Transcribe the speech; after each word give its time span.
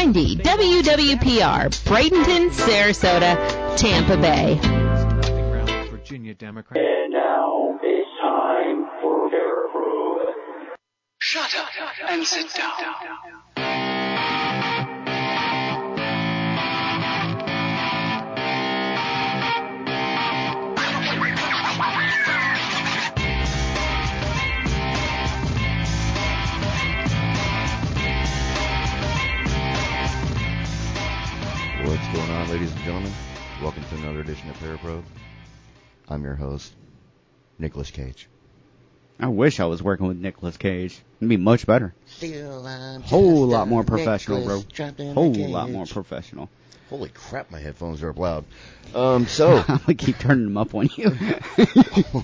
1490 0.00 0.36
WWPR, 0.36 1.68
Bradenton, 1.84 2.50
Sarasota, 2.50 3.36
Tampa 3.76 4.16
Bay. 4.16 4.58
Virginia 5.90 6.34
Democrat. 6.34 6.82
And 6.82 7.12
now 7.12 7.78
it's 7.82 8.08
time 8.18 8.86
for 9.02 9.28
Paraprobe. 9.28 10.32
Shut 11.18 11.54
up 11.54 11.68
and 12.08 12.24
sit 12.24 12.46
down. 12.54 13.69
Ladies 32.50 32.72
and 32.72 32.80
gentlemen? 32.80 33.12
Welcome 33.62 33.84
to 33.84 33.94
another 33.98 34.18
edition 34.22 34.50
of 34.50 34.56
Paraprobe. 34.58 35.04
I'm 36.08 36.24
your 36.24 36.34
host, 36.34 36.74
Nicolas 37.60 37.92
Cage. 37.92 38.28
I 39.20 39.28
wish 39.28 39.60
I 39.60 39.66
was 39.66 39.80
working 39.80 40.08
with 40.08 40.16
Nicolas 40.16 40.56
Cage. 40.56 41.00
It'd 41.20 41.28
be 41.28 41.36
much 41.36 41.64
better. 41.64 41.94
Still, 42.06 42.66
I'm 42.66 43.02
Whole 43.02 43.46
lot 43.46 43.68
more 43.68 43.84
professional, 43.84 44.38
bro. 44.38 44.56
Nicholas 44.56 44.72
trapped 44.72 44.98
in 44.98 45.10
a 45.10 45.14
Whole 45.14 45.32
lot 45.32 45.70
more 45.70 45.86
professional. 45.86 46.50
Holy 46.88 47.10
crap, 47.10 47.52
my 47.52 47.60
headphones 47.60 48.02
are 48.02 48.10
up 48.10 48.18
loud. 48.18 48.44
Um, 48.96 49.28
so, 49.28 49.62
I'm 49.68 49.78
gonna 49.78 49.94
keep 49.94 50.18
turning 50.18 50.46
them 50.46 50.56
up 50.56 50.74
on 50.74 50.88
you. 50.96 51.16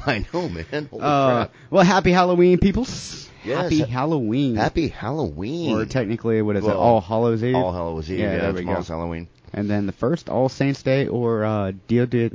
I 0.06 0.26
know, 0.34 0.48
man. 0.48 0.88
Holy 0.90 1.02
uh, 1.02 1.34
crap. 1.34 1.54
well, 1.70 1.84
happy 1.84 2.10
Halloween, 2.10 2.58
peoples. 2.58 3.30
Yes, 3.44 3.62
happy 3.62 3.78
ha- 3.78 3.86
Halloween. 3.86 4.56
Happy 4.56 4.88
Halloween. 4.88 5.76
Or 5.76 5.84
technically, 5.86 6.42
what 6.42 6.56
is 6.56 6.66
it? 6.66 6.74
All 6.74 7.00
Hallows 7.00 7.44
Eve. 7.44 7.54
All 7.54 7.72
Hallows 7.72 8.10
Eve. 8.10 8.18
Yeah, 8.18 8.32
Yeah, 8.32 8.38
there 8.38 8.52
we 8.54 8.60
tomorrow's 8.62 8.88
go. 8.88 8.96
Halloween. 8.96 9.28
And 9.52 9.68
then 9.70 9.86
the 9.86 9.92
first 9.92 10.28
All 10.28 10.48
Saints 10.48 10.82
Day 10.82 11.06
or 11.06 11.44
uh, 11.44 11.72
Dia 11.88 12.06
de, 12.06 12.30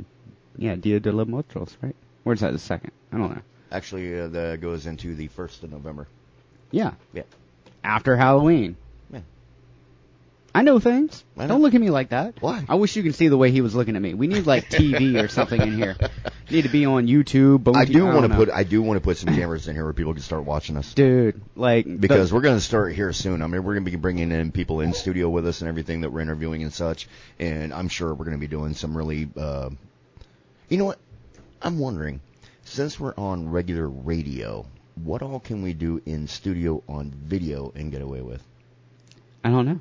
yeah, 0.56 0.74
Dia 0.76 0.98
de 1.00 1.12
los 1.12 1.26
Muertos, 1.28 1.76
right? 1.82 1.94
Or 2.24 2.32
is 2.32 2.40
that 2.40 2.52
the 2.52 2.58
second? 2.58 2.92
I 3.12 3.18
don't 3.18 3.30
know. 3.34 3.42
Actually, 3.70 4.18
uh, 4.18 4.28
that 4.28 4.60
goes 4.60 4.86
into 4.86 5.14
the 5.14 5.28
1st 5.28 5.62
of 5.64 5.72
November. 5.72 6.06
Yeah, 6.70 6.92
Yeah. 7.12 7.22
after 7.84 8.16
Halloween. 8.16 8.76
I 10.54 10.60
know 10.62 10.78
things. 10.80 11.24
I 11.38 11.42
know. 11.42 11.48
Don't 11.48 11.62
look 11.62 11.74
at 11.74 11.80
me 11.80 11.88
like 11.88 12.10
that. 12.10 12.34
Why? 12.40 12.62
I 12.68 12.74
wish 12.74 12.94
you 12.94 13.02
could 13.02 13.14
see 13.14 13.28
the 13.28 13.38
way 13.38 13.50
he 13.50 13.62
was 13.62 13.74
looking 13.74 13.96
at 13.96 14.02
me. 14.02 14.12
We 14.12 14.26
need 14.26 14.46
like 14.46 14.68
TV 14.68 15.22
or 15.22 15.28
something 15.38 15.58
in 15.60 15.74
here. 15.76 15.96
need 16.50 16.62
to 16.62 16.68
be 16.68 16.84
on 16.84 17.06
YouTube. 17.06 17.64
Bone 17.64 17.74
I 17.76 17.86
do 17.86 18.04
want 18.04 18.30
to 18.30 18.36
put 18.36 18.50
I 18.50 18.62
do 18.62 18.82
want 18.82 18.98
to 18.98 19.00
put 19.02 19.16
some 19.16 19.34
cameras 19.34 19.66
in 19.66 19.74
here 19.74 19.84
where 19.84 19.94
people 19.94 20.12
can 20.12 20.22
start 20.22 20.44
watching 20.44 20.76
us. 20.76 20.92
dude, 20.92 21.40
like 21.56 21.86
because 22.00 22.28
the- 22.28 22.34
we're 22.34 22.42
going 22.42 22.56
to 22.56 22.60
start 22.60 22.92
here 22.94 23.12
soon. 23.14 23.40
I 23.40 23.46
mean, 23.46 23.64
we're 23.64 23.74
going 23.74 23.84
to 23.86 23.90
be 23.90 23.96
bringing 23.96 24.30
in 24.30 24.52
people 24.52 24.80
in 24.82 24.92
studio 24.92 25.30
with 25.30 25.46
us 25.46 25.62
and 25.62 25.68
everything 25.68 26.02
that 26.02 26.10
we're 26.10 26.20
interviewing 26.20 26.62
and 26.62 26.72
such. 26.72 27.08
And 27.38 27.72
I'm 27.72 27.88
sure 27.88 28.12
we're 28.12 28.26
going 28.26 28.36
to 28.36 28.40
be 28.40 28.46
doing 28.48 28.74
some 28.74 28.94
really, 28.96 29.30
uh, 29.36 29.70
you 30.68 30.76
know 30.76 30.84
what? 30.84 30.98
I'm 31.62 31.78
wondering, 31.78 32.20
since 32.64 33.00
we're 33.00 33.14
on 33.16 33.48
regular 33.50 33.88
radio, 33.88 34.66
what 35.02 35.22
all 35.22 35.40
can 35.40 35.62
we 35.62 35.72
do 35.72 36.02
in 36.04 36.28
studio 36.28 36.82
on 36.88 37.10
video 37.10 37.72
and 37.74 37.90
get 37.90 38.02
away 38.02 38.20
with? 38.20 38.42
I 39.44 39.48
don't 39.48 39.64
know. 39.66 39.80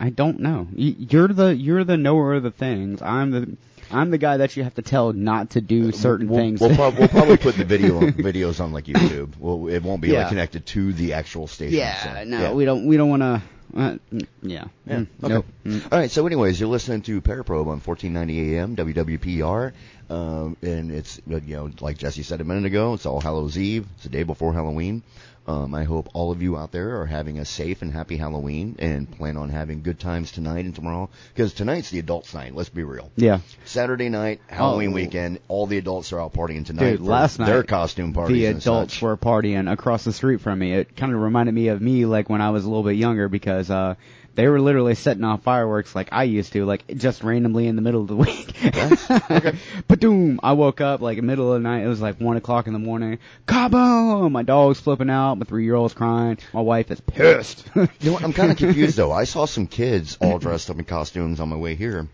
Uh, 0.00 0.04
I 0.04 0.10
don't 0.10 0.40
know. 0.40 0.66
You're 0.74 1.28
the 1.28 1.54
you're 1.54 1.84
the 1.84 1.96
knower 1.96 2.34
of 2.34 2.42
the 2.42 2.50
things. 2.50 3.02
I'm 3.02 3.30
the 3.30 3.56
I'm 3.90 4.10
the 4.10 4.18
guy 4.18 4.36
that 4.38 4.56
you 4.56 4.62
have 4.62 4.74
to 4.74 4.82
tell 4.82 5.12
not 5.12 5.50
to 5.50 5.60
do 5.60 5.90
certain 5.92 6.28
we'll, 6.28 6.38
things. 6.38 6.60
We'll, 6.60 6.74
prob- 6.76 6.96
we'll 6.98 7.08
probably 7.18 7.36
put 7.36 7.56
the 7.56 7.64
video 7.64 7.96
on, 7.96 8.12
videos 8.12 8.60
on 8.60 8.72
like 8.72 8.84
YouTube. 8.84 9.36
Well, 9.38 9.68
it 9.68 9.82
won't 9.82 10.00
be 10.00 10.08
Yeah. 10.08 10.20
like 10.20 10.28
connected 10.28 10.66
to 10.66 10.92
the 10.92 11.14
actual 11.14 11.46
station. 11.46 11.76
yeah, 11.78 12.02
so, 12.20 12.24
no, 12.24 12.40
yeah. 12.40 12.52
we 12.52 12.64
don't 12.64 12.86
we 12.86 12.96
don't 12.96 13.10
want 13.10 13.22
to. 13.22 13.42
Uh, 13.76 13.96
yeah. 14.42 14.64
Yeah. 14.84 14.96
Mm, 14.96 15.06
Okay. 15.22 15.34
Nope. 15.34 15.46
Mm. 15.64 15.92
All 15.92 15.98
right. 16.00 16.10
So, 16.10 16.26
anyways, 16.26 16.58
you're 16.58 16.68
listening 16.68 17.02
to 17.02 17.20
Paraprobe 17.20 17.68
on 17.68 17.78
1490 17.80 18.56
AM 18.56 18.74
WWPR, 18.74 19.72
um, 20.08 20.56
and 20.62 20.90
it's 20.90 21.20
uh, 21.30 21.36
you 21.36 21.56
know 21.56 21.70
like 21.80 21.96
Jesse 21.96 22.24
said 22.24 22.40
a 22.40 22.44
minute 22.44 22.64
ago, 22.64 22.94
it's 22.94 23.06
All 23.06 23.20
Hallows 23.20 23.56
Eve. 23.56 23.86
It's 23.94 24.04
the 24.04 24.08
day 24.08 24.24
before 24.24 24.52
Halloween. 24.52 25.02
Um, 25.46 25.74
I 25.74 25.84
hope 25.84 26.08
all 26.12 26.30
of 26.30 26.42
you 26.42 26.56
out 26.56 26.70
there 26.70 27.00
are 27.00 27.06
having 27.06 27.38
a 27.38 27.44
safe 27.44 27.82
and 27.82 27.92
happy 27.92 28.16
Halloween 28.16 28.76
and 28.78 29.10
plan 29.10 29.36
on 29.36 29.48
having 29.48 29.82
good 29.82 29.98
times 29.98 30.30
tonight 30.30 30.64
and 30.64 30.74
tomorrow 30.74 31.08
because 31.34 31.52
tonight's 31.54 31.90
the 31.90 31.98
adults' 31.98 32.34
night. 32.34 32.54
Let's 32.54 32.68
be 32.68 32.84
real. 32.84 33.10
Yeah. 33.16 33.40
Saturday 33.64 34.10
night, 34.10 34.40
Halloween 34.46 34.90
Oh. 34.90 34.94
weekend, 34.94 35.40
all 35.48 35.66
the 35.66 35.78
adults 35.78 36.12
are 36.12 36.20
out 36.20 36.34
partying 36.34 36.64
tonight. 36.64 36.90
Dude, 36.98 37.00
last 37.00 37.38
night 37.38 37.46
their 37.46 37.62
costume 37.64 38.12
parties. 38.12 38.36
the 38.36 38.44
adults 38.46 39.00
were 39.02 39.16
partying 39.16 39.70
across 39.72 40.04
the 40.04 40.12
street 40.12 40.40
from 40.40 40.58
me. 40.58 40.74
It 40.74 40.94
kind 40.96 41.12
of 41.12 41.20
reminded 41.20 41.54
me 41.54 41.68
of 41.68 41.80
me 41.80 42.06
like 42.06 42.28
when 42.28 42.42
I 42.42 42.50
was 42.50 42.64
a 42.64 42.68
little 42.68 42.84
bit 42.84 42.96
younger 42.96 43.28
because 43.28 43.70
uh 43.70 43.94
they 44.34 44.48
were 44.48 44.60
literally 44.60 44.94
setting 44.94 45.24
off 45.24 45.42
fireworks 45.42 45.94
like 45.94 46.08
I 46.12 46.24
used 46.24 46.52
to, 46.52 46.64
like 46.64 46.86
just 46.96 47.22
randomly 47.22 47.66
in 47.66 47.76
the 47.76 47.82
middle 47.82 48.02
of 48.02 48.08
the 48.08 48.16
week. 48.16 48.54
Ba-doom! 49.88 50.40
I 50.42 50.52
woke 50.52 50.80
up 50.80 51.00
like 51.00 51.18
in 51.18 51.24
the 51.24 51.30
middle 51.30 51.52
of 51.52 51.62
the 51.62 51.68
night. 51.68 51.84
It 51.84 51.88
was 51.88 52.00
like 52.00 52.20
one 52.20 52.36
o'clock 52.36 52.66
in 52.66 52.72
the 52.72 52.78
morning. 52.78 53.18
Kaboom! 53.46 54.30
My 54.30 54.42
dog's 54.42 54.80
flipping 54.80 55.10
out. 55.10 55.34
My 55.36 55.44
three 55.44 55.64
year 55.64 55.74
old's 55.74 55.94
crying. 55.94 56.38
My 56.52 56.60
wife 56.60 56.90
is 56.90 57.00
pissed. 57.00 57.64
You 57.74 57.88
know 58.02 58.12
what? 58.12 58.22
I'm 58.24 58.32
kind 58.32 58.50
of 58.52 58.58
confused 58.58 58.96
though. 58.96 59.12
I 59.12 59.24
saw 59.24 59.46
some 59.46 59.66
kids 59.66 60.16
all 60.20 60.38
dressed 60.38 60.70
up 60.70 60.78
in 60.78 60.84
costumes 60.84 61.40
on 61.40 61.48
my 61.48 61.56
way 61.56 61.74
here, 61.74 62.08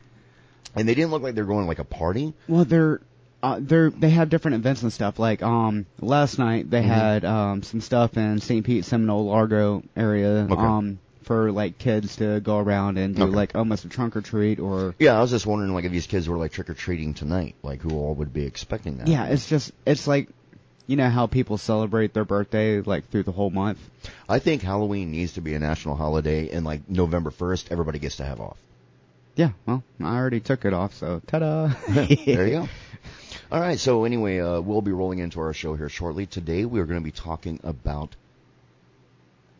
and 0.74 0.88
they 0.88 0.94
didn't 0.94 1.10
look 1.10 1.22
like 1.22 1.34
they 1.34 1.42
were 1.42 1.48
going 1.48 1.64
to 1.64 1.68
like 1.68 1.78
a 1.78 1.84
party. 1.84 2.34
Well, 2.48 2.64
they're 2.64 3.00
uh, 3.42 3.58
they're 3.60 3.90
they 3.90 4.10
have 4.10 4.28
different 4.30 4.56
events 4.56 4.82
and 4.82 4.92
stuff. 4.92 5.18
Like 5.18 5.42
um 5.42 5.86
last 6.00 6.38
night 6.38 6.70
they 6.70 6.82
had 6.82 7.24
um 7.24 7.62
some 7.62 7.80
stuff 7.80 8.16
in 8.16 8.40
St. 8.40 8.64
Pete, 8.64 8.84
Seminole, 8.84 9.26
Largo 9.26 9.82
area. 9.94 10.48
Okay. 10.50 10.54
Um 10.54 10.98
for 11.26 11.52
like 11.52 11.76
kids 11.78 12.16
to 12.16 12.40
go 12.40 12.58
around 12.58 12.96
and 12.98 13.14
do 13.14 13.24
Okay. 13.24 13.32
like 13.36 13.54
almost 13.54 13.84
a 13.84 13.88
trunk 13.88 14.16
or 14.16 14.22
treat 14.22 14.58
or 14.60 14.94
Yeah, 14.98 15.18
I 15.18 15.20
was 15.20 15.30
just 15.32 15.44
wondering 15.44 15.74
like 15.74 15.84
if 15.84 15.92
these 15.92 16.06
kids 16.06 16.28
were 16.28 16.38
like 16.38 16.52
trick 16.52 16.70
or 16.70 16.74
treating 16.74 17.14
tonight, 17.14 17.54
like 17.62 17.82
who 17.82 17.90
all 17.90 18.14
would 18.14 18.32
be 18.32 18.44
expecting 18.46 18.98
that? 18.98 19.08
yeah, 19.08 19.26
it's 19.26 19.48
just 19.48 19.72
it's 19.84 20.06
like 20.06 20.28
you 20.86 20.94
know 20.96 21.10
how 21.10 21.26
people 21.26 21.58
celebrate 21.58 22.14
their 22.14 22.24
birthday 22.24 22.80
like 22.80 23.10
through 23.10 23.24
the 23.24 23.32
whole 23.32 23.50
month. 23.50 23.78
I 24.28 24.38
think 24.38 24.62
Halloween 24.62 25.10
needs 25.10 25.32
to 25.34 25.40
be 25.40 25.54
a 25.54 25.58
national 25.58 25.96
holiday, 25.96 26.48
and 26.50 26.64
like 26.64 26.88
November 26.88 27.30
1st, 27.30 27.72
everybody 27.72 27.98
gets 27.98 28.16
to 28.18 28.24
have 28.24 28.40
off. 28.40 28.56
Yeah, 29.34 29.50
well, 29.66 29.82
I 30.00 30.16
already 30.16 30.40
took 30.40 30.64
it 30.64 30.72
off, 30.72 30.94
so 30.94 31.20
ta-da. 31.26 31.72
there 31.88 32.46
you 32.46 32.52
go. 32.60 32.68
All 33.52 33.60
right, 33.60 33.78
so 33.78 34.04
anyway, 34.04 34.38
uh, 34.38 34.60
we'll 34.60 34.80
be 34.80 34.92
rolling 34.92 35.18
into 35.18 35.40
our 35.40 35.52
show 35.52 35.74
here 35.74 35.88
shortly. 35.88 36.24
Today 36.26 36.64
we 36.64 36.80
are 36.80 36.86
going 36.86 36.98
to 37.00 37.04
be 37.04 37.10
talking 37.10 37.60
about 37.62 38.14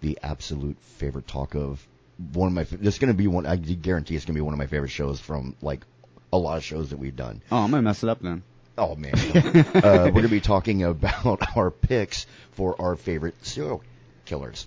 the 0.01 0.19
absolute 0.23 0.77
favorite 0.99 1.27
talk 1.27 1.55
of 1.55 1.87
one 2.33 2.49
of 2.49 2.55
my. 2.55 2.65
This 2.65 2.95
is 2.95 2.99
going 2.99 3.13
to 3.13 3.17
be 3.17 3.27
one. 3.27 3.47
I 3.47 3.57
guarantee 3.57 4.17
it's 4.17 4.25
going 4.25 4.35
to 4.35 4.39
be 4.39 4.45
one 4.45 4.55
of 4.55 4.59
my 4.59 4.67
favorite 4.67 4.91
shows 4.91 5.21
from 5.21 5.57
like 5.63 5.85
a 6.33 6.39
lot 6.39 6.57
of 6.59 6.65
shows 6.65 6.91
that 6.91 6.99
we've 6.99 7.17
done. 7.17 7.43
Oh, 7.51 7.59
I'm 7.59 7.71
gonna 7.71 7.83
mess 7.83 8.03
it 8.03 8.09
up 8.09 8.21
then. 8.21 8.43
Oh 8.79 8.95
man, 8.95 9.15
uh, 9.17 9.73
we're 9.75 10.11
going 10.11 10.23
to 10.23 10.29
be 10.29 10.41
talking 10.41 10.83
about 10.83 11.41
our 11.57 11.71
picks 11.71 12.27
for 12.53 12.81
our 12.81 12.95
favorite 12.95 13.35
serial 13.45 13.83
killers, 14.27 14.67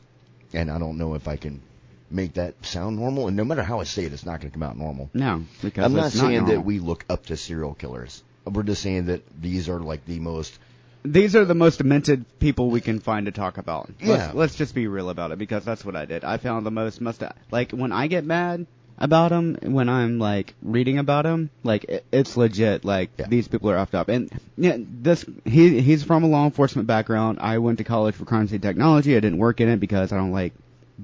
and 0.51 0.71
I 0.71 0.79
don't 0.79 0.97
know 0.97 1.13
if 1.13 1.27
I 1.27 1.35
can 1.35 1.61
make 2.09 2.33
that 2.33 2.65
sound 2.65 2.97
normal. 2.97 3.27
And 3.27 3.37
no 3.37 3.43
matter 3.43 3.61
how 3.61 3.79
I 3.79 3.83
say 3.83 4.05
it, 4.05 4.13
it's 4.13 4.25
not 4.25 4.41
going 4.41 4.49
to 4.49 4.53
come 4.53 4.63
out 4.63 4.77
normal. 4.77 5.11
No, 5.13 5.45
because 5.61 5.85
I'm 5.85 5.93
not 5.93 6.11
saying 6.11 6.45
that 6.45 6.65
we 6.65 6.79
look 6.79 7.05
up 7.07 7.27
to 7.27 7.37
serial 7.37 7.75
killers. 7.75 8.23
We're 8.45 8.63
just 8.63 8.81
saying 8.81 9.05
that 9.05 9.21
these 9.39 9.69
are 9.69 9.79
like 9.79 10.05
the 10.05 10.19
most. 10.19 10.57
These 11.03 11.35
are 11.35 11.45
the 11.45 11.55
most 11.55 11.77
demented 11.77 12.25
people 12.39 12.69
we 12.69 12.81
can 12.81 12.99
find 12.99 13.25
to 13.25 13.31
talk 13.31 13.57
about. 13.57 13.89
Yeah. 13.99 14.09
Let's, 14.09 14.33
let's 14.35 14.55
just 14.55 14.75
be 14.75 14.87
real 14.87 15.09
about 15.09 15.31
it 15.31 15.37
because 15.37 15.63
that's 15.63 15.85
what 15.85 15.95
I 15.95 16.05
did. 16.05 16.23
I 16.23 16.37
found 16.37 16.65
the 16.65 16.71
most 16.71 16.99
must 16.99 17.23
like 17.51 17.71
when 17.71 17.91
I 17.91 18.07
get 18.07 18.25
mad 18.25 18.65
about 18.99 19.29
them 19.29 19.57
when 19.61 19.87
I'm 19.87 20.19
like 20.19 20.53
reading 20.61 20.99
about 20.99 21.23
them, 21.23 21.49
like 21.63 21.85
it, 21.85 22.05
it's 22.11 22.35
legit. 22.35 22.83
Like 22.83 23.11
Yeah. 23.17 23.27
these 23.27 23.47
people 23.47 23.69
are 23.71 23.77
effed 23.77 23.95
up. 23.95 24.09
And 24.09 24.29
yeah, 24.57 24.75
this 24.77 25.25
he 25.45 25.79
he's 25.79 26.03
from 26.03 26.23
a 26.23 26.27
law 26.27 26.45
enforcement 26.45 26.87
background. 26.87 27.39
I 27.41 27.59
went 27.59 27.77
to 27.77 27.85
college 27.85 28.15
for 28.15 28.25
crime 28.25 28.47
scene 28.47 28.59
technology. 28.59 29.15
I 29.15 29.21
didn't 29.21 29.37
work 29.37 29.61
in 29.61 29.69
it 29.69 29.79
because 29.79 30.11
I 30.11 30.17
don't 30.17 30.33
like 30.33 30.53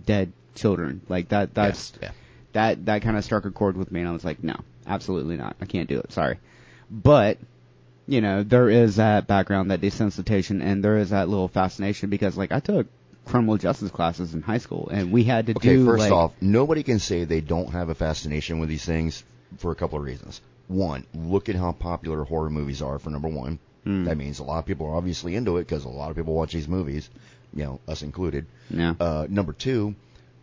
dead 0.06 0.34
children. 0.56 1.02
Like 1.08 1.30
that. 1.30 1.54
That's 1.54 1.94
yeah. 2.02 2.12
that 2.52 2.86
that 2.86 3.02
kind 3.02 3.18
of 3.18 3.24
struck 3.24 3.46
a 3.46 3.52
chord 3.52 3.78
with 3.78 3.91
me, 3.91 4.02
and 4.02 4.09
I 4.09 4.12
was 4.12 4.26
like, 4.26 4.44
no, 4.44 4.56
absolutely 4.86 5.38
not. 5.38 5.56
I 5.62 5.66
can't 5.66 5.88
do 5.88 6.00
it. 6.00 6.12
Sorry, 6.12 6.40
but 6.91 7.38
you 8.07 8.22
know, 8.22 8.43
there 8.43 8.69
is 8.69 8.97
that 8.97 9.28
background, 9.28 9.72
that 9.72 9.81
desensitization, 9.81 10.61
and 10.61 10.84
there 10.84 10.97
is 10.97 11.09
that 11.09 11.29
little 11.29 11.47
fascination 11.47 12.09
because, 12.09 12.37
like, 12.37 12.52
I 12.52 12.59
took 12.59 12.87
criminal 13.25 13.57
justice 13.57 13.90
classes 13.91 14.34
in 14.34 14.41
high 14.41 14.59
school, 14.59 14.90
and 14.91 15.11
we 15.11 15.23
had 15.23 15.47
to 15.47 15.53
Okay, 15.55 15.75
do 15.75 15.85
first 15.85 16.02
like, 16.02 16.11
off, 16.11 16.34
nobody 16.41 16.84
can 16.84 16.99
say 16.99 17.23
they 17.23 17.41
don't 17.41 17.72
have 17.72 17.90
a 17.90 17.96
fascination 17.96 18.59
with 18.59 18.69
these 18.69 18.85
things 18.85 19.23
for 19.57 19.72
a 19.72 19.75
couple 19.75 19.97
of 19.97 20.05
reasons. 20.05 20.41
One, 20.67 21.05
look 21.13 21.49
at 21.49 21.55
how 21.55 21.72
popular 21.72 22.23
horror 22.23 22.49
movies 22.49 22.81
are. 22.81 22.99
For 22.99 23.09
number 23.09 23.28
one, 23.29 23.59
Hmm. 23.84 24.05
that 24.05 24.17
means 24.17 24.40
a 24.40 24.43
lot 24.43 24.57
of 24.59 24.66
people 24.66 24.87
are 24.87 24.96
obviously 24.96 25.35
into 25.35 25.57
it 25.57 25.67
because 25.67 25.85
a 25.85 25.90
lot 25.90 26.09
of 26.09 26.16
people 26.16 26.34
watch 26.34 26.53
these 26.53 26.67
movies, 26.67 27.07
you 27.53 27.63
know, 27.63 27.79
us 27.87 28.02
included. 28.02 28.47
Yeah. 28.72 28.96
Uh, 28.99 29.28
number 29.29 29.53
two, 29.53 29.93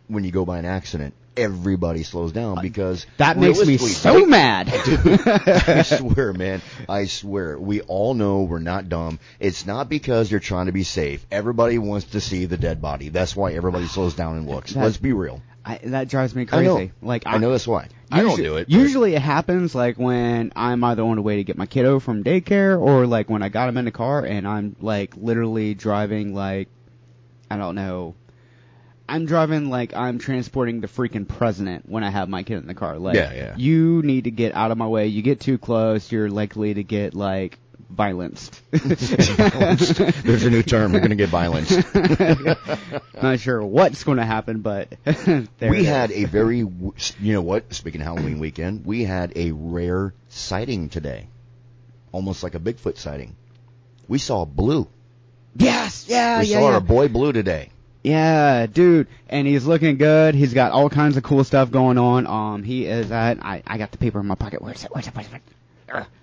when 0.07 0.23
you 0.23 0.31
go 0.31 0.45
by 0.45 0.59
an 0.59 0.65
accident, 0.65 1.13
everybody 1.35 2.03
slows 2.03 2.31
down 2.31 2.61
because 2.61 3.05
that 3.17 3.37
makes 3.37 3.65
me 3.65 3.77
so 3.77 4.25
mad. 4.25 4.69
I 4.73 5.81
swear, 5.83 6.33
man. 6.33 6.61
I 6.87 7.05
swear. 7.05 7.57
We 7.59 7.81
all 7.81 8.13
know 8.13 8.43
we're 8.43 8.59
not 8.59 8.89
dumb. 8.89 9.19
It's 9.39 9.65
not 9.65 9.89
because 9.89 10.29
you're 10.29 10.39
trying 10.39 10.67
to 10.67 10.71
be 10.71 10.83
safe. 10.83 11.25
Everybody 11.31 11.77
wants 11.77 12.07
to 12.11 12.21
see 12.21 12.45
the 12.45 12.57
dead 12.57 12.81
body. 12.81 13.09
That's 13.09 13.35
why 13.35 13.53
everybody 13.53 13.87
slows 13.87 14.13
down 14.15 14.37
and 14.37 14.47
looks. 14.49 14.73
That- 14.73 14.83
Let's 14.83 14.97
be 14.97 15.13
real. 15.13 15.41
I, 15.65 15.77
that 15.81 16.09
drives 16.09 16.35
me 16.35 16.41
I 16.41 16.45
crazy. 16.45 16.65
know. 16.67 16.89
Like 17.01 17.23
I 17.25 17.37
know 17.37 17.51
that's 17.51 17.65
why. 17.65 17.87
I 18.11 18.21
don't 18.21 18.35
do 18.35 18.57
it. 18.57 18.65
but- 18.67 18.69
Usually 18.69 19.15
it 19.15 19.21
happens 19.21 19.73
like 19.73 19.97
when 19.97 20.51
I'm 20.57 20.83
either 20.83 21.03
on 21.03 21.15
the 21.15 21.21
way 21.21 21.37
to 21.37 21.43
get 21.45 21.57
my 21.57 21.65
kiddo 21.65 21.99
from 21.99 22.21
daycare 22.23 22.77
or 22.79 23.07
like 23.07 23.29
when 23.29 23.41
I 23.41 23.47
got 23.49 23.69
him 23.69 23.77
in 23.77 23.85
the 23.85 23.91
car 23.91 24.25
and 24.25 24.45
I'm 24.45 24.75
like 24.81 25.13
literally 25.15 25.73
driving 25.73 26.35
like, 26.35 26.67
I 27.49 27.55
don't 27.55 27.75
know, 27.75 28.13
I'm 29.13 29.27
driving 29.27 29.69
like 29.69 29.95
I'm 29.95 30.17
transporting 30.17 30.81
the 30.81 30.87
freaking 30.87 31.27
president 31.27 31.87
when 31.87 32.03
I 32.03 32.09
have 32.09 32.29
my 32.29 32.41
kid 32.41 32.57
in 32.57 32.65
the 32.65 32.73
car. 32.73 32.97
Like, 32.97 33.15
Yeah, 33.15 33.31
yeah. 33.31 33.53
you 33.57 34.01
need 34.01 34.23
to 34.23 34.31
get 34.31 34.55
out 34.55 34.71
of 34.71 34.77
my 34.79 34.87
way. 34.87 35.05
You 35.05 35.21
get 35.21 35.39
too 35.39 35.59
close, 35.59 36.11
you're 36.11 36.31
likely 36.31 36.73
to 36.73 36.83
get 36.83 37.13
like 37.13 37.59
violenced. 37.95 38.59
There's 40.23 40.43
a 40.45 40.49
new 40.49 40.63
term. 40.63 40.93
We're 40.93 40.99
going 40.99 41.11
to 41.11 41.15
get 41.15 41.29
violence. 41.29 41.71
Not 43.21 43.39
sure 43.39 43.63
what's 43.63 44.03
going 44.03 44.17
to 44.17 44.25
happen, 44.25 44.61
but 44.61 44.87
we 45.61 45.83
had 45.83 46.11
a 46.11 46.23
very, 46.25 46.57
you 46.57 46.93
know 47.19 47.41
what? 47.43 47.71
Speaking 47.71 48.01
of 48.01 48.07
Halloween 48.07 48.39
weekend, 48.39 48.83
we 48.83 49.03
had 49.03 49.33
a 49.35 49.51
rare 49.51 50.15
sighting 50.29 50.89
today, 50.89 51.27
almost 52.11 52.41
like 52.41 52.55
a 52.55 52.59
Bigfoot 52.59 52.97
sighting. 52.97 53.35
We 54.07 54.17
saw 54.17 54.43
Blue. 54.45 54.87
yes, 55.55 56.07
yeah, 56.09 56.39
we 56.39 56.47
yeah, 56.47 56.57
saw 56.57 56.69
yeah. 56.69 56.73
our 56.73 56.81
boy 56.81 57.09
Blue 57.09 57.31
today. 57.31 57.69
Yeah, 58.03 58.65
dude, 58.65 59.07
and 59.29 59.47
he's 59.47 59.65
looking 59.65 59.97
good. 59.97 60.35
He's 60.35 60.53
got 60.53 60.71
all 60.73 60.89
kinds 60.89 61.15
of 61.17 61.23
cool 61.23 61.43
stuff 61.45 61.71
going 61.71 61.97
on. 61.97 62.27
Um, 62.27 62.63
he 62.63 62.85
is 62.85 63.11
at. 63.11 63.43
I, 63.43 63.63
I 63.65 63.77
got 63.77 63.91
the 63.91 63.97
paper 63.97 64.19
in 64.19 64.25
my 64.25 64.35
pocket. 64.35 64.61
Where's 64.61 64.83
it? 64.83 64.91
Where's 64.93 65.07
it? 65.07 65.15
Where's 65.15 65.27
it? 65.27 65.41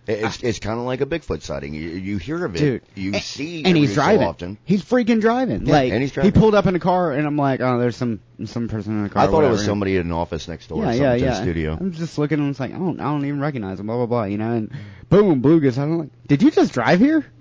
It's 0.08 0.42
it's 0.42 0.58
kind 0.58 0.80
of 0.80 0.84
like 0.84 1.00
a 1.00 1.06
Bigfoot 1.06 1.42
sighting. 1.42 1.72
You, 1.72 1.88
you 1.90 2.18
hear 2.18 2.44
of 2.44 2.56
it, 2.56 2.58
Dude, 2.58 2.82
you 2.96 3.12
and- 3.14 3.22
see, 3.22 3.62
and 3.64 3.76
he's 3.76 3.90
every 3.90 3.94
so 3.94 3.94
driving. 3.94 4.26
often. 4.26 4.58
He's 4.64 4.82
freaking 4.84 5.20
driving. 5.20 5.64
Yeah, 5.66 5.72
like 5.74 5.92
and 5.92 6.02
he's 6.02 6.10
driving. 6.10 6.32
he 6.32 6.38
pulled 6.40 6.56
up 6.56 6.66
in 6.66 6.74
a 6.74 6.80
car, 6.80 7.12
and 7.12 7.24
I'm 7.26 7.36
like, 7.36 7.60
oh, 7.60 7.78
there's 7.78 7.94
some 7.96 8.18
some 8.46 8.66
person 8.68 8.94
in 8.94 9.04
the 9.04 9.08
car. 9.10 9.22
I 9.22 9.26
thought 9.28 9.44
it 9.44 9.50
was 9.50 9.64
somebody 9.64 9.94
in 9.96 10.06
an 10.06 10.12
office 10.12 10.48
next 10.48 10.66
door, 10.66 10.82
Yeah, 10.84 10.92
yeah, 10.92 11.14
yeah. 11.14 11.30
the 11.30 11.42
studio. 11.42 11.76
I'm 11.80 11.92
just 11.92 12.18
looking, 12.18 12.40
and 12.40 12.50
it's 12.50 12.58
like, 12.58 12.74
I 12.74 12.78
don't, 12.78 12.98
I 12.98 13.04
don't 13.04 13.24
even 13.24 13.40
recognize 13.40 13.78
him. 13.78 13.86
Blah 13.86 13.96
blah 13.98 14.06
blah. 14.06 14.24
You 14.24 14.38
know, 14.38 14.50
and 14.52 14.72
boom, 15.08 15.40
blue 15.40 15.60
gets. 15.60 15.78
I'm 15.78 15.98
like, 15.98 16.08
did 16.26 16.42
you 16.42 16.50
just 16.50 16.72
drive 16.72 16.98
here? 16.98 17.24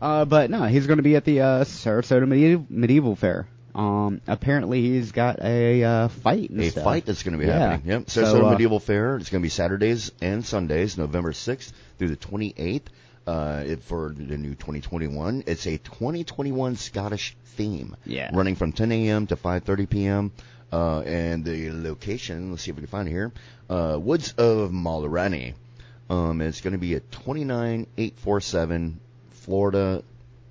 uh, 0.00 0.24
but 0.24 0.50
no, 0.50 0.64
he's 0.64 0.86
going 0.86 0.98
to 0.98 1.02
be 1.02 1.16
at 1.16 1.24
the 1.24 1.40
uh, 1.40 1.64
Sarasota 1.64 2.26
medieval, 2.26 2.66
medieval 2.68 3.16
fair. 3.16 3.46
Um, 3.74 4.22
apparently 4.26 4.80
he's 4.80 5.12
got 5.12 5.40
a 5.42 5.84
uh, 5.84 6.08
fight. 6.08 6.48
And 6.50 6.60
a 6.60 6.70
stuff. 6.70 6.84
fight 6.84 7.04
that's 7.04 7.22
going 7.22 7.32
to 7.34 7.38
be 7.38 7.46
Yeah. 7.46 7.58
happening. 7.58 7.90
Yep. 7.90 8.10
So, 8.10 8.22
Sarasota 8.24 8.44
uh, 8.46 8.50
Medieval 8.52 8.80
Fair. 8.80 9.16
It's 9.16 9.28
going 9.28 9.42
to 9.42 9.44
be 9.44 9.50
Saturdays 9.50 10.12
and 10.22 10.44
Sundays, 10.44 10.96
November 10.96 11.32
6th 11.32 11.72
through 11.98 12.08
the 12.08 12.16
28th. 12.16 12.82
Uh, 13.26 13.64
it, 13.66 13.82
for 13.82 14.14
the 14.16 14.38
new 14.38 14.50
2021, 14.54 15.44
it's 15.48 15.66
a 15.66 15.78
2021 15.78 16.76
Scottish 16.76 17.36
theme. 17.56 17.96
Yeah. 18.06 18.30
Running 18.32 18.54
from 18.54 18.70
10 18.72 18.92
a.m. 18.92 19.26
to 19.26 19.36
5:30 19.36 19.90
p.m. 19.90 20.32
Uh, 20.72 21.00
and 21.00 21.44
the 21.44 21.70
location, 21.72 22.50
let's 22.52 22.62
see 22.62 22.70
if 22.70 22.76
we 22.76 22.82
can 22.82 22.88
find 22.88 23.08
it 23.08 23.10
here. 23.10 23.32
Uh, 23.68 23.98
Woods 24.00 24.32
of 24.38 24.70
Mallaranny. 24.70 25.54
Um, 26.08 26.40
it's 26.40 26.60
going 26.60 26.72
to 26.72 26.78
be 26.78 26.94
at 26.94 27.10
29847 27.10 29.00
Florida 29.46 30.02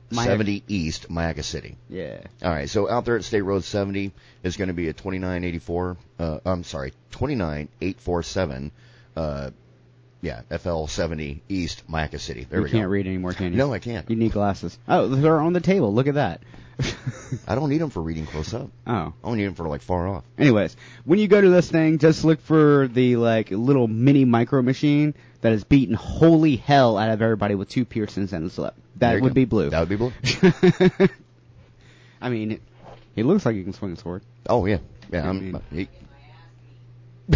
Mayac- 0.10 0.26
70 0.26 0.64
East, 0.68 1.10
Myakka 1.10 1.44
City. 1.44 1.78
Yeah. 1.90 2.22
All 2.42 2.50
right, 2.52 2.70
so 2.70 2.90
out 2.90 3.06
there 3.06 3.18
at 3.18 3.24
State 3.24 3.42
Road 3.42 3.64
70 3.64 4.12
is 4.44 4.56
going 4.58 4.70
to 4.70 4.74
be 4.74 4.88
a 4.88 4.94
2984. 4.94 5.98
Uh, 6.18 6.40
I'm 6.46 6.64
sorry, 6.64 6.94
29847. 7.12 8.72
Uh, 9.16 9.50
yeah, 10.22 10.42
FL 10.58 10.86
70 10.86 11.44
East, 11.50 11.84
Myakka 11.90 12.20
City. 12.20 12.48
There 12.50 12.60
you 12.60 12.64
we 12.66 12.72
can't 12.72 12.86
go. 12.86 12.90
read 12.90 13.06
anymore, 13.06 13.34
can 13.34 13.52
you? 13.52 13.58
No, 13.58 13.74
I 13.74 13.80
can't. 13.80 14.10
You 14.10 14.16
need 14.16 14.32
glasses. 14.32 14.78
Oh, 14.88 15.08
they're 15.08 15.40
on 15.40 15.54
the 15.54 15.62
table. 15.62 15.94
Look 15.94 16.08
at 16.08 16.16
that. 16.16 16.42
I 17.48 17.56
don't 17.56 17.70
need 17.70 17.80
them 17.80 17.90
for 17.90 18.02
reading 18.02 18.26
close 18.26 18.54
up. 18.54 18.70
oh. 18.88 18.92
I 18.92 19.14
only 19.24 19.40
need 19.40 19.46
them 19.46 19.56
for 19.56 19.68
like 19.68 19.82
far 19.82 20.08
off. 20.08 20.24
Anyways, 20.38 20.76
when 21.06 21.20
you 21.20 21.28
go 21.28 21.40
to 21.40 21.50
this 21.50 21.70
thing, 21.70 21.98
just 22.00 22.24
look 22.26 22.42
for 22.42 22.88
the 22.88 23.16
like 23.16 23.52
little 23.52 23.88
mini 23.88 24.26
micro 24.26 24.62
machine 24.62 25.14
that 25.42 25.54
is 25.54 25.64
beating 25.64 25.96
holy 25.96 26.56
hell 26.58 26.98
out 26.98 27.10
of 27.10 27.22
everybody 27.22 27.56
with 27.56 27.70
two 27.70 27.86
piercings 27.86 28.34
in 28.34 28.44
his 28.44 28.58
lip. 28.58 28.74
That 28.98 29.22
would 29.22 29.30
go. 29.30 29.34
be 29.34 29.46
blue. 29.46 29.70
That 29.70 29.80
would 29.82 29.90
be 29.90 29.96
blue. 29.96 30.12
I 32.22 32.30
mean, 32.30 32.54
it, 32.54 32.62
he 33.16 33.24
looks 33.24 33.46
like 33.46 33.56
he 33.56 33.64
can 33.64 33.74
swing 33.74 33.94
a 33.94 33.98
sword. 33.98 34.24
Oh 34.48 34.66
yeah, 34.66 34.78
yeah. 35.12 35.30
I 35.30 35.32
mean- 35.32 35.62
he- 35.72 35.90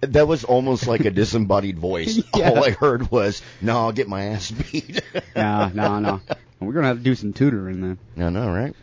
that 0.00 0.24
was 0.26 0.44
almost 0.44 0.86
like 0.86 1.04
a 1.04 1.10
disembodied 1.10 1.78
voice. 1.78 2.22
Yeah. 2.36 2.50
All 2.50 2.64
I 2.64 2.70
heard 2.70 3.10
was, 3.12 3.42
"No, 3.60 3.78
I'll 3.78 3.92
get 3.92 4.08
my 4.08 4.24
ass 4.24 4.50
beat." 4.50 5.00
no, 5.36 5.70
no, 5.72 6.00
no. 6.00 6.20
We're 6.58 6.72
gonna 6.72 6.88
have 6.88 6.98
to 6.98 7.02
do 7.04 7.14
some 7.14 7.32
tutoring 7.32 7.80
then. 7.80 7.98
no, 8.16 8.28
no, 8.28 8.50
right? 8.50 8.74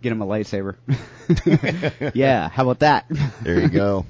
Get 0.00 0.12
him 0.12 0.22
a 0.22 0.26
lightsaber. 0.26 0.76
yeah, 2.14 2.48
how 2.48 2.62
about 2.62 2.78
that? 2.80 3.06
There 3.42 3.60
you 3.60 3.68
go. 3.68 4.06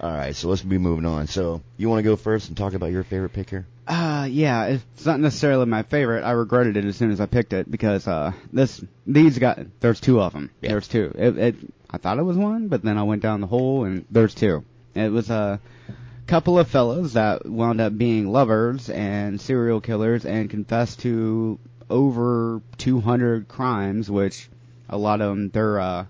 All 0.00 0.12
right, 0.12 0.34
so 0.34 0.48
let's 0.48 0.62
be 0.62 0.78
moving 0.78 1.06
on. 1.06 1.26
So 1.26 1.60
you 1.76 1.88
want 1.88 1.98
to 2.00 2.04
go 2.04 2.16
first 2.16 2.48
and 2.48 2.56
talk 2.56 2.74
about 2.74 2.92
your 2.92 3.02
favorite 3.02 3.32
pick 3.32 3.50
here? 3.50 3.66
Uh, 3.86 4.28
yeah, 4.30 4.66
it's 4.66 5.06
not 5.06 5.18
necessarily 5.18 5.66
my 5.66 5.82
favorite. 5.82 6.22
I 6.22 6.32
regretted 6.32 6.76
it 6.76 6.84
as 6.84 6.96
soon 6.96 7.10
as 7.10 7.20
I 7.20 7.26
picked 7.26 7.52
it 7.52 7.70
because 7.70 8.06
uh, 8.06 8.32
this 8.52 8.84
these 9.06 9.38
got 9.38 9.58
there's 9.80 10.00
two 10.00 10.20
of 10.20 10.32
them. 10.32 10.50
Yeah. 10.60 10.70
There's 10.70 10.88
two. 10.88 11.12
It, 11.16 11.38
it 11.38 11.56
I 11.90 11.96
thought 11.98 12.18
it 12.18 12.22
was 12.24 12.36
one, 12.36 12.68
but 12.68 12.82
then 12.82 12.98
I 12.98 13.02
went 13.04 13.22
down 13.22 13.40
the 13.40 13.46
hole 13.46 13.84
and 13.84 14.04
there's 14.10 14.34
two. 14.34 14.64
It 14.94 15.10
was 15.10 15.30
a 15.30 15.60
couple 16.26 16.58
of 16.58 16.68
fellows 16.68 17.14
that 17.14 17.46
wound 17.46 17.80
up 17.80 17.96
being 17.96 18.30
lovers 18.30 18.90
and 18.90 19.40
serial 19.40 19.80
killers 19.80 20.26
and 20.26 20.50
confessed 20.50 21.00
to 21.00 21.58
over 21.88 22.60
200 22.76 23.48
crimes, 23.48 24.10
which 24.10 24.48
a 24.90 24.98
lot 24.98 25.20
of 25.22 25.30
them 25.30 25.48
their 25.50 25.80
uh 25.80 26.04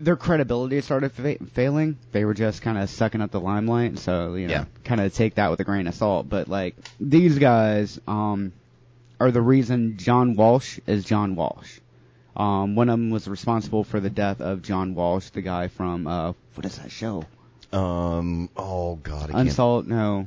their 0.00 0.16
credibility 0.16 0.80
started 0.80 1.12
fa- 1.12 1.38
failing. 1.52 1.96
They 2.12 2.24
were 2.24 2.34
just 2.34 2.62
kind 2.62 2.78
of 2.78 2.90
sucking 2.90 3.20
up 3.20 3.30
the 3.30 3.40
limelight, 3.40 3.98
so 3.98 4.34
you 4.34 4.48
know, 4.48 4.52
Yeah. 4.54 4.64
kind 4.82 5.00
of 5.00 5.14
take 5.14 5.36
that 5.36 5.50
with 5.50 5.60
a 5.60 5.64
grain 5.64 5.86
of 5.86 5.94
salt. 5.94 6.28
But 6.28 6.48
like 6.48 6.74
these 6.98 7.38
guys 7.38 8.00
um, 8.08 8.52
are 9.20 9.30
the 9.30 9.40
reason 9.42 9.96
John 9.98 10.34
Walsh 10.34 10.78
is 10.86 11.04
John 11.04 11.36
Walsh. 11.36 11.78
Um, 12.36 12.74
one 12.74 12.88
of 12.88 12.98
them 12.98 13.10
was 13.10 13.28
responsible 13.28 13.84
for 13.84 14.00
the 14.00 14.10
death 14.10 14.40
of 14.40 14.62
John 14.62 14.94
Walsh, 14.94 15.30
the 15.30 15.42
guy 15.42 15.68
from 15.68 16.06
uh, 16.06 16.32
what 16.54 16.66
is 16.66 16.78
that 16.78 16.90
show? 16.90 17.24
Um. 17.72 18.50
Oh 18.56 18.96
God, 18.96 19.30
I. 19.32 19.40
Unsolved? 19.40 19.88
No, 19.88 20.26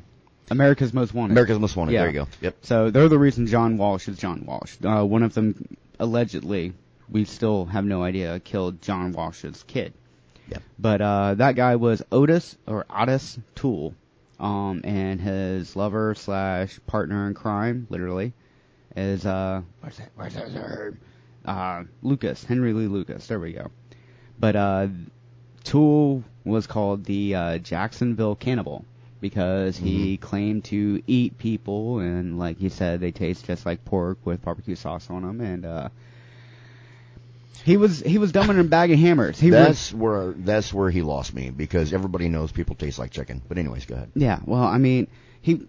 America's 0.49 0.93
Most 0.93 1.13
Wanted. 1.13 1.33
America's 1.33 1.59
Most 1.59 1.75
Wanted. 1.75 1.93
Yeah. 1.93 1.99
There 2.01 2.09
you 2.09 2.13
go. 2.13 2.27
Yep. 2.41 2.55
So 2.61 2.89
they're 2.89 3.09
the 3.09 3.19
reason 3.19 3.47
John 3.47 3.77
Walsh 3.77 4.07
is 4.07 4.17
John 4.17 4.45
Walsh. 4.45 4.75
Uh, 4.83 5.05
one 5.05 5.23
of 5.23 5.33
them 5.33 5.77
allegedly, 5.99 6.73
we 7.09 7.25
still 7.25 7.65
have 7.65 7.85
no 7.85 8.03
idea, 8.03 8.39
killed 8.39 8.81
John 8.81 9.11
Walsh's 9.11 9.63
kid. 9.63 9.93
Yep. 10.49 10.63
But 10.79 11.01
uh, 11.01 11.33
that 11.35 11.55
guy 11.55 11.75
was 11.75 12.01
Otis 12.11 12.57
or 12.65 12.85
Otis 12.89 13.37
Toole, 13.55 13.93
um, 14.39 14.81
and 14.83 15.19
his 15.19 15.75
lover 15.75 16.15
slash 16.15 16.79
partner 16.87 17.27
in 17.27 17.33
crime, 17.33 17.87
literally, 17.89 18.33
is 18.95 19.25
uh, 19.25 19.61
where's 19.81 19.97
that? 19.97 20.09
Where's 20.15 20.33
that? 20.35 20.93
Uh, 21.47 21.85
Lucas 22.01 22.43
Henry 22.43 22.73
Lee 22.73 22.87
Lucas. 22.87 23.25
There 23.27 23.39
we 23.39 23.53
go. 23.53 23.71
But 24.37 24.55
uh, 24.55 24.87
Toole 25.63 26.23
was 26.43 26.67
called 26.67 27.05
the 27.05 27.35
uh, 27.35 27.57
Jacksonville 27.57 28.35
Cannibal 28.35 28.85
because 29.19 29.77
he 29.77 30.17
claimed 30.17 30.65
to 30.65 31.01
eat 31.07 31.37
people, 31.37 31.99
and 31.99 32.37
like 32.37 32.57
he 32.57 32.69
said, 32.69 32.99
they 32.99 33.11
taste 33.11 33.45
just 33.45 33.65
like 33.65 33.83
pork 33.83 34.19
with 34.25 34.43
barbecue 34.43 34.75
sauce 34.75 35.09
on 35.09 35.23
them, 35.23 35.41
and 35.41 35.65
uh, 35.65 35.89
he 37.63 37.77
was 37.77 37.99
he 37.99 38.17
was 38.17 38.31
dumbing 38.31 38.51
in 38.51 38.59
a 38.59 38.63
bag 38.63 38.91
of 38.91 38.99
hammers. 38.99 39.39
He 39.39 39.51
was 39.51 39.59
That's 39.59 39.93
where 39.93 40.33
that's 40.33 40.73
where 40.73 40.89
he 40.89 41.01
lost 41.01 41.33
me 41.33 41.49
because 41.49 41.93
everybody 41.93 42.29
knows 42.29 42.51
people 42.51 42.75
taste 42.75 42.99
like 42.99 43.11
chicken. 43.11 43.41
But 43.47 43.57
anyways, 43.57 43.85
go 43.85 43.95
ahead. 43.95 44.11
Yeah, 44.15 44.39
well, 44.45 44.63
I 44.63 44.77
mean, 44.77 45.07
he 45.41 45.67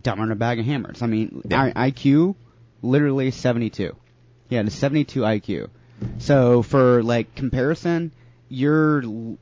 dumbing 0.00 0.30
a 0.30 0.36
bag 0.36 0.58
of 0.58 0.66
hammers. 0.66 1.02
I 1.02 1.06
mean, 1.06 1.42
Yeah. 1.48 1.72
I, 1.74 1.90
IQ 1.90 2.34
literally 2.82 3.30
72. 3.30 3.96
He 4.50 4.56
had 4.56 4.66
a 4.66 4.70
72 4.70 5.20
IQ. 5.20 5.68
So 6.18 6.62
for 6.62 7.02
like 7.02 7.34
comparison, 7.34 8.12
you're 8.48 9.02
l- 9.02 9.38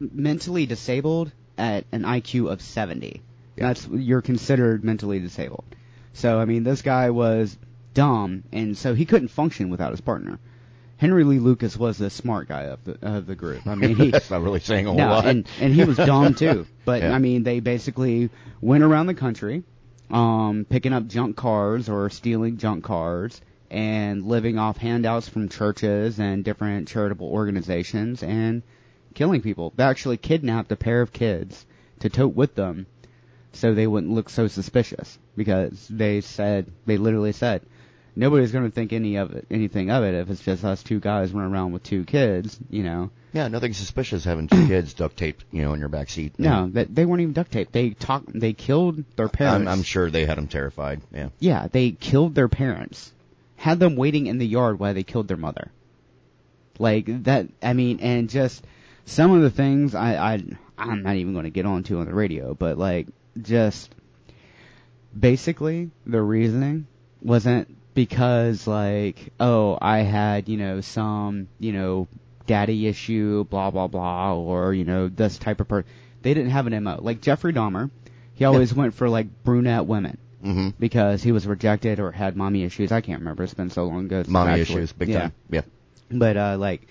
mentally 0.00 0.66
disabled 0.66 1.32
at 1.56 1.84
an 1.92 2.02
IQ 2.02 2.50
of 2.50 2.60
70. 2.60 3.22
Yeah. 3.56 3.68
That's 3.68 3.86
you're 3.88 4.22
considered 4.22 4.84
mentally 4.84 5.20
disabled. 5.20 5.64
So 6.12 6.38
I 6.38 6.44
mean, 6.44 6.64
this 6.64 6.82
guy 6.82 7.10
was 7.10 7.56
dumb, 7.94 8.42
and 8.52 8.76
so 8.76 8.94
he 8.94 9.06
couldn't 9.06 9.28
function 9.28 9.70
without 9.70 9.92
his 9.92 10.00
partner. 10.00 10.38
Henry 10.98 11.24
Lee 11.24 11.38
Lucas 11.38 11.76
was 11.76 11.98
the 11.98 12.08
smart 12.10 12.48
guy 12.48 12.64
of 12.64 12.82
the 12.84 12.98
of 13.02 13.26
the 13.26 13.34
group. 13.34 13.66
I 13.66 13.74
mean, 13.74 13.96
he 13.96 14.10
that's 14.12 14.30
not 14.30 14.42
really 14.42 14.60
saying 14.60 14.86
a 14.86 14.90
whole 14.90 14.98
no, 14.98 15.08
lot. 15.08 15.26
and 15.26 15.46
and 15.60 15.72
he 15.72 15.84
was 15.84 15.96
dumb 15.96 16.34
too. 16.34 16.66
But 16.84 17.02
Yeah. 17.02 17.12
I 17.14 17.18
mean, 17.18 17.42
they 17.42 17.60
basically 17.60 18.30
went 18.60 18.82
around 18.84 19.06
the 19.06 19.14
country, 19.14 19.62
um, 20.10 20.66
picking 20.68 20.92
up 20.92 21.06
junk 21.06 21.36
cars 21.36 21.88
or 21.88 22.08
stealing 22.10 22.56
junk 22.58 22.84
cars 22.84 23.40
and 23.76 24.24
living 24.24 24.58
off 24.58 24.78
handouts 24.78 25.28
from 25.28 25.50
churches 25.50 26.18
and 26.18 26.42
different 26.42 26.88
charitable 26.88 27.28
organizations 27.28 28.22
and 28.22 28.62
killing 29.12 29.42
people. 29.42 29.70
They 29.76 29.84
actually 29.84 30.16
kidnapped 30.16 30.72
a 30.72 30.76
pair 30.76 31.02
of 31.02 31.12
kids 31.12 31.66
to 32.00 32.08
tote 32.08 32.34
with 32.34 32.54
them 32.54 32.86
so 33.52 33.74
they 33.74 33.86
wouldn't 33.86 34.14
look 34.14 34.30
so 34.30 34.48
suspicious 34.48 35.18
because 35.36 35.88
they 35.88 36.22
said 36.22 36.72
they 36.86 36.96
literally 36.96 37.32
said 37.32 37.60
nobody's 38.16 38.50
going 38.50 38.64
to 38.64 38.70
think 38.70 38.94
any 38.94 39.16
of 39.16 39.32
it, 39.32 39.46
anything 39.50 39.90
of 39.90 40.04
it 40.04 40.14
if 40.14 40.30
it's 40.30 40.42
just 40.42 40.64
us 40.64 40.82
two 40.82 40.98
guys 40.98 41.32
running 41.32 41.52
around 41.52 41.72
with 41.72 41.82
two 41.82 42.04
kids, 42.04 42.58
you 42.70 42.82
know. 42.82 43.10
Yeah, 43.34 43.48
nothing 43.48 43.74
suspicious 43.74 44.24
having 44.24 44.48
two 44.48 44.66
kids 44.66 44.94
duct 44.94 45.18
taped, 45.18 45.44
you 45.50 45.60
know, 45.60 45.74
in 45.74 45.80
your 45.80 45.90
back 45.90 46.08
seat. 46.08 46.38
No, 46.38 46.70
that 46.70 46.94
they 46.94 47.04
weren't 47.04 47.20
even 47.20 47.34
duct 47.34 47.52
taped. 47.52 47.72
They 47.72 47.90
talked. 47.90 48.32
They 48.32 48.54
killed 48.54 49.04
their 49.16 49.28
parents. 49.28 49.68
I'm, 49.68 49.80
I'm 49.80 49.82
sure 49.82 50.10
they 50.10 50.24
had 50.24 50.38
them 50.38 50.48
terrified. 50.48 51.02
Yeah. 51.12 51.28
Yeah, 51.38 51.68
they 51.70 51.90
killed 51.90 52.34
their 52.34 52.48
parents. 52.48 53.12
Had 53.56 53.80
them 53.80 53.96
waiting 53.96 54.26
in 54.26 54.38
the 54.38 54.46
yard 54.46 54.78
while 54.78 54.94
they 54.94 55.02
killed 55.02 55.28
their 55.28 55.36
mother. 55.36 55.72
Like 56.78 57.24
that. 57.24 57.48
I 57.62 57.72
mean, 57.72 58.00
and 58.00 58.28
just 58.28 58.64
some 59.06 59.32
of 59.32 59.42
the 59.42 59.50
things 59.50 59.94
I, 59.94 60.34
I 60.34 60.42
I'm 60.76 61.02
not 61.02 61.16
even 61.16 61.32
going 61.32 61.44
to 61.44 61.50
get 61.50 61.64
onto 61.64 61.98
on 61.98 62.06
the 62.06 62.14
radio, 62.14 62.54
but 62.54 62.76
like 62.78 63.06
just 63.40 63.94
basically 65.18 65.90
the 66.04 66.20
reasoning 66.20 66.86
wasn't 67.22 67.74
because 67.94 68.66
like 68.66 69.32
oh 69.40 69.78
I 69.80 69.98
had 69.98 70.48
you 70.48 70.58
know 70.58 70.82
some 70.82 71.48
you 71.58 71.72
know 71.72 72.08
daddy 72.46 72.86
issue 72.86 73.44
blah 73.44 73.70
blah 73.70 73.86
blah 73.86 74.34
or 74.34 74.74
you 74.74 74.84
know 74.84 75.08
this 75.08 75.38
type 75.38 75.60
of 75.60 75.68
person. 75.68 75.88
They 76.22 76.34
didn't 76.34 76.50
have 76.50 76.66
an 76.66 76.82
mo 76.82 76.98
like 77.00 77.20
Jeffrey 77.22 77.52
Dahmer. 77.52 77.90
He 78.34 78.44
always 78.44 78.74
went 78.74 78.92
for 78.94 79.08
like 79.08 79.44
brunette 79.44 79.86
women 79.86 80.18
Mm-hmm. 80.46 80.68
because 80.78 81.22
he 81.22 81.32
was 81.32 81.46
rejected 81.46 81.98
or 82.00 82.12
had 82.12 82.36
mommy 82.36 82.62
issues. 82.64 82.92
I 82.92 83.00
can't 83.00 83.18
remember. 83.20 83.42
It's 83.42 83.54
been 83.54 83.70
so 83.70 83.84
long 83.84 84.06
ago. 84.06 84.24
Mommy 84.28 84.60
actually- 84.60 84.82
issues, 84.82 84.92
big 84.92 85.08
yeah. 85.08 85.20
time. 85.20 85.32
Yeah. 85.50 85.62
But 86.10 86.36
uh 86.36 86.56
like 86.58 86.86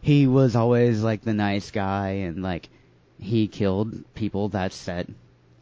he 0.00 0.26
was 0.26 0.56
always 0.56 1.02
like 1.02 1.22
the 1.22 1.32
nice 1.34 1.70
guy 1.70 2.08
and 2.26 2.42
like 2.42 2.68
he 3.20 3.46
killed 3.46 4.02
people 4.14 4.48
that 4.50 4.72
said 4.72 5.14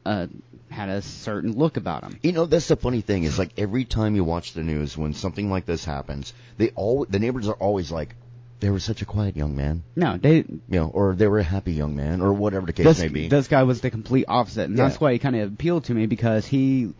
uh 0.06 0.26
had 0.70 0.88
a 0.88 1.02
certain 1.02 1.52
look 1.58 1.76
about 1.76 2.04
him. 2.04 2.18
You 2.22 2.32
know, 2.32 2.46
that's 2.46 2.68
the 2.68 2.76
funny 2.76 3.00
thing 3.02 3.24
is 3.24 3.38
like 3.38 3.50
every 3.58 3.84
time 3.84 4.14
you 4.16 4.24
watch 4.24 4.52
the 4.54 4.62
news 4.62 4.96
when 4.96 5.12
something 5.14 5.50
like 5.50 5.66
this 5.66 5.84
happens, 5.84 6.32
they 6.58 6.70
all 6.70 7.04
the 7.04 7.18
neighbors 7.18 7.48
are 7.48 7.54
always 7.54 7.90
like, 7.90 8.14
"They 8.60 8.70
were 8.70 8.78
such 8.78 9.02
a 9.02 9.04
quiet 9.04 9.36
young 9.36 9.56
man," 9.56 9.82
No, 9.96 10.16
they 10.16 10.36
you 10.36 10.60
know, 10.70 10.86
or 10.86 11.14
"They 11.16 11.26
were 11.26 11.40
a 11.40 11.42
happy 11.44 11.72
young 11.72 11.96
man," 11.96 12.22
or 12.22 12.32
whatever 12.32 12.66
the 12.66 12.72
case 12.72 12.86
this, 12.86 13.00
may 13.00 13.08
be. 13.08 13.28
this 13.28 13.48
guy 13.48 13.64
was 13.64 13.80
the 13.82 13.90
complete 13.90 14.24
opposite, 14.28 14.68
and 14.70 14.78
Yeah. 14.78 14.84
that's 14.88 15.00
why 15.00 15.12
he 15.12 15.18
kind 15.18 15.34
of 15.36 15.52
appealed 15.52 15.84
to 15.84 15.94
me 15.94 16.06
because 16.06 16.46
he 16.46 16.94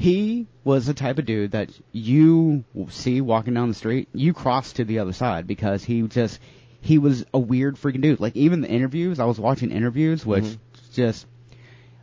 he 0.00 0.46
was 0.64 0.86
the 0.86 0.94
type 0.94 1.18
of 1.18 1.26
dude 1.26 1.50
that 1.50 1.68
you 1.92 2.64
see 2.88 3.20
walking 3.20 3.52
down 3.54 3.68
the 3.68 3.74
street, 3.74 4.08
you 4.14 4.32
cross 4.32 4.72
to 4.74 4.84
the 4.84 4.98
other 5.00 5.12
side 5.12 5.46
because 5.46 5.84
he 5.84 6.02
just 6.02 6.40
he 6.80 6.96
was 6.98 7.24
a 7.34 7.38
weird 7.38 7.76
freaking 7.76 8.00
dude. 8.00 8.18
Like 8.20 8.34
even 8.34 8.62
the 8.62 8.68
interviews, 8.68 9.20
I 9.20 9.26
was 9.26 9.38
watching 9.38 9.70
interviews, 9.70 10.24
which 10.24 10.44
Mm-hmm. 10.44 10.92
just 10.94 11.26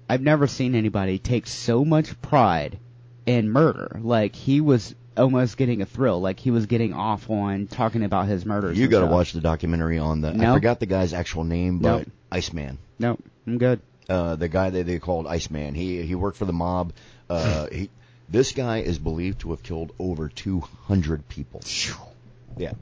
I've 0.08 0.22
never 0.22 0.46
seen 0.48 0.76
anybody 0.76 1.18
take 1.18 1.48
so 1.48 1.84
much 1.84 2.22
pride 2.22 2.78
in 3.26 3.50
murder. 3.50 4.00
Like 4.02 4.36
he 4.36 4.62
was 4.62 4.94
almost 5.18 5.58
getting 5.58 5.82
a 5.82 5.86
thrill, 5.86 6.22
like 6.22 6.40
he 6.40 6.52
was 6.52 6.68
getting 6.68 6.94
off 6.94 7.30
on 7.32 7.66
talking 7.66 8.04
about 8.04 8.28
his 8.28 8.46
murders. 8.46 8.78
you 8.78 8.88
got 8.88 9.00
to 9.00 9.08
watch 9.08 9.34
the 9.34 9.42
documentary 9.42 9.98
on 9.98 10.22
the. 10.22 10.30
I 10.30 10.54
forgot 10.54 10.80
the 10.80 10.86
guy's 10.86 11.14
actual 11.14 11.44
name, 11.46 11.80
but 11.80 11.98
Nope. 11.98 12.08
Iceman. 12.32 12.78
Nope, 13.00 13.24
I'm 13.48 13.58
good. 13.58 13.82
uh, 14.08 14.36
the 14.36 14.48
guy 14.48 14.70
that 14.70 14.86
they 14.86 15.00
called 15.00 15.26
Iceman. 15.26 15.74
He 15.74 16.04
he 16.04 16.14
worked 16.14 16.38
for 16.38 16.46
the 16.46 16.54
mob. 16.54 16.94
Uh, 17.30 17.68
he 17.72 17.90
this 18.30 18.52
guy 18.52 18.80
is 18.80 19.00
believed 19.00 19.40
to 19.40 19.52
have 19.52 19.64
killed 19.64 19.94
over 20.00 20.28
200 20.28 21.28
people. 21.30 21.62
Yeah, 22.58 22.74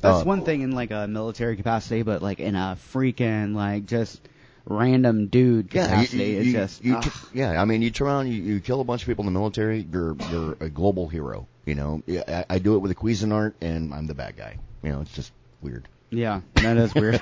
That's 0.00 0.22
Uh, 0.22 0.24
one 0.24 0.42
thing 0.42 0.62
in 0.62 0.72
like 0.72 0.90
a 0.90 1.06
military 1.06 1.56
capacity, 1.56 2.02
but 2.02 2.22
like 2.22 2.40
in 2.40 2.54
a 2.54 2.78
freaking 2.92 3.54
like 3.54 3.86
just 3.86 4.20
random 4.66 5.26
dude 5.26 5.74
Yeah, 5.74 5.88
capacity, 5.88 6.24
you, 6.24 6.24
you, 6.24 6.40
it's 6.40 6.52
just 6.52 6.84
you 6.84 7.00
yeah. 7.34 7.60
I 7.60 7.64
mean, 7.64 7.82
you 7.82 7.90
turn 7.90 8.08
around, 8.08 8.28
you, 8.28 8.42
you 8.42 8.60
kill 8.60 8.80
a 8.80 8.84
bunch 8.84 9.02
of 9.02 9.08
people 9.08 9.26
in 9.26 9.32
the 9.32 9.38
military. 9.38 9.86
You're 9.90 10.16
you're 10.30 10.56
a 10.60 10.68
global 10.70 11.08
hero. 11.08 11.46
You 11.66 11.74
know, 11.74 12.02
I, 12.08 12.44
I 12.48 12.58
do 12.58 12.76
it 12.76 12.78
with 12.78 12.90
a 12.90 12.94
Cuisinart, 12.94 13.54
and 13.60 13.92
I'm 13.94 14.06
the 14.06 14.14
bad 14.14 14.36
guy. 14.36 14.58
You 14.82 14.90
know, 14.90 15.00
it's 15.00 15.14
just 15.14 15.32
weird. 15.62 15.88
Yeah, 16.18 16.40
that 16.54 16.76
is 16.76 16.94
weird. 16.94 17.14
a 17.16 17.18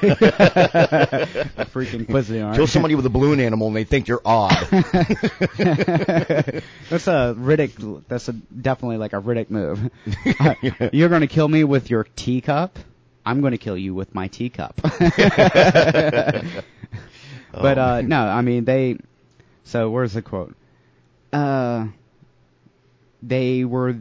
freaking 1.66 2.06
Cuisinart. 2.06 2.54
Kill 2.54 2.66
somebody 2.66 2.94
with 2.94 3.06
a 3.06 3.10
balloon 3.10 3.40
animal, 3.40 3.68
and 3.68 3.76
they 3.76 3.84
think 3.84 4.08
you're 4.08 4.22
odd. 4.24 4.50
that's 4.70 4.92
a 7.06 7.34
Riddick. 7.38 8.04
That's 8.08 8.28
a, 8.28 8.32
definitely 8.32 8.98
like 8.98 9.12
a 9.12 9.20
Riddick 9.20 9.50
move. 9.50 9.90
Uh, 10.40 10.54
You're 10.92 11.08
gonna 11.08 11.26
kill 11.26 11.48
me 11.48 11.64
with 11.64 11.90
your 11.90 12.04
teacup. 12.16 12.78
I'm 13.24 13.40
gonna 13.40 13.58
kill 13.58 13.76
you 13.76 13.94
with 13.94 14.14
my 14.14 14.28
teacup. 14.28 14.80
But 17.52 17.76
Oh, 17.78 17.82
uh 17.82 18.02
no, 18.02 18.20
I 18.26 18.40
mean 18.40 18.64
they. 18.64 18.98
So 19.64 19.90
where's 19.90 20.14
the 20.14 20.22
quote? 20.22 20.54
Uh, 21.32 21.88
they 23.22 23.64
were 23.64 23.96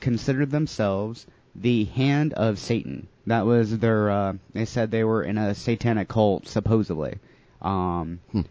considered 0.00 0.50
themselves 0.50 1.26
the 1.54 1.84
hand 1.84 2.32
of 2.34 2.58
Satan. 2.58 3.08
That 3.26 3.46
was 3.46 3.78
their. 3.78 4.10
Uh, 4.10 4.32
they 4.52 4.64
said 4.64 4.90
they 4.90 5.04
were 5.04 5.22
in 5.22 5.38
a 5.38 5.54
satanic 5.54 6.08
cult, 6.08 6.46
supposedly. 6.46 7.18
Um, 7.62 8.20
Hmm. 8.32 8.42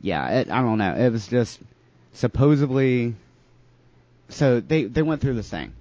yeah, 0.00 0.28
it, 0.40 0.50
I 0.50 0.62
don't 0.62 0.78
know. 0.78 0.94
It 0.94 1.10
was 1.10 1.26
just 1.28 1.60
supposedly. 2.12 3.14
So 4.28 4.60
they 4.60 4.84
they 4.84 5.02
went 5.02 5.20
through 5.20 5.34
this 5.34 5.50
thing. 5.50 5.72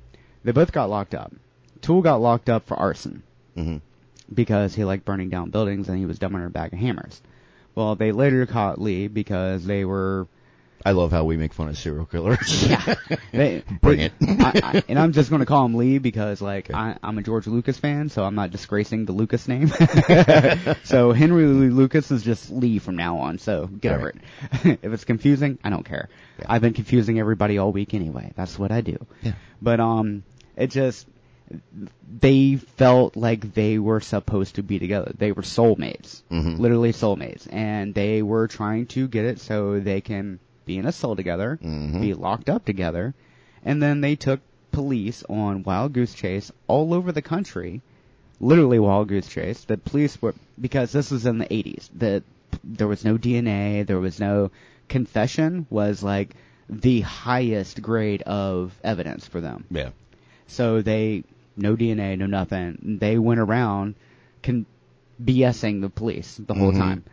They 0.44 0.52
both 0.52 0.72
got 0.72 0.90
locked 0.90 1.16
up. 1.16 1.34
Toole 1.82 2.02
got 2.02 2.22
locked 2.22 2.50
up 2.50 2.68
for 2.68 2.76
arson 2.78 3.24
hmm 3.56 3.78
because 4.34 4.74
he 4.74 4.84
liked 4.84 5.06
burning 5.06 5.30
down 5.30 5.52
buildings 5.52 5.88
and 5.88 6.00
he 6.00 6.06
was 6.08 6.18
dumping 6.18 6.44
a 6.44 6.50
bag 6.50 6.74
of 6.74 6.80
hammers. 6.80 7.22
Well, 7.76 7.96
they 7.96 8.12
later 8.12 8.46
caught 8.48 8.82
Lee 8.82 9.08
because 9.08 9.66
they 9.66 9.86
were. 9.86 10.28
I 10.86 10.92
love 10.92 11.12
how 11.12 11.24
we 11.24 11.36
make 11.36 11.52
fun 11.54 11.68
of 11.68 11.78
serial 11.78 12.06
killers. 12.06 12.64
Yeah, 12.70 12.94
they, 13.32 13.64
Bring 13.82 14.02
it. 14.02 14.14
I, 14.22 14.52
I, 14.64 14.84
and 14.88 15.00
I'm 15.00 15.14
just 15.14 15.32
going 15.32 15.40
to 15.40 15.46
call 15.48 15.66
him 15.66 15.74
Lee 15.74 15.98
because, 15.98 16.42
like, 16.42 16.72
I, 16.72 16.96
I'm 17.02 17.18
a 17.18 17.24
George 17.24 17.48
Lucas 17.48 17.80
fan, 17.80 18.10
so 18.10 18.24
I'm 18.24 18.36
not 18.36 18.52
disgracing 18.52 19.06
the 19.06 19.12
Lucas 19.12 19.48
name. 19.48 19.68
so 20.84 21.12
Henry 21.12 21.46
Lee 21.48 21.70
Lucas 21.70 22.12
is 22.12 22.22
just 22.24 22.52
Lee 22.52 22.78
from 22.80 22.96
now 22.96 23.18
on. 23.18 23.40
So 23.40 23.66
get 23.66 23.94
All 23.94 23.98
over 23.98 24.10
it. 24.10 24.16
if 24.84 24.94
it's 24.94 25.06
confusing, 25.06 25.58
I 25.64 25.72
don't 25.72 25.86
care. 25.86 26.08
Yeah. 26.38 26.46
I've 26.50 26.62
been 26.62 26.74
confusing 26.74 27.20
everybody 27.20 27.58
all 27.58 27.72
week 27.72 27.94
anyway. 27.96 28.32
That's 28.36 28.60
what 28.60 28.72
I 28.72 28.82
do. 28.82 29.04
Yeah. 29.24 29.34
But 29.62 29.80
um, 29.80 30.24
it 30.56 30.68
just 30.68 31.08
they 32.20 32.56
felt 32.56 33.16
like 33.16 33.54
they 33.54 33.78
were 33.80 34.00
supposed 34.02 34.56
to 34.56 34.64
be 34.64 34.80
together. 34.80 35.12
They 35.18 35.32
were 35.32 35.42
soulmates, 35.44 36.22
Mhm. 36.32 36.60
literally 36.60 36.92
soulmates, 36.92 37.48
and 37.52 37.94
they 37.94 38.22
were 38.22 38.48
trying 38.48 38.88
to 38.88 39.08
get 39.08 39.26
it 39.26 39.40
so 39.40 39.80
they 39.80 40.02
can 40.02 40.40
be 40.66 40.78
in 40.78 40.86
a 40.86 40.92
cell 40.92 41.16
together, 41.16 41.60
Mhm. 41.62 42.02
be 42.02 42.14
locked 42.14 42.50
up 42.50 42.66
together, 42.66 43.14
and 43.64 43.82
then 43.82 44.02
they 44.02 44.16
took 44.16 44.40
police 44.72 45.24
on 45.30 45.64
wild 45.64 45.94
goose 45.94 46.14
chase 46.14 46.52
all 46.68 46.94
over 46.94 47.12
the 47.12 47.22
country. 47.22 47.82
Literally 48.40 48.80
wild 48.80 49.08
goose 49.08 49.28
chase. 49.28 49.64
The 49.64 49.78
police 49.78 50.22
were 50.22 50.34
because 50.60 50.92
this 50.92 51.12
was 51.12 51.26
in 51.26 51.38
the 51.38 51.52
80s. 51.54 51.90
The 51.96 52.24
there 52.64 52.88
was 52.88 53.06
no 53.06 53.18
DNA. 53.18 53.84
There 53.86 54.00
was 54.00 54.20
no 54.20 54.52
confession. 54.90 55.66
Was 55.70 56.04
like 56.04 56.36
the 56.70 57.02
highest 57.02 57.82
grade 57.82 58.22
of 58.24 58.74
evidence 58.84 59.26
for 59.28 59.40
them. 59.42 59.66
Yeah. 59.72 59.90
So 60.48 60.82
they 60.82 61.24
no 61.58 61.76
DNA, 61.76 62.18
no 62.18 62.26
nothing. 62.26 62.98
They 63.00 63.18
went 63.18 63.40
around 63.40 63.96
con- 64.44 64.66
BSing 65.24 65.82
the 65.82 65.90
police 65.90 66.36
the 66.46 66.54
whole 66.54 66.72
Mhm. 66.74 66.78
time, 66.78 67.04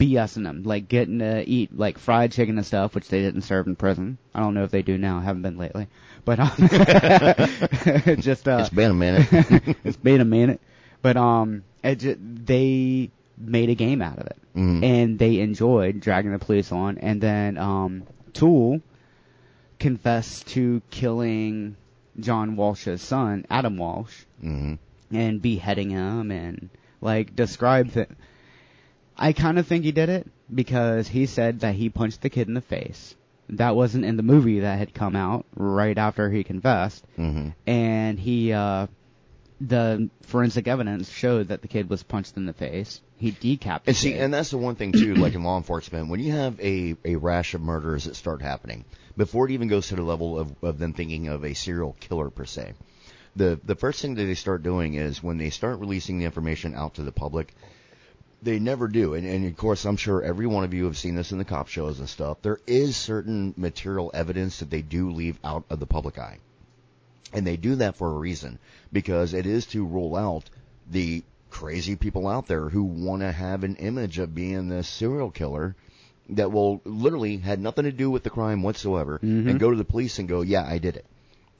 BSing 0.00 0.42
them, 0.44 0.62
like 0.64 0.88
getting 0.88 1.20
to 1.20 1.48
eat 1.48 1.76
like 1.76 1.98
fried 1.98 2.32
chicken 2.32 2.56
and 2.58 2.66
stuff, 2.66 2.94
which 2.94 3.08
they 3.08 3.20
didn't 3.22 3.42
serve 3.42 3.66
in 3.66 3.76
prison. 3.76 4.18
I 4.34 4.40
don't 4.40 4.54
know 4.54 4.64
if 4.64 4.70
they 4.70 4.82
do 4.82 4.98
now. 4.98 5.20
Haven't 5.20 5.42
been 5.42 5.56
lately, 5.56 5.86
but 6.24 6.40
um, 6.40 6.50
just 8.20 8.48
uh, 8.48 8.58
it's 8.60 8.70
been 8.70 8.90
a 8.90 8.94
minute. 8.94 9.28
it's 9.84 9.96
been 9.96 10.20
a 10.20 10.24
minute, 10.24 10.60
but 11.02 11.16
um, 11.16 11.62
it 11.84 11.96
ju- 12.00 12.18
they 12.20 13.10
made 13.38 13.68
a 13.70 13.74
game 13.74 14.02
out 14.02 14.18
of 14.18 14.26
it, 14.26 14.38
Mhm. 14.56 14.82
and 14.82 15.18
they 15.18 15.38
enjoyed 15.40 16.00
dragging 16.00 16.32
the 16.32 16.38
police 16.38 16.72
on, 16.72 16.98
and 16.98 17.20
then 17.20 17.58
um, 17.58 18.02
Toole 18.32 18.80
confessed 19.78 20.48
to 20.48 20.82
killing 20.90 21.76
John 22.18 22.56
Walsh's 22.56 23.02
son, 23.02 23.44
Adam 23.50 23.76
Walsh, 23.76 24.24
hmm 24.40 24.74
and 25.12 25.40
beheading 25.40 25.90
him, 25.90 26.32
and 26.32 26.68
like 27.00 27.34
described 27.36 27.96
it. 27.96 28.10
I 29.16 29.32
kind 29.32 29.58
of 29.58 29.66
think 29.66 29.84
he 29.84 29.92
did 29.92 30.08
it 30.08 30.26
because 30.54 31.08
he 31.08 31.26
said 31.26 31.60
that 31.60 31.74
he 31.74 31.88
punched 31.88 32.20
the 32.22 32.30
kid 32.30 32.48
in 32.48 32.54
the 32.54 32.60
face. 32.60 33.14
That 33.50 33.76
wasn't 33.76 34.04
in 34.04 34.16
the 34.16 34.22
movie 34.22 34.60
that 34.60 34.78
had 34.78 34.92
come 34.92 35.14
out 35.16 35.46
right 35.54 35.96
after 35.96 36.30
he 36.30 36.42
confessed 36.44 37.04
hmm 37.14 37.48
and 37.66 38.18
he 38.18 38.52
uh 38.52 38.88
the 39.60 40.10
forensic 40.22 40.68
evidence 40.68 41.08
showed 41.08 41.48
that 41.48 41.62
the 41.62 41.68
kid 41.68 41.88
was 41.88 42.02
punched 42.02 42.36
in 42.36 42.44
the 42.44 42.52
face. 42.52 43.00
He 43.16 43.30
decapitated. 43.30 43.88
And 43.88 43.96
see, 43.96 44.12
and 44.12 44.34
that's 44.34 44.50
the 44.50 44.58
one 44.58 44.74
thing 44.74 44.92
too, 44.92 45.14
like 45.14 45.34
in 45.34 45.42
law 45.42 45.56
enforcement, 45.56 46.10
when 46.10 46.20
you 46.20 46.32
have 46.32 46.60
a, 46.60 46.94
a 47.06 47.16
rash 47.16 47.54
of 47.54 47.62
murders 47.62 48.04
that 48.04 48.16
start 48.16 48.42
happening, 48.42 48.84
before 49.16 49.46
it 49.48 49.52
even 49.52 49.68
goes 49.68 49.88
to 49.88 49.96
the 49.96 50.02
level 50.02 50.38
of, 50.38 50.54
of 50.62 50.78
them 50.78 50.92
thinking 50.92 51.28
of 51.28 51.42
a 51.42 51.54
serial 51.54 51.96
killer 52.00 52.28
per 52.28 52.44
se, 52.44 52.74
the 53.36 53.60
the 53.64 53.74
first 53.76 54.00
thing 54.02 54.14
that 54.14 54.24
they 54.24 54.34
start 54.34 54.62
doing 54.62 54.94
is 54.94 55.22
when 55.22 55.38
they 55.38 55.50
start 55.50 55.78
releasing 55.78 56.18
the 56.18 56.24
information 56.24 56.74
out 56.74 56.94
to 56.94 57.02
the 57.02 57.12
public, 57.12 57.54
they 58.42 58.58
never 58.58 58.88
do. 58.88 59.14
And, 59.14 59.26
and 59.26 59.46
of 59.46 59.56
course, 59.56 59.84
I'm 59.84 59.96
sure 59.96 60.22
every 60.22 60.46
one 60.46 60.64
of 60.64 60.72
you 60.74 60.84
have 60.86 60.96
seen 60.98 61.14
this 61.14 61.32
in 61.32 61.38
the 61.38 61.44
cop 61.44 61.68
shows 61.68 61.98
and 62.00 62.08
stuff. 62.08 62.38
There 62.42 62.58
is 62.66 62.96
certain 62.96 63.54
material 63.56 64.10
evidence 64.14 64.58
that 64.60 64.70
they 64.70 64.82
do 64.82 65.10
leave 65.10 65.38
out 65.44 65.64
of 65.70 65.80
the 65.80 65.86
public 65.86 66.18
eye. 66.18 66.38
And 67.32 67.46
they 67.46 67.56
do 67.56 67.76
that 67.76 67.96
for 67.96 68.10
a 68.10 68.18
reason 68.18 68.58
because 68.92 69.34
it 69.34 69.46
is 69.46 69.66
to 69.66 69.84
rule 69.84 70.16
out 70.16 70.48
the 70.90 71.22
crazy 71.50 71.96
people 71.96 72.28
out 72.28 72.46
there 72.46 72.68
who 72.68 72.84
want 72.84 73.22
to 73.22 73.32
have 73.32 73.64
an 73.64 73.76
image 73.76 74.18
of 74.18 74.34
being 74.34 74.68
this 74.68 74.88
serial 74.88 75.30
killer 75.30 75.74
that 76.30 76.52
will 76.52 76.80
literally 76.84 77.36
had 77.36 77.60
nothing 77.60 77.84
to 77.84 77.92
do 77.92 78.10
with 78.10 78.22
the 78.22 78.30
crime 78.30 78.62
whatsoever 78.62 79.18
Mhm. 79.22 79.48
and 79.50 79.60
go 79.60 79.70
to 79.70 79.76
the 79.76 79.84
police 79.84 80.18
and 80.18 80.28
go, 80.28 80.40
"Yeah, 80.42 80.64
I 80.66 80.78
did 80.78 80.96
it." 80.96 81.04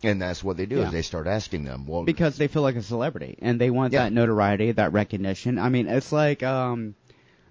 And 0.03 0.21
that's 0.21 0.45
what 0.45 0.57
they 0.57 0.67
do 0.67 0.76
Yeah. 0.79 0.87
is 0.87 0.93
they 0.93 1.03
start 1.03 1.26
asking 1.26 1.65
them, 1.65 1.87
"Well, 1.87 2.05
because 2.05 2.37
they 2.37 2.49
feel 2.49 2.62
like 2.62 2.76
a 2.76 2.83
celebrity 2.83 3.37
and 3.41 3.61
they 3.61 3.71
want 3.71 3.93
Yeah. 3.93 4.05
that 4.05 4.12
notoriety, 4.12 4.73
that 4.73 4.93
recognition. 4.93 5.59
I 5.59 5.69
mean, 5.71 5.87
it's 5.88 6.12
like 6.12 6.43
um 6.43 6.95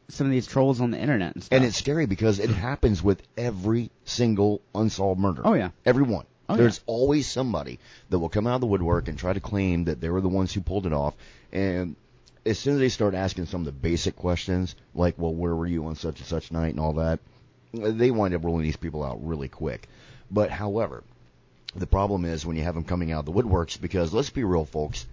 some 0.07 0.27
of 0.27 0.31
these 0.31 0.45
trolls 0.45 0.79
on 0.81 0.91
the 0.91 0.99
internet 0.99 1.33
and 1.33 1.43
stuff. 1.43 1.55
And 1.57 1.65
it's 1.65 1.77
scary 1.77 2.05
because 2.05 2.37
it 2.39 2.51
happens 2.51 3.01
with 3.03 3.23
every 3.35 3.89
single 4.03 4.61
unsolved 4.75 5.19
murder. 5.19 5.41
Oh, 5.43 5.55
yeah. 5.55 5.71
Every 5.83 6.03
one. 6.03 6.25
Oh, 6.47 6.55
There's 6.55 6.77
yeah. 6.77 6.83
always 6.93 7.25
somebody 7.27 7.79
that 8.11 8.19
will 8.19 8.29
come 8.29 8.45
out 8.45 8.53
of 8.55 8.61
the 8.61 8.67
woodwork 8.67 9.07
and 9.07 9.17
try 9.17 9.33
to 9.33 9.39
claim 9.39 9.85
that 9.85 9.99
they 10.01 10.09
were 10.11 10.21
the 10.21 10.29
ones 10.29 10.53
who 10.53 10.61
pulled 10.61 10.85
it 10.85 10.93
off. 10.93 11.15
And 11.51 11.95
as 12.45 12.59
soon 12.59 12.75
as 12.75 12.79
they 12.81 12.89
start 12.89 13.15
asking 13.15 13.47
some 13.47 13.61
of 13.61 13.65
the 13.65 13.71
basic 13.71 14.15
questions, 14.15 14.75
like, 14.93 15.15
well, 15.17 15.33
where 15.33 15.55
were 15.55 15.65
you 15.65 15.83
on 15.87 15.95
such 15.95 16.19
and 16.19 16.27
such 16.27 16.51
night 16.51 16.69
and 16.75 16.79
all 16.79 16.93
that, 16.93 17.19
they 17.73 18.11
wind 18.11 18.35
up 18.35 18.43
ruling 18.43 18.61
these 18.61 18.77
people 18.77 19.03
out 19.03 19.25
really 19.25 19.47
quick. 19.49 19.87
But 20.29 20.51
however, 20.51 21.03
the 21.75 21.87
problem 21.87 22.25
is 22.25 22.45
when 22.45 22.55
you 22.55 22.63
have 22.63 22.75
them 22.75 22.83
coming 22.83 23.11
out 23.11 23.19
of 23.19 23.25
the 23.25 23.31
woodworks 23.31 23.79
because 23.79 24.13
let's 24.13 24.29
be 24.29 24.43
real, 24.43 24.65
folks, 24.65 25.05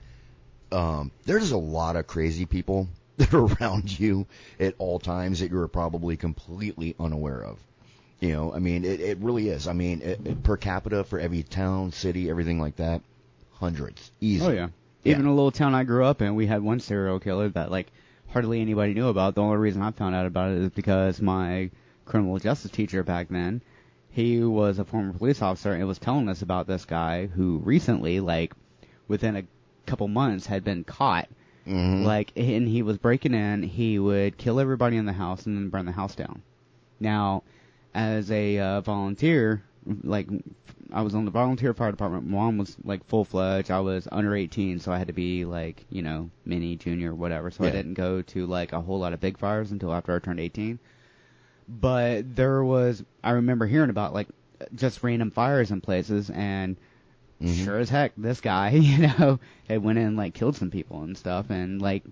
um, 0.71 1.11
there's 1.25 1.51
a 1.53 1.57
lot 1.57 1.97
of 1.97 2.07
crazy 2.07 2.47
people 2.47 2.89
that 3.19 3.33
are 3.35 3.45
around 3.47 3.99
you 3.99 4.27
at 4.59 4.75
all 4.79 4.99
times 4.99 5.41
that 5.41 5.51
you're 5.51 5.69
probably 5.69 6.17
completely 6.17 6.95
unaware 6.99 7.43
of. 7.45 7.59
You 8.21 8.33
know, 8.33 8.55
I 8.55 8.61
mean, 8.61 8.85
it, 8.85 9.01
it 9.01 9.19
really 9.19 9.49
is. 9.49 9.67
I 9.67 9.73
mean, 9.73 10.01
it, 10.03 10.21
it- 10.25 10.43
per 10.45 10.57
capita 10.57 11.03
for 11.05 11.19
every 11.19 11.43
town, 11.43 11.91
city, 11.93 12.31
everything 12.31 12.61
like 12.61 12.77
that, 12.77 13.03
hundreds, 13.55 14.11
easy. 14.21 14.45
Oh 14.45 14.51
yeah. 14.51 14.69
Yeah. 15.03 15.15
Even 15.15 15.27
a 15.27 15.35
little 15.35 15.51
town 15.51 15.75
I 15.75 15.83
grew 15.83 16.05
up 16.05 16.23
in, 16.23 16.37
we 16.37 16.47
had 16.47 16.63
one 16.63 16.79
serial 16.79 17.19
killer 17.19 17.49
that 17.51 17.73
like 17.73 17.91
hardly 18.29 18.61
anybody 18.61 18.95
knew 18.95 19.09
about. 19.09 19.35
The 19.35 19.43
only 19.43 19.57
reason 19.57 19.83
I 19.83 19.91
found 19.91 20.15
out 20.15 20.27
about 20.27 20.53
it 20.53 20.59
is 20.59 20.71
because 20.71 21.21
my 21.21 21.71
criminal 22.05 22.39
justice 22.39 22.71
teacher 22.71 23.03
back 23.03 23.29
then, 23.29 23.61
he 24.13 24.45
was 24.45 24.79
a 24.79 24.85
former 24.85 25.13
police 25.13 25.43
officer 25.43 25.73
and 25.73 25.87
was 25.89 25.99
telling 25.99 26.29
us 26.29 26.43
about 26.43 26.67
this 26.67 26.85
guy 26.85 27.27
who 27.27 27.59
recently, 27.65 28.21
like 28.21 28.53
within 29.09 29.37
a 29.37 29.45
couple 29.87 30.07
months, 30.07 30.47
had 30.47 30.63
been 30.63 30.85
caught. 30.85 31.29
Mhm. 31.67 32.05
Like, 32.05 32.33
and 32.37 32.69
he 32.69 32.83
was 32.83 32.99
breaking 32.99 33.35
in. 33.35 33.63
He 33.63 33.99
would 33.99 34.37
kill 34.37 34.61
everybody 34.61 34.97
in 34.97 35.07
the 35.07 35.13
house 35.13 35.47
and 35.47 35.57
then 35.57 35.71
burn 35.71 35.87
the 35.87 35.93
house 35.93 36.15
down. 36.15 36.43
Now, 37.01 37.43
as 37.95 38.31
a 38.31 38.59
uh, 38.59 38.81
volunteer, 38.83 39.63
like 40.05 40.29
I 40.93 41.03
was 41.03 41.15
on 41.15 41.25
the 41.25 41.31
volunteer 41.31 41.73
fire 41.73 41.91
department. 41.91 42.27
Mom 42.27 42.59
was 42.59 42.77
like 42.85 43.05
full 43.07 43.25
fledged. 43.25 43.71
I 43.71 43.81
was 43.81 44.07
under 44.13 44.37
18, 44.37 44.79
so 44.79 44.93
I 44.93 44.99
had 44.99 45.07
to 45.07 45.13
be 45.13 45.45
like 45.45 45.85
you 45.91 46.03
know 46.03 46.31
mini, 46.45 46.77
junior, 46.77 47.15
whatever. 47.15 47.51
So 47.51 47.65
I 47.65 47.71
didn't 47.71 47.95
go 47.95 48.21
to 48.23 48.47
like 48.47 48.73
a 48.73 48.81
whole 48.81 48.99
lot 48.99 49.13
of 49.15 49.21
big 49.21 49.39
fires 49.39 49.73
until 49.73 49.93
after 49.93 50.15
I 50.15 50.19
turned 50.19 50.41
18. 50.41 50.79
But 51.69 52.35
there 52.37 52.63
was, 52.63 53.03
I 53.23 53.33
remember 53.33 53.67
hearing 53.67 53.91
about 53.91 54.15
like 54.15 54.29
just 54.75 55.03
random 55.03 55.31
fires 55.31 55.71
in 55.71 55.81
places, 55.81 56.31
and 56.31 56.77
Mhm. 57.41 57.65
sure 57.65 57.79
as 57.79 57.89
heck, 57.91 58.13
this 58.17 58.41
guy, 58.41 58.71
you 58.71 59.09
know, 59.09 59.41
had 59.69 59.83
went 59.83 59.99
in 59.99 60.07
and 60.07 60.17
like 60.17 60.35
killed 60.35 60.57
some 60.57 60.71
people 60.71 61.03
and 61.03 61.17
stuff, 61.17 61.51
and 61.51 61.83
like 61.83 62.05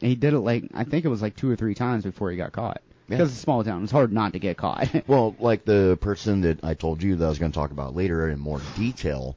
he 0.00 0.14
did 0.14 0.32
it 0.32 0.40
like 0.40 0.64
I 0.72 0.84
think 0.84 1.04
it 1.04 1.08
was 1.08 1.22
like 1.22 1.36
two 1.36 1.50
or 1.50 1.56
three 1.56 1.74
times 1.74 2.04
before 2.04 2.30
he 2.30 2.36
got 2.36 2.52
caught. 2.52 2.80
Yeah. 3.08 3.16
Because 3.16 3.30
it's 3.30 3.38
a 3.38 3.42
small 3.42 3.64
town, 3.64 3.82
it's 3.82 3.92
hard 3.92 4.12
not 4.12 4.34
to 4.34 4.38
get 4.38 4.56
caught. 4.56 4.88
Well, 5.08 5.34
like 5.40 5.64
the 5.64 5.98
person 6.00 6.42
that 6.42 6.62
I 6.64 6.74
told 6.74 7.02
you 7.02 7.16
that 7.16 7.24
I 7.24 7.28
was 7.28 7.38
going 7.40 7.50
to 7.50 7.58
talk 7.58 7.72
about 7.72 7.96
later 7.96 8.28
in 8.28 8.38
more 8.38 8.60
detail, 8.76 9.36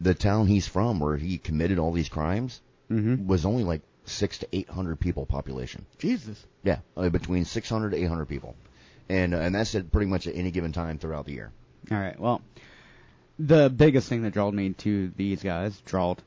the 0.00 0.12
town 0.12 0.48
he's 0.48 0.66
from 0.66 0.98
where 0.98 1.16
he 1.16 1.38
committed 1.38 1.78
all 1.78 1.92
these 1.92 2.08
crimes 2.08 2.60
mm-hmm. 2.90 3.26
was 3.26 3.46
only 3.46 3.62
like 3.62 3.82
six 4.04 4.38
to 4.38 4.48
eight 4.52 4.68
hundred 4.68 5.00
people 5.00 5.24
population. 5.24 5.86
Jesus. 5.98 6.44
Yeah, 6.64 6.80
uh, 6.96 7.08
between 7.08 7.44
six 7.44 7.68
hundred 7.68 7.90
to 7.90 7.96
eight 7.96 8.08
hundred 8.08 8.26
people, 8.26 8.56
and 9.08 9.34
uh, 9.34 9.38
and 9.38 9.54
that's 9.54 9.74
at 9.74 9.90
pretty 9.90 10.06
much 10.06 10.26
at 10.26 10.34
any 10.34 10.50
given 10.50 10.72
time 10.72 10.98
throughout 10.98 11.26
the 11.26 11.32
year. 11.32 11.52
All 11.90 11.98
right. 11.98 12.18
Well, 12.18 12.42
the 13.38 13.70
biggest 13.70 14.08
thing 14.08 14.22
that 14.22 14.32
drawed 14.32 14.54
me 14.54 14.70
to 14.74 15.12
these 15.16 15.42
guys, 15.42 15.80
drawed, 15.84 16.22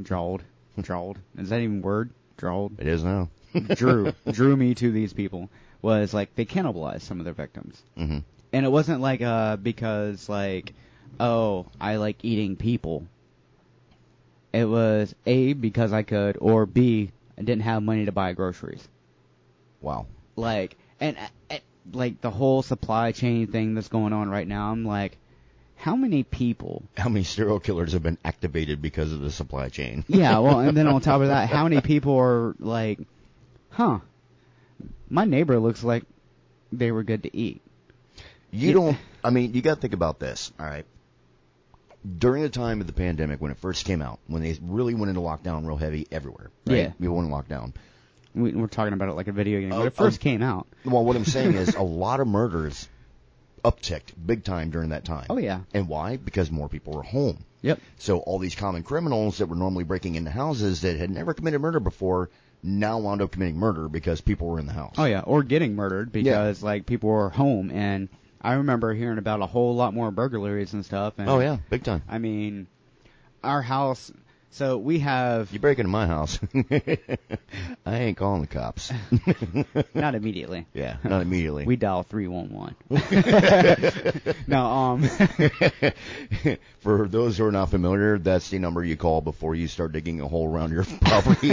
drawed, 0.00 0.42
drawed. 0.80 1.18
Is 1.36 1.50
that 1.50 1.60
even 1.60 1.78
a 1.78 1.82
word? 1.82 2.10
Drawed. 2.36 2.78
It 2.80 2.86
is 2.86 3.02
now. 3.02 3.28
drew 3.74 4.12
drew 4.30 4.56
me 4.56 4.74
to 4.74 4.92
these 4.92 5.12
people 5.12 5.48
was 5.80 6.12
like 6.12 6.34
they 6.34 6.44
cannibalized 6.44 7.02
some 7.02 7.18
of 7.18 7.24
their 7.24 7.34
victims, 7.34 7.82
hmm 7.96 8.18
and 8.52 8.64
it 8.64 8.68
wasn't 8.70 9.00
like 9.00 9.22
uh 9.22 9.56
because 9.56 10.28
like 10.28 10.74
oh 11.20 11.66
I 11.80 11.96
like 11.96 12.24
eating 12.24 12.56
people. 12.56 13.06
It 14.52 14.64
was 14.64 15.14
a 15.26 15.52
because 15.52 15.92
I 15.92 16.02
could, 16.02 16.38
or 16.40 16.66
b 16.66 17.12
I 17.36 17.42
didn't 17.42 17.62
have 17.62 17.82
money 17.82 18.06
to 18.06 18.12
buy 18.12 18.32
groceries. 18.32 18.86
Wow. 19.80 20.06
Like 20.36 20.76
and 21.00 21.16
uh, 21.16 21.54
uh, 21.54 21.58
like 21.92 22.20
the 22.20 22.30
whole 22.30 22.62
supply 22.62 23.12
chain 23.12 23.46
thing 23.48 23.74
that's 23.74 23.88
going 23.88 24.12
on 24.12 24.28
right 24.28 24.46
now. 24.46 24.70
I'm 24.70 24.84
like, 24.84 25.16
how 25.76 25.94
many 25.94 26.24
people 26.24 26.82
How 26.96 27.08
many 27.08 27.24
serial 27.24 27.60
killers 27.60 27.92
have 27.92 28.02
been 28.02 28.18
activated 28.24 28.82
because 28.82 29.12
of 29.12 29.20
the 29.20 29.30
supply 29.30 29.68
chain? 29.68 30.04
Yeah, 30.08 30.38
well, 30.40 30.60
and 30.60 30.76
then 30.76 30.86
on 30.88 31.00
top 31.00 31.20
of 31.20 31.28
that, 31.28 31.48
how 31.48 31.64
many 31.64 31.80
people 31.92 32.18
are 32.18 32.54
like, 32.58 32.98
huh? 33.70 34.00
My 35.08 35.24
neighbor 35.24 35.58
looks 35.58 35.82
like 35.84 36.04
they 36.72 36.90
were 36.92 37.02
good 37.02 37.22
to 37.22 37.36
eat. 37.36 37.60
You 38.50 38.68
Yeah. 38.68 38.74
don't. 38.74 38.98
I 39.24 39.30
mean, 39.30 39.54
you 39.54 39.62
got 39.62 39.76
to 39.76 39.80
think 39.80 39.94
about 39.94 40.18
this. 40.18 40.52
All 40.58 40.66
right. 40.66 40.84
During 42.18 42.42
the 42.42 42.48
time 42.48 42.80
of 42.80 42.86
the 42.86 42.92
pandemic, 42.92 43.40
when 43.40 43.50
it 43.50 43.58
first 43.58 43.84
came 43.84 44.00
out, 44.02 44.18
when 44.28 44.42
they 44.42 44.56
really 44.62 44.94
went 44.94 45.08
into 45.10 45.20
lockdown 45.20 45.66
real 45.66 45.76
heavy 45.76 46.06
everywhere, 46.12 46.50
right? 46.66 46.76
Yeah. 46.76 46.92
we 47.00 47.08
went 47.08 47.26
in 47.26 47.32
lockdown. 47.32 47.72
We, 48.42 48.52
we're 48.52 48.66
talking 48.68 48.92
about 48.92 49.08
it 49.08 49.12
like 49.14 49.28
a 49.28 49.32
video 49.32 49.60
game. 49.60 49.70
When 49.70 49.80
Oh, 49.80 49.84
it 49.84 49.94
first 49.94 50.20
um, 50.20 50.22
came 50.22 50.42
out, 50.42 50.66
Well, 50.84 51.04
what 51.04 51.16
I'm 51.16 51.24
saying 51.24 51.54
is 51.54 51.74
a 51.74 51.82
lot 51.82 52.20
of 52.20 52.26
murders 52.28 52.88
upticked 53.64 54.12
big 54.24 54.44
time 54.44 54.70
during 54.70 54.90
that 54.90 55.04
time. 55.04 55.26
Oh, 55.30 55.38
yeah. 55.38 55.60
And 55.74 55.88
why? 55.88 56.16
Because 56.16 56.50
more 56.50 56.68
people 56.68 56.92
were 56.94 57.02
home. 57.02 57.44
yep, 57.62 57.80
So 57.98 58.18
all 58.18 58.38
these 58.38 58.54
common 58.54 58.82
criminals 58.82 59.38
that 59.38 59.46
were 59.46 59.56
normally 59.56 59.84
breaking 59.84 60.14
into 60.14 60.30
houses 60.30 60.82
that 60.82 60.96
had 60.96 61.10
never 61.10 61.34
committed 61.34 61.60
murder 61.60 61.80
before 61.80 62.30
now 62.62 62.98
wound 62.98 63.22
up 63.22 63.30
committing 63.30 63.56
murder 63.56 63.88
because 63.88 64.20
people 64.20 64.48
were 64.48 64.58
in 64.58 64.66
the 64.66 64.72
house. 64.72 64.94
oh 64.98 65.04
yeah, 65.04 65.20
or 65.20 65.42
getting 65.44 65.74
murdered 65.76 66.10
because 66.10 66.60
like 66.62 66.86
people 66.86 67.08
were 67.08 67.28
home, 67.30 67.70
and 67.70 68.08
I 68.40 68.54
remember 68.54 68.92
hearing 68.94 69.18
about 69.18 69.40
a 69.42 69.46
whole 69.46 69.76
lot 69.76 69.94
more 69.94 70.10
burglaries 70.10 70.72
and 70.72 70.84
stuff. 70.84 71.14
And, 71.18 71.28
Oh 71.28 71.38
yeah, 71.38 71.58
big 71.70 71.84
time. 71.84 72.02
I 72.08 72.18
mean, 72.18 72.66
our 73.44 73.62
house. 73.62 74.10
So 74.50 74.78
we 74.78 75.00
have 75.00 75.52
You 75.52 75.58
break 75.58 75.78
into 75.78 75.90
my 75.90 76.06
house, 76.06 76.38
I 77.86 77.94
ain't 77.98 78.16
calling 78.16 78.40
the 78.40 78.46
cops. 78.48 78.90
not 79.94 80.14
immediately. 80.14 80.66
yeah, 80.74 80.96
not 81.04 81.20
immediately. 81.22 81.64
We 81.66 81.76
dial 81.76 82.02
three 82.02 82.26
one 82.28 82.50
one. 82.50 82.74
No, 84.46 84.64
um, 84.66 85.02
For 86.80 87.06
those 87.06 87.36
who 87.36 87.44
are 87.44 87.52
not 87.52 87.70
familiar, 87.70 88.18
that's 88.18 88.48
the 88.48 88.58
number 88.58 88.82
you 88.82 88.96
call 88.96 89.20
before 89.20 89.54
you 89.54 89.68
start 89.68 89.92
digging 89.92 90.20
a 90.22 90.26
hole 90.26 90.48
around 90.48 90.72
your 90.72 90.84
property. 91.02 91.50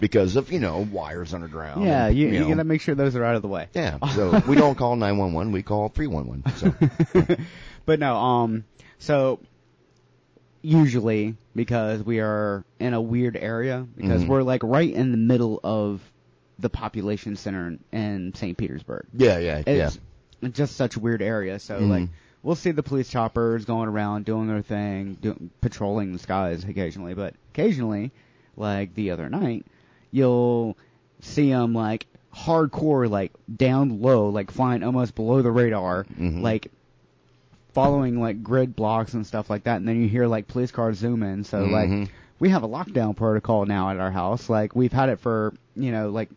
because 0.00 0.36
of, 0.36 0.50
you 0.50 0.58
know, 0.60 0.88
wires 0.90 1.34
underground. 1.34 1.84
yeah, 1.84 2.06
and, 2.06 2.16
you, 2.16 2.28
you 2.28 2.40
know. 2.40 2.48
gotta 2.48 2.64
make 2.64 2.80
sure 2.80 2.94
those 2.94 3.14
are 3.16 3.24
out 3.24 3.36
of 3.36 3.42
the 3.42 3.48
way. 3.48 3.68
Yeah, 3.74 3.98
so 4.14 4.42
we 4.48 4.56
don't 4.56 4.76
call 4.76 4.96
911, 4.96 5.52
we 5.52 5.62
call 5.62 5.88
311. 5.90 6.44
So, 6.56 7.36
But 7.84 8.00
no, 8.00 8.16
um, 8.16 8.64
so 8.98 9.40
usually 10.62 11.36
because 11.54 12.02
we 12.02 12.20
are 12.20 12.64
in 12.78 12.94
a 12.94 13.00
weird 13.00 13.36
area 13.36 13.86
because 13.96 14.24
Mhm. 14.24 14.28
we're 14.28 14.42
like 14.42 14.62
right 14.62 14.92
in 14.92 15.10
the 15.10 15.16
middle 15.18 15.60
of 15.64 16.00
the 16.58 16.68
population 16.70 17.36
center 17.36 17.66
in, 17.68 17.78
in 17.92 18.34
St. 18.34 18.56
Petersburg. 18.56 19.06
yeah, 19.16 19.38
yeah, 19.38 19.62
yeah. 19.66 19.90
It's 20.42 20.56
just 20.56 20.76
such 20.76 20.96
a 20.96 21.00
weird 21.00 21.22
area. 21.22 21.58
So 21.58 21.80
Mhm. 21.80 21.88
like 21.88 22.08
we'll 22.42 22.54
see 22.56 22.70
the 22.70 22.82
police 22.82 23.08
choppers 23.08 23.64
going 23.64 23.88
around 23.88 24.24
doing 24.24 24.46
their 24.48 24.62
thing, 24.62 25.16
do, 25.20 25.50
patrolling 25.60 26.12
the 26.12 26.18
skies 26.18 26.64
occasionally, 26.64 27.14
but 27.14 27.34
occasionally, 27.52 28.10
like 28.56 28.94
the 28.94 29.10
other 29.10 29.28
night, 29.28 29.66
you'll 30.10 30.76
see 31.20 31.50
them 31.50 31.74
like 31.74 32.06
hardcore, 32.34 33.08
like 33.10 33.32
down 33.54 34.00
low, 34.00 34.28
like 34.28 34.50
flying 34.50 34.82
almost 34.82 35.14
below 35.14 35.42
the 35.42 35.50
radar, 35.50 36.04
Mhm. 36.18 36.42
like 36.42 36.70
following 37.72 38.20
like 38.20 38.42
grid 38.42 38.74
blocks 38.76 39.14
and 39.14 39.26
stuff 39.26 39.50
like 39.50 39.64
that, 39.64 39.76
and 39.76 39.88
then 39.88 40.00
you 40.00 40.08
hear 40.08 40.26
like 40.26 40.46
police 40.48 40.70
cars 40.70 40.98
zoom 40.98 41.22
in. 41.22 41.44
So 41.44 41.66
Mhm. 41.66 41.72
like 42.02 42.10
we 42.38 42.48
have 42.50 42.62
a 42.62 42.68
lockdown 42.68 43.16
protocol 43.16 43.66
now 43.66 43.90
at 43.90 43.98
our 43.98 44.10
house. 44.10 44.48
Like 44.48 44.74
we've 44.74 44.92
had 44.92 45.08
it 45.08 45.20
for 45.20 45.54
you 45.76 45.92
know 45.92 46.10
like 46.10 46.30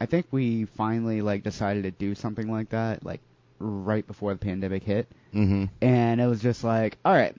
I 0.00 0.06
think 0.06 0.26
we 0.30 0.64
finally 0.64 1.22
like 1.22 1.42
decided 1.42 1.82
to 1.84 1.90
do 1.90 2.14
something 2.14 2.50
like 2.50 2.70
that 2.70 3.04
like 3.04 3.20
right 3.58 4.06
before 4.06 4.32
the 4.32 4.38
pandemic 4.38 4.84
hit, 4.84 5.08
hmm 5.32 5.64
and 5.82 6.20
it 6.20 6.26
was 6.26 6.40
just 6.40 6.62
like 6.64 6.98
all 7.04 7.12
right. 7.12 7.34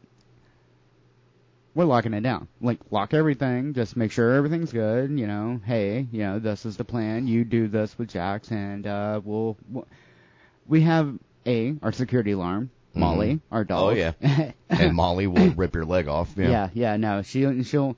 We're 1.75 1.85
locking 1.85 2.13
it 2.15 2.21
down. 2.21 2.47
Like, 2.59 2.79
lock 2.89 3.13
everything. 3.13 3.73
Just 3.73 3.95
make 3.95 4.11
sure 4.11 4.33
everything's 4.33 4.71
good. 4.73 5.17
You 5.17 5.27
know, 5.27 5.61
hey, 5.63 6.07
you 6.11 6.19
know, 6.23 6.39
this 6.39 6.65
is 6.65 6.75
the 6.75 6.83
plan. 6.83 7.27
You 7.27 7.45
do 7.45 7.67
this 7.67 7.97
with 7.97 8.09
Jax, 8.09 8.51
and 8.51 8.85
uh, 8.85 9.21
we'll, 9.23 9.55
we'll. 9.69 9.87
We 10.67 10.81
have 10.81 11.17
a 11.45 11.75
our 11.81 11.91
security 11.91 12.31
alarm 12.31 12.71
Molly, 12.93 13.39
our 13.51 13.63
dog. 13.63 13.83
Oh, 13.83 13.89
yeah. 13.95 14.51
and 14.69 14.95
Molly 14.95 15.27
will 15.27 15.51
rip 15.51 15.75
your 15.75 15.85
leg 15.85 16.07
off. 16.07 16.33
Yeah. 16.37 16.49
yeah, 16.49 16.69
yeah, 16.73 16.97
no, 16.97 17.21
she 17.21 17.63
she'll 17.63 17.95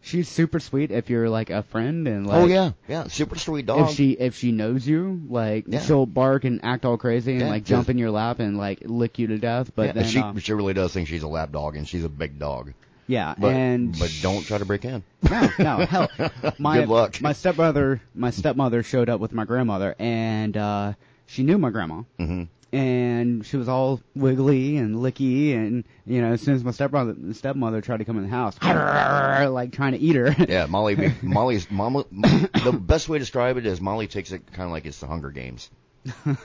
she's 0.00 0.28
super 0.28 0.58
sweet 0.60 0.90
if 0.90 1.08
you're 1.10 1.28
like 1.28 1.50
a 1.50 1.62
friend 1.62 2.08
and 2.08 2.26
like 2.26 2.42
oh 2.42 2.46
yeah, 2.46 2.72
yeah. 2.88 3.06
Super 3.08 3.38
sweet 3.38 3.66
dog. 3.66 3.90
if 3.90 3.96
she 3.96 4.12
if 4.12 4.34
she 4.36 4.52
knows 4.52 4.86
you, 4.86 5.20
like 5.28 5.64
Yeah. 5.68 5.80
she'll 5.80 6.06
bark 6.06 6.44
and 6.44 6.60
act 6.64 6.84
all 6.84 6.96
crazy 6.98 7.32
and 7.32 7.42
Yeah, 7.42 7.48
like 7.48 7.64
jump 7.64 7.88
in 7.90 7.98
your 7.98 8.10
lap 8.10 8.38
and 8.40 8.56
like 8.58 8.80
lick 8.84 9.18
you 9.18 9.26
to 9.28 9.38
death. 9.38 9.72
But 9.74 9.86
yeah, 9.86 9.92
then 9.92 10.04
she 10.04 10.18
uh, 10.18 10.34
she 10.38 10.52
really 10.52 10.74
does 10.74 10.92
think 10.92 11.08
she's 11.08 11.22
a 11.22 11.28
lap 11.28 11.52
dog 11.52 11.76
and 11.76 11.86
she's 11.86 12.04
a 12.04 12.08
big 12.08 12.38
dog. 12.38 12.72
yeah, 13.06 13.34
But 13.38 13.54
and 13.54 13.96
but 13.98 14.12
don't 14.22 14.44
try 14.44 14.58
to 14.58 14.64
break 14.64 14.84
in. 14.84 15.02
no, 15.30 15.50
no, 15.58 15.86
hell, 15.86 16.10
my 16.58 16.80
Good 16.80 16.88
luck. 16.88 17.20
my 17.20 17.32
stepbrother 17.32 18.00
my 18.14 18.30
stepmother 18.30 18.82
showed 18.82 19.08
up 19.08 19.20
with 19.20 19.32
my 19.32 19.44
grandmother 19.44 19.94
and 19.98 20.56
uh 20.56 20.92
she 21.26 21.42
knew 21.44 21.58
my 21.58 21.70
grandma. 21.70 22.02
hmm 22.18 22.44
and 22.72 23.44
she 23.44 23.56
was 23.58 23.68
all 23.68 24.00
wiggly 24.14 24.78
and 24.78 24.96
licky 24.96 25.54
and 25.54 25.84
you 26.06 26.22
know 26.22 26.32
as 26.32 26.40
soon 26.40 26.54
as 26.54 26.64
my 26.64 26.70
stepbrother 26.70 27.14
stepmother 27.34 27.82
tried 27.82 27.98
to 27.98 28.04
come 28.06 28.16
in 28.16 28.22
the 28.24 28.30
house 28.30 28.56
like 28.62 29.72
trying 29.72 29.92
to 29.92 29.98
eat 29.98 30.16
her 30.16 30.34
Yeah, 30.48 30.64
Molly. 30.66 31.12
Molly's 31.22 31.70
mama. 31.70 32.04
The 32.10 32.72
best 32.72 33.08
way 33.08 33.18
to 33.18 33.20
describe 33.22 33.56
it 33.58 33.66
is 33.66 33.80
Molly 33.80 34.06
takes 34.06 34.32
it 34.32 34.46
kind 34.52 34.64
of 34.66 34.70
like 34.70 34.86
it's 34.86 35.00
the 35.00 35.06
Hunger 35.06 35.30
Games. 35.30 35.70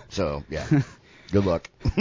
So 0.09 0.43
yeah, 0.49 0.67
good 1.31 1.45
luck. 1.45 1.69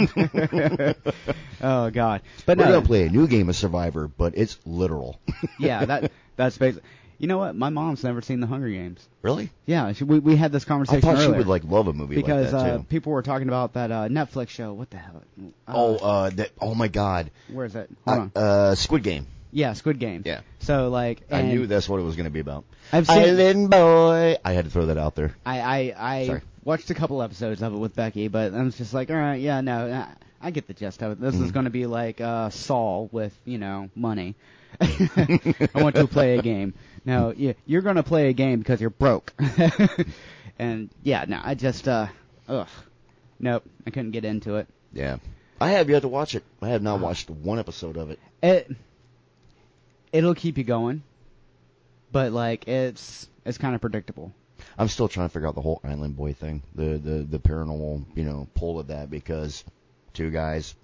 oh 1.61 1.89
god 1.89 2.21
but 2.45 2.57
We're 2.57 2.65
no 2.65 2.71
gonna 2.73 2.85
play 2.85 3.05
a 3.07 3.09
new 3.09 3.27
game 3.27 3.49
of 3.49 3.55
Survivor, 3.55 4.07
but 4.07 4.33
it's 4.35 4.57
literal. 4.65 5.19
yeah 5.59 5.85
that 5.85 6.11
that's 6.35 6.57
basically 6.57 6.87
you 7.19 7.27
know 7.27 7.37
what 7.37 7.55
my 7.55 7.69
mom's 7.69 8.03
never 8.03 8.21
seen 8.21 8.39
the 8.39 8.47
hunger 8.47 8.69
games 8.69 9.07
really? 9.21 9.49
yeah 9.65 9.91
she, 9.93 10.03
we, 10.03 10.19
we 10.19 10.35
had 10.35 10.51
this 10.51 10.65
conversation. 10.65 11.09
I 11.09 11.13
thought 11.15 11.23
she 11.23 11.31
would 11.31 11.47
like 11.47 11.63
love 11.63 11.87
a 11.87 11.93
movie 11.93 12.15
because 12.15 12.51
like 12.53 12.61
that 12.63 12.75
uh, 12.75 12.83
people 12.83 13.11
were 13.11 13.21
talking 13.23 13.47
about 13.47 13.73
that 13.73 13.91
uh 13.91 14.07
netflix 14.07 14.49
show 14.49 14.73
what 14.73 14.89
the 14.89 14.97
hell 14.97 15.23
uh, 15.67 15.73
oh, 15.75 15.95
uh, 15.97 16.29
that. 16.31 16.51
Oh 16.61 16.75
my 16.75 16.87
God. 16.87 17.31
where 17.51 17.65
is 17.65 17.75
it 17.75 17.89
hold 18.05 18.17
Uh, 18.17 18.21
on 18.21 18.31
uh, 18.35 18.75
Squid 18.75 19.03
Game. 19.03 19.27
yeah 19.51 19.73
squid 19.73 19.99
game 19.99 20.23
Yeah. 20.25 20.41
so 20.59 20.89
like 20.89 21.23
I 21.31 21.41
knew 21.41 21.65
that's 21.67 21.87
what 21.89 21.99
it 21.99 22.03
was 22.03 22.15
gonna 22.15 22.29
be 22.29 22.39
about. 22.41 22.65
I've 22.93 23.07
seen 23.07 23.17
Island 23.23 23.69
Boy. 23.71 24.37
I 24.45 24.51
had 24.53 24.65
to 24.65 24.71
throw 24.71 24.85
that 24.87 24.97
out 24.97 25.15
there. 25.15 25.35
I 25.45 25.59
I, 25.59 25.93
I 25.97 26.25
Sorry. 26.27 26.41
watched 26.63 26.89
a 26.91 26.93
couple 26.93 27.21
episodes 27.21 27.61
of 27.61 27.73
it 27.73 27.77
with 27.77 27.95
Becky, 27.95 28.27
but 28.29 28.53
I 28.53 28.61
was 28.63 28.77
just 28.77 28.93
like, 28.93 29.09
all 29.09 29.17
right, 29.17 29.41
yeah, 29.41 29.59
no, 29.61 29.91
I, 30.41 30.47
I 30.47 30.51
get 30.51 30.67
the 30.67 30.73
gist 30.73 31.01
of 31.01 31.11
it. 31.13 31.19
This 31.19 31.35
is 31.35 31.49
Mhm. 31.49 31.53
going 31.53 31.63
to 31.65 31.69
be 31.71 31.85
like 31.87 32.21
uh, 32.21 32.49
Saw 32.51 33.07
with 33.11 33.37
you 33.45 33.57
know 33.57 33.89
money. 33.95 34.35
I 34.81 35.69
want 35.75 35.95
to 35.95 36.07
play 36.07 36.37
a 36.37 36.41
game. 36.41 36.73
No, 37.05 37.31
you, 37.31 37.55
you're 37.65 37.81
going 37.81 37.95
to 37.95 38.03
play 38.03 38.29
a 38.29 38.33
game 38.33 38.59
because 38.59 38.81
you're 38.81 38.89
broke. 38.89 39.33
and 40.59 40.89
yeah, 41.03 41.25
no, 41.27 41.39
I 41.43 41.55
just 41.55 41.87
uh, 41.87 42.07
ugh, 42.47 42.67
nope, 43.39 43.63
I 43.85 43.89
couldn't 43.89 44.11
get 44.11 44.25
into 44.25 44.55
it. 44.55 44.67
Yeah. 44.93 45.17
I 45.59 45.71
have 45.71 45.89
yet 45.89 46.03
to 46.03 46.07
watch 46.07 46.35
it. 46.35 46.43
I 46.61 46.69
have 46.69 46.83
not 46.83 46.99
watched 46.99 47.29
one 47.29 47.59
episode 47.59 47.97
of 47.97 48.11
it. 48.11 48.19
It 48.43 48.71
it'll 50.11 50.35
keep 50.35 50.57
you 50.57 50.63
going, 50.63 51.01
but 52.11 52.31
like 52.31 52.67
it's 52.67 53.27
it's 53.45 53.57
kind 53.57 53.73
of 53.73 53.81
predictable. 53.81 54.33
I'm 54.77 54.87
still 54.87 55.07
trying 55.07 55.27
to 55.27 55.33
figure 55.33 55.47
out 55.47 55.55
the 55.55 55.61
whole 55.61 55.81
Island 55.83 56.15
Boy 56.15 56.33
thing, 56.33 56.61
the 56.75 56.97
the 56.97 57.23
the 57.23 57.39
paranormal, 57.39 58.05
you 58.15 58.23
know, 58.23 58.47
pull 58.53 58.79
of 58.79 58.87
that 58.87 59.09
because 59.09 59.63
two 60.13 60.29
guys, 60.29 60.75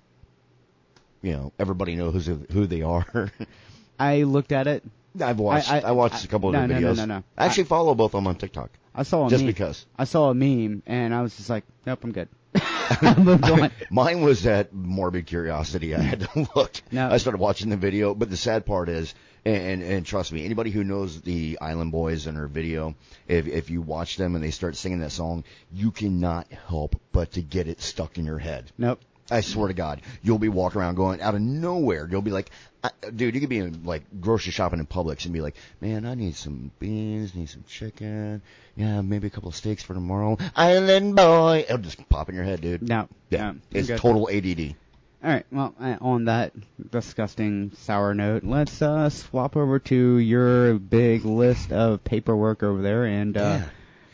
you 1.21 1.33
know, 1.33 1.53
everybody 1.59 1.95
knows 1.95 2.25
who, 2.25 2.45
who 2.51 2.65
they 2.65 2.81
are. 2.81 3.31
I 3.99 4.23
looked 4.23 4.51
at 4.51 4.65
it. 4.67 4.83
I've 5.21 5.39
watched 5.39 5.71
I- 5.71 5.79
I, 5.79 5.89
I- 5.89 5.91
watched 5.91 6.25
a 6.25 6.27
couple 6.27 6.49
of 6.49 6.53
no, 6.53 6.67
their 6.67 6.79
no, 6.79 6.93
no, 6.93 7.05
no, 7.05 7.05
no. 7.05 7.23
I 7.37 7.45
actually 7.45 7.65
follow 7.65 7.95
both 7.95 8.13
of 8.13 8.19
them 8.19 8.27
on 8.27 8.35
TikTok 8.35 8.71
I 8.95 9.03
saw 9.03 9.27
a 9.27 9.29
just 9.29 9.43
meme. 9.43 9.47
because. 9.47 9.85
I 9.97 10.03
saw 10.03 10.29
a 10.29 10.33
meme 10.33 10.83
and 10.85 11.13
I 11.13 11.21
was 11.21 11.35
just 11.35 11.49
like, 11.49 11.63
nope, 11.85 12.03
I'm 12.03 12.11
good. 12.11 12.29
I 12.55 13.15
moved 13.17 13.45
on. 13.45 13.71
Mine 13.89 14.21
was 14.21 14.43
that 14.43 14.73
morbid 14.73 15.25
curiosity. 15.25 15.95
I 15.95 16.01
had 16.01 16.19
to 16.21 16.47
look. 16.55 16.73
No. 16.91 17.09
I 17.09 17.17
started 17.17 17.39
watching 17.39 17.69
the 17.69 17.77
video, 17.77 18.13
but 18.13 18.29
the 18.29 18.37
sad 18.37 18.65
part 18.65 18.89
is, 18.89 19.15
and, 19.45 19.55
and 19.55 19.83
and 19.83 20.05
trust 20.05 20.31
me, 20.31 20.45
anybody 20.45 20.69
who 20.69 20.83
knows 20.83 21.21
the 21.21 21.57
Island 21.59 21.91
Boys 21.91 22.27
and 22.27 22.37
her 22.37 22.47
video, 22.47 22.95
if 23.27 23.47
if 23.47 23.69
you 23.69 23.81
watch 23.81 24.17
them 24.17 24.35
and 24.35 24.43
they 24.43 24.51
start 24.51 24.75
singing 24.75 24.99
that 24.99 25.11
song, 25.11 25.43
you 25.71 25.91
cannot 25.91 26.47
help 26.67 26.99
but 27.11 27.31
to 27.33 27.41
get 27.41 27.67
it 27.67 27.81
stuck 27.81 28.17
in 28.17 28.25
your 28.25 28.39
head. 28.39 28.71
Nope. 28.77 28.99
I 29.31 29.41
swear 29.41 29.69
to 29.69 29.73
God, 29.73 30.01
you'll 30.21 30.37
be 30.37 30.49
walking 30.49 30.81
around 30.81 30.95
going 30.95 31.21
out 31.21 31.33
of 31.33 31.41
nowhere. 31.41 32.07
You'll 32.11 32.21
be 32.21 32.31
like, 32.31 32.51
I, 32.83 32.89
dude, 33.15 33.33
you 33.33 33.39
could 33.39 33.49
be 33.49 33.59
in 33.59 33.83
like 33.85 34.03
grocery 34.19 34.51
shopping 34.51 34.79
in 34.79 34.85
Publix 34.85 35.23
and 35.23 35.33
be 35.33 35.39
like, 35.41 35.55
man, 35.79 36.05
I 36.05 36.15
need 36.15 36.35
some 36.35 36.69
beans, 36.79 37.33
need 37.33 37.49
some 37.49 37.63
chicken, 37.67 38.41
yeah, 38.75 38.99
maybe 39.01 39.27
a 39.27 39.29
couple 39.29 39.47
of 39.49 39.55
steaks 39.55 39.81
for 39.83 39.93
tomorrow. 39.93 40.37
Island 40.55 41.15
boy, 41.15 41.63
it'll 41.67 41.77
just 41.77 42.07
pop 42.09 42.27
in 42.29 42.35
your 42.35 42.43
head, 42.43 42.59
dude. 42.61 42.81
No. 42.87 43.07
Yeah, 43.29 43.51
no, 43.51 43.57
it's 43.71 43.87
good. 43.87 43.99
total 43.99 44.29
ADD. 44.29 44.75
All 45.23 45.29
right. 45.29 45.45
Well, 45.53 45.73
uh, 45.79 45.95
on 46.01 46.25
that 46.25 46.51
disgusting 46.91 47.71
sour 47.77 48.13
note, 48.13 48.43
let's 48.43 48.81
uh, 48.81 49.09
swap 49.09 49.55
over 49.55 49.79
to 49.79 50.17
your 50.17 50.73
big 50.73 51.23
list 51.23 51.71
of 51.71 52.03
paperwork 52.03 52.61
over 52.63 52.81
there 52.81 53.05
and 53.05 53.37
uh, 53.37 53.39
Yeah. 53.61 53.65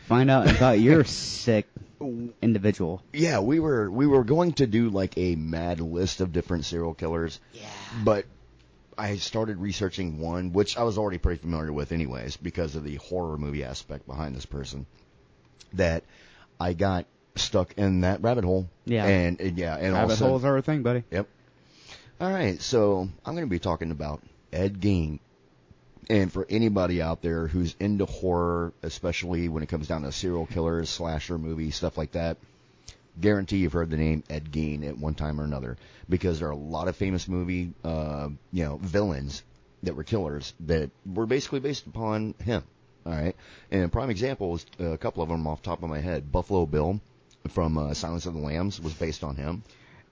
find 0.06 0.30
out 0.30 0.52
about 0.56 0.80
your 0.80 1.04
sick 1.06 1.66
individual. 2.42 3.02
Yeah, 3.14 3.40
we 3.40 3.60
were 3.60 3.90
we 3.90 4.06
were 4.08 4.24
going 4.24 4.54
to 4.54 4.68
do 4.68 4.90
like 4.90 5.18
a 5.18 5.36
mad 5.36 5.80
list 5.82 6.22
of 6.22 6.32
different 6.32 6.66
serial 6.66 6.94
killers. 6.94 7.40
Yeah. 7.54 7.64
But 8.04 8.26
I 9.00 9.16
started 9.16 9.58
researching 9.58 10.20
one, 10.20 10.52
which 10.52 10.78
I 10.78 10.84
was 10.84 10.98
already 10.98 11.18
pretty 11.18 11.42
familiar 11.42 11.72
with, 11.72 11.92
anyways, 11.92 12.38
because 12.38 12.76
of 12.76 12.84
the 12.84 12.96
horror 12.96 13.38
movie 13.38 13.64
aspect 13.64 14.06
behind 14.06 14.36
this 14.36 14.46
person. 14.46 14.86
That 15.74 16.04
I 16.60 16.74
got 16.74 17.06
stuck 17.36 17.74
in 17.78 18.02
that 18.02 18.22
rabbit 18.22 18.44
hole. 18.44 18.70
Yeah. 18.86 19.06
And, 19.06 19.40
and 19.40 19.58
yeah, 19.58 19.78
and 19.78 19.94
Rabbit 19.94 20.20
holes 20.20 20.44
are 20.44 20.58
a 20.58 20.62
thing, 20.62 20.84
buddy. 20.84 21.04
Yep. 21.12 21.28
All 22.20 22.32
right, 22.32 22.62
so 22.62 23.08
I'm 23.26 23.34
going 23.34 23.46
to 23.46 23.50
be 23.50 23.60
talking 23.60 23.92
about 23.92 24.22
Ed 24.52 24.82
Gein. 24.82 25.20
And 26.10 26.34
for 26.34 26.46
anybody 26.50 27.02
out 27.02 27.22
there 27.22 27.48
who's 27.48 27.76
into 27.80 28.06
horror, 28.06 28.74
especially 28.84 29.48
when 29.48 29.64
it 29.64 29.70
comes 29.70 29.88
down 29.88 30.02
to 30.02 30.12
serial 30.12 30.48
killers, 30.48 30.90
slasher 30.90 31.38
movies, 31.38 31.76
stuff 31.76 31.98
like 31.98 32.14
that, 32.14 32.38
guarantee 33.20 33.58
you've 33.58 33.74
heard 33.74 33.90
the 33.90 33.98
name 33.98 34.24
Ed 34.30 34.52
Gein 34.52 34.88
at 34.88 34.98
one 34.98 35.14
time 35.14 35.40
or 35.40 35.44
another 35.44 35.78
because 36.08 36.40
there 36.40 36.48
are 36.48 36.52
a 36.52 36.56
lot 36.56 36.88
of 36.88 36.96
famous 36.96 37.28
movie, 37.28 37.74
uh, 37.84 38.30
you 38.52 38.64
know, 38.64 38.78
villains 38.78 39.44
that 39.84 39.96
were 39.96 40.04
killers 40.04 40.54
that 40.62 40.90
were 41.06 41.26
basically 41.26 41.60
based 41.60 41.88
upon 41.88 42.36
him. 42.44 42.64
All 43.06 43.14
right, 43.14 43.36
and 43.72 43.86
a 43.86 43.88
prime 43.88 44.10
example 44.10 44.56
is 44.56 44.66
uh, 44.80 44.86
a 44.86 44.98
couple 44.98 45.24
of 45.24 45.30
them 45.30 45.48
off 45.48 45.62
the 45.62 45.68
top 45.68 45.82
of 45.82 45.90
my 45.90 46.00
head. 46.00 46.32
Buffalo 46.32 46.66
Bill 46.66 47.00
from 47.48 47.78
uh, 47.78 47.94
Silence 47.94 48.26
of 48.26 48.34
the 48.34 48.40
Lambs 48.40 48.80
was 48.80 48.94
based 48.94 49.24
on 49.24 49.36
him. 49.36 49.64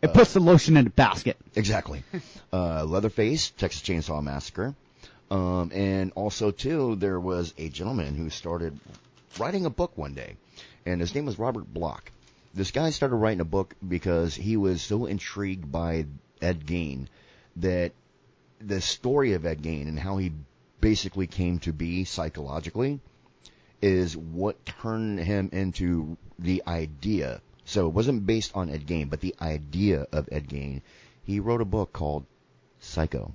It 0.01 0.13
puts 0.13 0.33
the 0.33 0.39
lotion 0.39 0.77
in 0.77 0.87
a 0.87 0.89
basket. 0.89 1.37
Exactly. 1.55 2.03
uh, 2.53 2.85
Leatherface, 2.85 3.49
Texas 3.51 3.81
Chainsaw 3.81 4.23
Massacre. 4.23 4.75
Um, 5.29 5.71
and 5.73 6.11
also, 6.15 6.51
too, 6.51 6.95
there 6.95 7.19
was 7.19 7.53
a 7.57 7.69
gentleman 7.69 8.15
who 8.15 8.29
started 8.29 8.79
writing 9.37 9.65
a 9.65 9.69
book 9.69 9.97
one 9.97 10.13
day, 10.13 10.37
and 10.85 11.01
his 11.01 11.13
name 11.13 11.25
was 11.25 11.37
Robert 11.37 11.65
Bloch. 11.71 12.11
This 12.57 12.71
guy 12.71 12.89
started 12.89 13.17
writing 13.17 13.41
a 13.41 13.45
book 13.45 13.75
because 13.87 14.33
he 14.33 14.57
was 14.57 14.81
so 14.81 15.05
intrigued 15.05 15.71
by 15.71 16.07
Ed 16.41 16.65
Gein 16.65 17.07
that 17.57 17.91
the 18.59 18.81
story 18.81 19.33
of 19.33 19.45
Ed 19.45 19.61
Gein 19.61 19.87
and 19.87 19.99
how 19.99 20.17
he 20.17 20.31
basically 20.81 21.27
came 21.27 21.59
to 21.59 21.71
be 21.71 22.03
psychologically 22.03 22.99
is 23.79 24.17
what 24.17 24.65
turned 24.65 25.19
him 25.19 25.49
into 25.53 26.17
the 26.39 26.63
idea. 26.65 27.43
So 27.63 27.85
it 27.85 27.93
wasn't 27.93 28.25
based 28.25 28.53
on 28.55 28.71
Ed 28.71 28.87
Gein, 28.87 29.11
but 29.11 29.21
the 29.21 29.35
idea 29.39 30.07
of 30.11 30.27
Ed 30.31 30.49
Gein. 30.49 30.81
He 31.25 31.39
wrote 31.39 31.61
a 31.61 31.65
book 31.65 31.93
called 31.93 32.25
Psycho. 32.79 33.33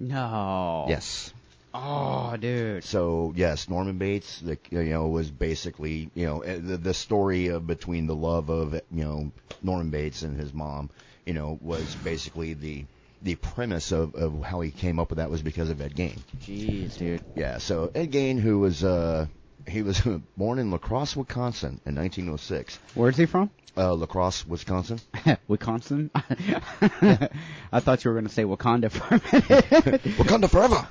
No. 0.00 0.86
Yes. 0.88 1.34
Oh, 1.74 2.36
dude. 2.36 2.84
So 2.84 3.32
yes, 3.36 3.68
Norman 3.68 3.98
Bates, 3.98 4.38
the, 4.38 4.56
you 4.70 4.84
know, 4.84 5.08
was 5.08 5.30
basically 5.30 6.08
you 6.14 6.26
know 6.26 6.40
eh, 6.40 6.58
the, 6.62 6.76
the 6.76 6.94
story 6.94 7.48
of 7.48 7.66
between 7.66 8.06
the 8.06 8.14
love 8.14 8.48
of 8.48 8.74
you 8.74 9.04
know 9.04 9.32
Norman 9.60 9.90
Bates 9.90 10.22
and 10.22 10.38
his 10.38 10.54
mom, 10.54 10.90
you 11.26 11.34
know, 11.34 11.58
was 11.60 11.96
basically 11.96 12.54
the 12.54 12.84
the 13.22 13.34
premise 13.34 13.90
of, 13.90 14.14
of 14.14 14.42
how 14.42 14.60
he 14.60 14.70
came 14.70 15.00
up 15.00 15.10
with 15.10 15.16
that 15.16 15.30
was 15.30 15.42
because 15.42 15.70
of 15.70 15.80
Ed 15.80 15.96
Gein. 15.96 16.18
Jeez, 16.40 16.96
dude. 16.96 17.22
Yeah, 17.34 17.58
so 17.58 17.90
Ed 17.94 18.12
Gein, 18.12 18.38
who 18.38 18.60
was 18.60 18.84
uh 18.84 19.26
he 19.68 19.82
was 19.82 20.00
born 20.36 20.58
in 20.58 20.70
La 20.70 20.78
Crosse, 20.78 21.16
Wisconsin, 21.16 21.80
in 21.86 21.94
1906. 21.94 22.78
Where's 22.94 23.16
he 23.16 23.26
from? 23.26 23.50
Uh, 23.76 23.94
La 23.94 24.06
Crosse, 24.06 24.46
Wisconsin. 24.46 25.00
Wisconsin. 25.48 26.10
I 26.14 27.80
thought 27.80 28.04
you 28.04 28.10
were 28.10 28.14
going 28.14 28.26
to 28.28 28.32
say 28.32 28.44
Wakanda 28.44 28.90
for 28.90 29.14
a 29.16 29.20
minute. 29.32 30.02
Wakanda 30.16 30.48
forever. 30.48 30.86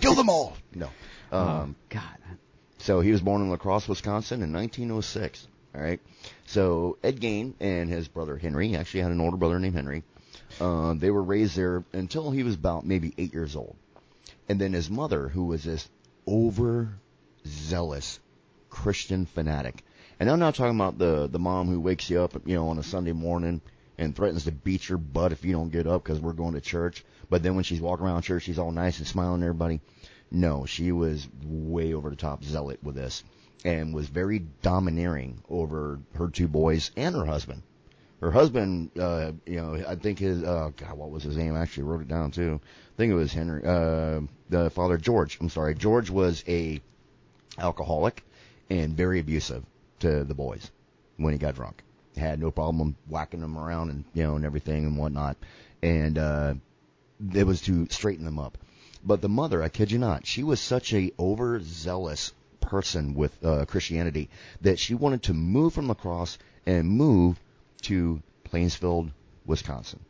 Kill 0.00 0.14
them 0.14 0.28
all. 0.28 0.56
No. 0.74 0.90
oh, 1.32 1.38
Um, 1.48 1.76
God. 1.88 2.02
So 2.78 3.00
he 3.00 3.10
was 3.10 3.20
born 3.22 3.42
in 3.42 3.50
La 3.50 3.56
Crosse, 3.56 3.88
Wisconsin 3.88 4.42
in 4.42 4.52
1906. 4.52 5.46
All 5.74 5.80
right. 5.80 6.00
So 6.46 6.98
Ed 7.02 7.20
Gein 7.20 7.54
and 7.60 7.88
his 7.90 8.06
brother 8.08 8.36
Henry, 8.36 8.68
he 8.68 8.76
actually 8.76 9.00
had 9.00 9.12
an 9.12 9.20
older 9.20 9.36
brother 9.36 9.58
named 9.58 9.74
Henry. 9.74 10.02
Uh, 10.60 10.94
they 10.94 11.10
were 11.10 11.22
raised 11.22 11.56
there 11.56 11.84
until 11.92 12.30
he 12.30 12.42
was 12.42 12.54
about 12.54 12.84
maybe 12.86 13.14
eight 13.18 13.32
years 13.32 13.56
old. 13.56 13.76
And 14.48 14.60
then 14.60 14.72
his 14.72 14.88
mother, 14.90 15.28
who 15.28 15.44
was 15.44 15.64
this 15.64 15.88
overzealous 17.44 18.20
Christian 18.70 19.26
fanatic. 19.26 19.84
And 20.20 20.30
I'm 20.30 20.38
not 20.38 20.54
talking 20.54 20.74
about 20.74 20.98
the 20.98 21.28
the 21.28 21.38
mom 21.38 21.68
who 21.68 21.80
wakes 21.80 22.10
you 22.10 22.20
up, 22.20 22.34
you 22.46 22.54
know, 22.54 22.68
on 22.68 22.78
a 22.78 22.82
Sunday 22.82 23.12
morning 23.12 23.60
and 23.96 24.14
threatens 24.14 24.44
to 24.44 24.52
beat 24.52 24.88
your 24.88 24.98
butt 24.98 25.32
if 25.32 25.44
you 25.44 25.52
don't 25.52 25.70
get 25.70 25.86
up 25.86 26.02
because 26.02 26.20
we're 26.20 26.32
going 26.32 26.54
to 26.54 26.60
church. 26.60 27.04
But 27.30 27.42
then 27.42 27.54
when 27.54 27.64
she's 27.64 27.80
walking 27.80 28.06
around 28.06 28.22
church, 28.22 28.44
she's 28.44 28.58
all 28.58 28.72
nice 28.72 28.98
and 28.98 29.06
smiling 29.06 29.42
at 29.42 29.46
everybody. 29.46 29.80
No, 30.30 30.66
she 30.66 30.92
was 30.92 31.26
way 31.44 31.94
over 31.94 32.10
the 32.10 32.16
top 32.16 32.44
zealot 32.44 32.80
with 32.82 32.94
this 32.94 33.24
and 33.64 33.94
was 33.94 34.08
very 34.08 34.40
domineering 34.62 35.42
over 35.48 36.00
her 36.14 36.28
two 36.28 36.48
boys 36.48 36.90
and 36.96 37.14
her 37.14 37.24
husband. 37.24 37.62
Her 38.20 38.30
husband, 38.30 38.90
uh, 38.98 39.32
you 39.46 39.56
know, 39.56 39.82
I 39.86 39.94
think 39.94 40.18
his, 40.18 40.42
uh, 40.42 40.70
God, 40.76 40.98
what 40.98 41.10
was 41.10 41.22
his 41.22 41.36
name? 41.36 41.54
I 41.54 41.60
actually 41.60 41.84
wrote 41.84 42.02
it 42.02 42.08
down 42.08 42.32
too. 42.32 42.60
I 42.64 42.96
think 42.96 43.12
it 43.12 43.16
was 43.16 43.32
Henry, 43.32 43.62
uh, 43.64 44.20
the 44.48 44.70
father 44.70 44.98
George. 44.98 45.38
I'm 45.40 45.48
sorry. 45.48 45.74
George 45.76 46.10
was 46.10 46.42
a 46.48 46.80
alcoholic 47.58 48.24
and 48.70 48.96
very 48.96 49.20
abusive 49.20 49.64
to 50.00 50.24
the 50.24 50.34
boys 50.34 50.70
when 51.16 51.32
he 51.32 51.38
got 51.38 51.54
drunk. 51.54 51.82
Had 52.16 52.40
no 52.40 52.50
problem 52.50 52.96
whacking 53.08 53.40
them 53.40 53.56
around 53.56 53.90
and, 53.90 54.04
you 54.14 54.22
know, 54.22 54.36
and 54.36 54.44
everything 54.44 54.84
and 54.84 54.96
whatnot. 54.96 55.36
And, 55.82 56.18
uh, 56.18 56.54
it 57.34 57.44
was 57.44 57.60
to 57.62 57.86
straighten 57.90 58.24
them 58.24 58.38
up. 58.38 58.58
But 59.04 59.20
the 59.20 59.28
mother, 59.28 59.62
I 59.62 59.68
kid 59.68 59.90
you 59.90 59.98
not, 59.98 60.26
she 60.26 60.42
was 60.42 60.60
such 60.60 60.92
a 60.92 61.12
overzealous 61.18 62.32
person 62.60 63.14
with 63.14 63.44
uh, 63.44 63.64
Christianity 63.64 64.28
that 64.60 64.78
she 64.78 64.94
wanted 64.94 65.22
to 65.24 65.34
move 65.34 65.74
from 65.74 65.88
La 65.88 65.94
Crosse 65.94 66.38
and 66.66 66.88
move 66.88 67.40
to 67.82 68.22
Plainsfield, 68.44 69.10
Wisconsin. 69.46 70.00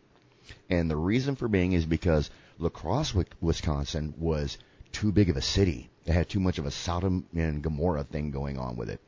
And 0.70 0.90
the 0.90 0.96
reason 0.96 1.36
for 1.36 1.48
being 1.48 1.72
is 1.72 1.86
because 1.86 2.30
La 2.58 2.68
Crosse, 2.68 3.14
Wisconsin 3.40 4.14
was 4.18 4.58
too 4.92 5.12
big 5.12 5.30
of 5.30 5.36
a 5.36 5.42
city. 5.42 5.90
It 6.08 6.14
had 6.14 6.28
too 6.28 6.40
much 6.40 6.58
of 6.58 6.66
a 6.66 6.70
Sodom 6.70 7.26
and 7.34 7.62
Gomorrah 7.62 8.04
thing 8.04 8.30
going 8.30 8.58
on 8.58 8.76
with 8.76 8.88
it. 8.88 9.00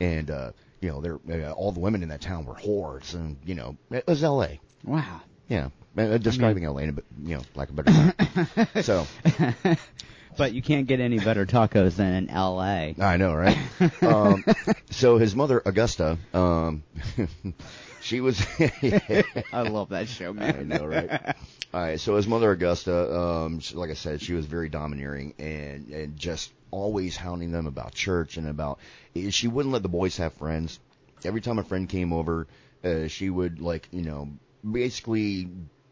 And, 0.00 0.30
uh, 0.30 0.52
you 0.80 0.88
know, 0.88 1.00
there, 1.00 1.48
uh, 1.48 1.52
all 1.52 1.72
the 1.72 1.80
women 1.80 2.02
in 2.02 2.08
that 2.08 2.20
town 2.20 2.46
were 2.46 2.54
whores 2.54 3.14
and, 3.14 3.36
you 3.44 3.54
know, 3.54 3.76
it 3.90 4.06
was 4.06 4.22
LA. 4.22 4.48
Wow. 4.84 5.20
Yeah. 5.48 5.68
Uh, 5.96 6.18
describing 6.18 6.64
LA 6.64 6.78
in 6.78 6.88
a 6.90 6.92
bit, 6.92 7.04
you 7.22 7.36
know, 7.36 7.42
like 7.54 7.70
a 7.70 7.72
better 7.72 8.82
so, 8.82 9.06
But 10.36 10.52
you 10.52 10.62
can't 10.62 10.86
get 10.86 11.00
any 11.00 11.18
better 11.18 11.46
tacos 11.46 11.96
than 11.96 12.12
in 12.12 12.30
L.A. 12.30 12.94
I 13.00 13.16
know, 13.16 13.34
right? 13.34 13.56
um, 14.02 14.44
so 14.90 15.16
his 15.16 15.34
mother, 15.34 15.62
Augusta, 15.64 16.18
um, 16.34 16.84
she 18.06 18.20
was. 18.20 18.40
I 19.52 19.62
love 19.62 19.90
that 19.90 20.08
show, 20.08 20.32
man. 20.32 20.56
I 20.58 20.62
know, 20.62 20.86
right? 20.86 21.10
All 21.74 21.80
right. 21.80 22.00
So 22.00 22.16
his 22.16 22.26
mother, 22.26 22.50
Augusta, 22.52 23.14
um, 23.18 23.60
she- 23.60 23.74
like 23.74 23.90
I 23.90 23.94
said, 23.94 24.22
she 24.22 24.32
was 24.32 24.46
very 24.46 24.68
domineering 24.68 25.34
and 25.38 25.88
and 25.90 26.16
just 26.16 26.52
always 26.70 27.16
hounding 27.16 27.52
them 27.52 27.66
about 27.66 27.94
church 27.94 28.36
and 28.36 28.48
about. 28.48 28.78
She 29.30 29.48
wouldn't 29.48 29.72
let 29.72 29.82
the 29.82 29.88
boys 29.88 30.16
have 30.18 30.32
friends. 30.34 30.78
Every 31.24 31.40
time 31.40 31.58
a 31.58 31.64
friend 31.64 31.88
came 31.88 32.12
over, 32.12 32.46
uh, 32.84 33.08
she 33.08 33.28
would 33.30 33.60
like 33.60 33.88
you 33.90 34.02
know 34.02 34.28
basically 34.68 35.48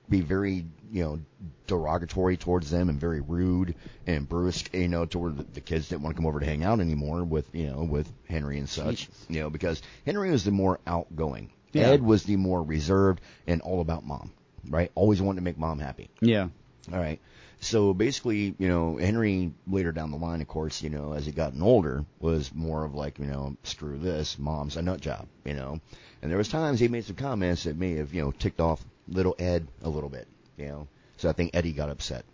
be 0.08 0.20
very 0.20 0.66
you 0.92 1.02
know 1.02 1.20
derogatory 1.66 2.36
towards 2.36 2.70
them 2.70 2.88
and 2.90 3.00
very 3.00 3.20
rude 3.20 3.74
and 4.06 4.28
brusque 4.28 4.72
you 4.74 4.86
know 4.88 5.06
toward 5.06 5.38
the, 5.38 5.44
the 5.54 5.60
kids 5.60 5.88
that 5.88 6.00
want 6.00 6.14
to 6.14 6.20
come 6.20 6.26
over 6.26 6.40
to 6.40 6.46
hang 6.46 6.62
out 6.62 6.78
anymore 6.80 7.24
with 7.24 7.48
you 7.54 7.66
know 7.70 7.82
with 7.82 8.06
Henry 8.28 8.58
and 8.58 8.68
such 8.68 9.08
you 9.28 9.40
know 9.40 9.48
because 9.48 9.80
Henry 10.04 10.30
was 10.30 10.44
the 10.44 10.50
more 10.50 10.78
outgoing 10.86 11.50
Yeah. 11.74 11.88
Ed 11.90 12.02
was 12.02 12.24
the 12.24 12.36
more 12.36 12.62
reserved 12.62 13.20
and 13.46 13.60
all 13.60 13.80
about 13.80 14.06
mom 14.06 14.32
right 14.68 14.90
always 14.94 15.20
wanted 15.20 15.40
to 15.40 15.44
make 15.44 15.58
mom 15.58 15.78
happy 15.78 16.08
Yeah. 16.20 16.48
all 16.92 16.98
right. 16.98 17.20
So 17.60 17.94
basically, 17.94 18.54
you 18.58 18.68
know, 18.68 18.96
Henry 18.98 19.50
later 19.66 19.90
down 19.90 20.10
the 20.10 20.18
line, 20.18 20.42
of 20.42 20.48
course, 20.48 20.82
you 20.82 20.90
know, 20.90 21.14
as 21.14 21.24
he 21.24 21.32
gotten 21.32 21.62
older, 21.62 22.04
was 22.20 22.54
more 22.54 22.84
of 22.84 22.94
like, 22.94 23.18
you 23.18 23.24
know, 23.24 23.56
screw 23.62 23.96
this, 23.96 24.38
mom's 24.38 24.76
a 24.76 24.82
nut 24.82 25.00
job, 25.00 25.26
you 25.46 25.54
know. 25.54 25.80
And 26.20 26.30
there 26.30 26.36
was 26.36 26.48
times 26.48 26.78
he 26.78 26.88
made 26.88 27.06
some 27.06 27.16
comments 27.16 27.64
that 27.64 27.78
may 27.78 27.94
have, 27.94 28.12
you 28.12 28.20
know, 28.20 28.32
ticked 28.32 28.60
off 28.60 28.84
little 29.08 29.34
Ed 29.38 29.66
a 29.82 29.88
little 29.88 30.10
bit, 30.10 30.28
you 30.58 30.66
know. 30.66 30.88
So 31.16 31.30
I 31.30 31.32
think 31.32 31.52
Eddie 31.54 31.72
got 31.72 31.88
upset. 31.88 32.26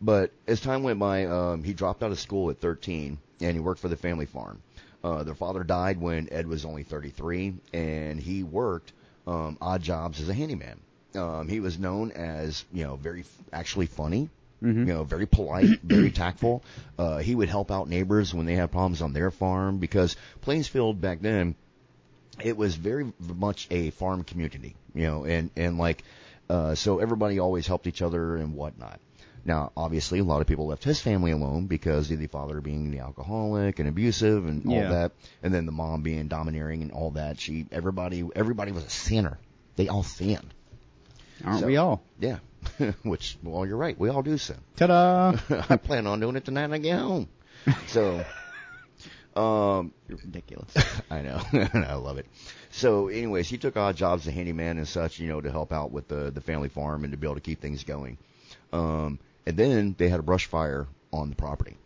But 0.00 0.32
as 0.48 0.60
time 0.60 0.82
went 0.82 0.98
by, 0.98 1.26
um, 1.26 1.62
he 1.62 1.72
dropped 1.72 2.02
out 2.02 2.10
of 2.10 2.18
school 2.18 2.50
at 2.50 2.58
13 2.58 3.18
and 3.40 3.52
he 3.52 3.60
worked 3.60 3.80
for 3.80 3.88
the 3.88 3.96
family 3.96 4.26
farm. 4.26 4.62
Uh, 5.02 5.24
their 5.24 5.34
father 5.34 5.64
died 5.64 5.98
when 6.00 6.28
Ed 6.30 6.46
was 6.46 6.64
only 6.64 6.82
33 6.82 7.54
and 7.72 8.20
he 8.20 8.42
worked 8.42 8.92
um, 9.26 9.56
odd 9.60 9.82
jobs 9.82 10.20
as 10.20 10.28
a 10.28 10.34
handyman. 10.34 10.78
Um, 11.14 11.48
he 11.48 11.60
was 11.60 11.78
known 11.78 12.12
as, 12.12 12.64
you 12.72 12.84
know, 12.84 12.96
very 12.96 13.20
f- 13.20 13.38
actually 13.52 13.86
funny, 13.86 14.28
you 14.86 14.92
know, 14.94 15.04
very 15.04 15.26
polite, 15.26 15.80
very 15.82 16.10
tactful. 16.10 16.62
Uh, 16.98 17.18
he 17.18 17.34
would 17.34 17.48
help 17.48 17.70
out 17.70 17.88
neighbors 17.88 18.34
when 18.34 18.46
they 18.46 18.54
had 18.54 18.70
problems 18.70 19.00
on 19.02 19.12
their 19.12 19.30
farm 19.30 19.78
because 19.78 20.16
Plainsfield 20.42 21.00
back 21.00 21.20
then, 21.20 21.54
it 22.42 22.56
was 22.56 22.74
very 22.76 23.12
much 23.18 23.66
a 23.70 23.90
farm 23.90 24.22
community, 24.22 24.74
you 24.94 25.06
know, 25.06 25.24
and, 25.24 25.50
and 25.56 25.78
like, 25.78 26.04
uh, 26.48 26.74
so 26.74 26.98
everybody 26.98 27.38
always 27.38 27.66
helped 27.66 27.86
each 27.86 28.02
other 28.02 28.36
and 28.36 28.54
whatnot. 28.54 29.00
Now, 29.44 29.72
obviously, 29.76 30.18
a 30.18 30.24
lot 30.24 30.40
of 30.40 30.46
people 30.46 30.66
left 30.66 30.84
his 30.84 31.00
family 31.00 31.30
alone 31.30 31.66
because 31.66 32.10
of 32.10 32.18
the 32.18 32.26
father 32.26 32.60
being 32.60 32.90
the 32.90 32.98
alcoholic 33.00 33.78
and 33.78 33.88
abusive 33.88 34.46
and 34.46 34.66
all 34.66 34.72
Yeah. 34.74 34.88
that, 34.90 35.12
and 35.42 35.52
then 35.54 35.66
the 35.66 35.72
mom 35.72 36.02
being 36.02 36.28
domineering 36.28 36.82
and 36.82 36.92
all 36.92 37.12
that. 37.12 37.40
She, 37.40 37.66
everybody, 37.72 38.28
everybody 38.36 38.72
was 38.72 38.84
a 38.84 38.90
sinner. 38.90 39.38
They 39.76 39.88
all 39.88 40.02
sinned. 40.02 40.52
Aren't 41.44 41.60
So- 41.60 41.66
we 41.66 41.76
all? 41.78 42.02
Yeah. 42.18 42.38
Which, 43.02 43.38
well, 43.42 43.64
you're 43.64 43.78
right. 43.78 43.98
We 43.98 44.10
all 44.10 44.22
do 44.22 44.36
sin. 44.36 44.58
Ta-da! 44.76 45.38
I 45.70 45.76
plan 45.76 46.06
on 46.06 46.20
doing 46.20 46.36
it 46.36 46.44
tonight 46.44 46.64
when 46.68 46.74
I 46.74 46.78
get 46.78 46.98
home. 46.98 47.28
So, 47.86 48.22
um, 49.36 49.92
You're 50.08 50.18
ridiculous. 50.18 50.74
I 51.10 51.22
know. 51.22 51.40
I 51.52 51.94
love 51.94 52.18
it. 52.18 52.26
So, 52.72 53.08
anyways, 53.08 53.48
he 53.48 53.56
took 53.58 53.76
odd 53.78 53.96
jobs 53.96 54.22
as 54.26 54.28
a 54.28 54.32
handyman 54.32 54.76
and 54.76 54.86
such, 54.86 55.18
you 55.18 55.28
know, 55.28 55.40
to 55.40 55.50
help 55.50 55.72
out 55.72 55.90
with 55.90 56.08
the 56.08 56.30
the 56.30 56.40
family 56.40 56.68
farm 56.68 57.04
and 57.04 57.12
to 57.12 57.16
be 57.16 57.26
able 57.26 57.34
to 57.36 57.40
keep 57.40 57.60
things 57.60 57.84
going. 57.84 58.18
Um, 58.72 59.18
and 59.46 59.56
then 59.56 59.94
they 59.98 60.08
had 60.08 60.20
a 60.20 60.24
brush 60.24 60.46
fire 60.46 60.86
on 61.12 61.30
the 61.30 61.36
property. 61.36 61.76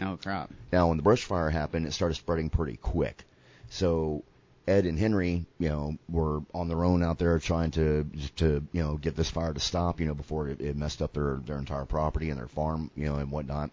Oh 0.00 0.18
crap. 0.20 0.50
Now, 0.72 0.88
when 0.88 0.96
the 0.96 1.02
brush 1.02 1.24
fire 1.24 1.50
happened, 1.50 1.86
it 1.86 1.92
started 1.92 2.14
spreading 2.14 2.50
pretty 2.50 2.76
quick. 2.76 3.24
So 3.68 4.24
Ed 4.66 4.86
and 4.86 4.98
Henry, 4.98 5.44
you 5.58 5.68
know, 5.68 5.98
were 6.08 6.42
on 6.54 6.68
their 6.68 6.84
own 6.84 7.02
out 7.02 7.18
there 7.18 7.38
trying 7.38 7.70
to 7.72 8.06
to 8.36 8.66
you 8.72 8.82
know 8.82 8.96
get 8.96 9.16
this 9.16 9.30
fire 9.30 9.52
to 9.52 9.60
stop, 9.60 10.00
you 10.00 10.06
know, 10.06 10.14
before 10.14 10.48
it, 10.48 10.60
it 10.60 10.76
messed 10.76 11.02
up 11.02 11.12
their 11.12 11.40
their 11.44 11.58
entire 11.58 11.84
property 11.84 12.30
and 12.30 12.38
their 12.38 12.48
farm, 12.48 12.90
you 12.96 13.06
know, 13.06 13.16
and 13.16 13.30
whatnot. 13.30 13.70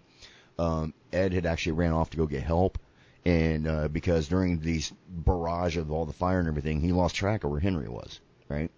Um, 0.60 0.94
Ed 1.12 1.34
had 1.34 1.46
actually 1.46 1.74
ran 1.74 1.94
off 1.94 2.12
to 2.12 2.18
go 2.18 2.28
get 2.28 2.44
help, 2.44 2.78
and 3.26 3.68
uh, 3.68 3.88
because 3.88 4.28
during 4.28 4.60
these 4.60 4.92
barrage 5.08 5.78
of 5.78 5.92
all 5.92 6.06
the 6.06 6.14
fire 6.14 6.40
and 6.40 6.48
everything, 6.48 6.82
he 6.82 6.92
lost 6.92 7.16
track 7.16 7.44
of 7.44 7.52
where 7.52 7.60
Henry 7.60 7.88
was. 7.88 8.20
Right. 8.50 8.70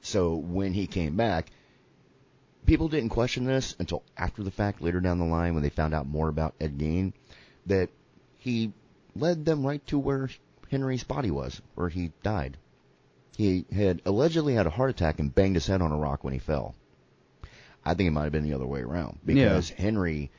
So 0.00 0.34
when 0.34 0.72
he 0.72 0.88
came 0.88 1.16
back, 1.16 1.50
people 2.66 2.88
didn't 2.88 3.10
question 3.10 3.44
this 3.44 3.74
until 3.78 4.02
after 4.16 4.42
the 4.42 4.50
fact, 4.50 4.80
later 4.82 5.00
down 5.00 5.18
the 5.18 5.24
line, 5.24 5.54
when 5.54 5.62
they 5.62 5.68
found 5.70 5.94
out 5.94 6.06
more 6.06 6.28
about 6.28 6.54
Ed 6.60 6.78
Gein, 6.78 7.12
that 7.66 7.88
he 8.38 8.72
led 9.14 9.44
them 9.44 9.66
right 9.66 9.84
to 9.88 9.98
where 9.98 10.28
Henry's 10.70 11.04
body 11.04 11.30
was, 11.30 11.60
where 11.74 11.88
he 11.88 12.12
died. 12.22 12.56
He 13.36 13.64
had 13.72 14.02
allegedly 14.04 14.54
had 14.54 14.66
a 14.66 14.70
heart 14.70 14.90
attack 14.90 15.18
and 15.18 15.34
banged 15.34 15.56
his 15.56 15.66
head 15.66 15.82
on 15.82 15.92
a 15.92 15.96
rock 15.98 16.22
when 16.24 16.32
he 16.32 16.38
fell. 16.38 16.74
I 17.84 17.94
think 17.94 18.08
it 18.08 18.12
might 18.12 18.24
have 18.24 18.32
been 18.32 18.44
the 18.44 18.54
other 18.54 18.66
way 18.66 18.80
around 18.80 19.18
because 19.24 19.70
Henry 19.70 20.30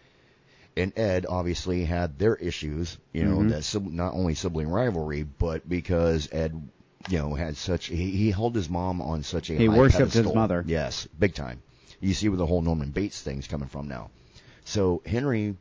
and 0.77 0.93
Ed 0.97 1.25
obviously 1.27 1.83
had 1.85 2.17
their 2.17 2.35
issues, 2.35 2.97
you 3.11 3.25
know, 3.25 3.39
Mhm. 3.39 3.49
that 3.49 3.63
sib- 3.63 3.91
not 3.91 4.13
only 4.13 4.33
sibling 4.33 4.69
rivalry, 4.69 5.23
but 5.23 5.67
because 5.67 6.29
Ed, 6.31 6.69
you 7.09 7.17
know, 7.17 7.33
had 7.35 7.57
such 7.57 7.87
he, 7.87 8.11
he 8.11 8.31
held 8.31 8.55
his 8.55 8.69
mom 8.69 9.01
on 9.01 9.23
such 9.23 9.49
a 9.49 9.55
He 9.55 9.67
worshipped 9.67 10.13
his 10.13 10.33
mother. 10.33 10.63
Yes, 10.65 11.07
big 11.19 11.33
time. 11.33 11.61
You 11.99 12.13
see 12.13 12.29
where 12.29 12.37
the 12.37 12.45
whole 12.45 12.61
Norman 12.61 12.91
Bates 12.91 13.21
thing's 13.21 13.47
coming 13.47 13.69
from 13.69 13.87
now. 13.87 14.09
So 14.65 15.01
Henry, 15.05 15.55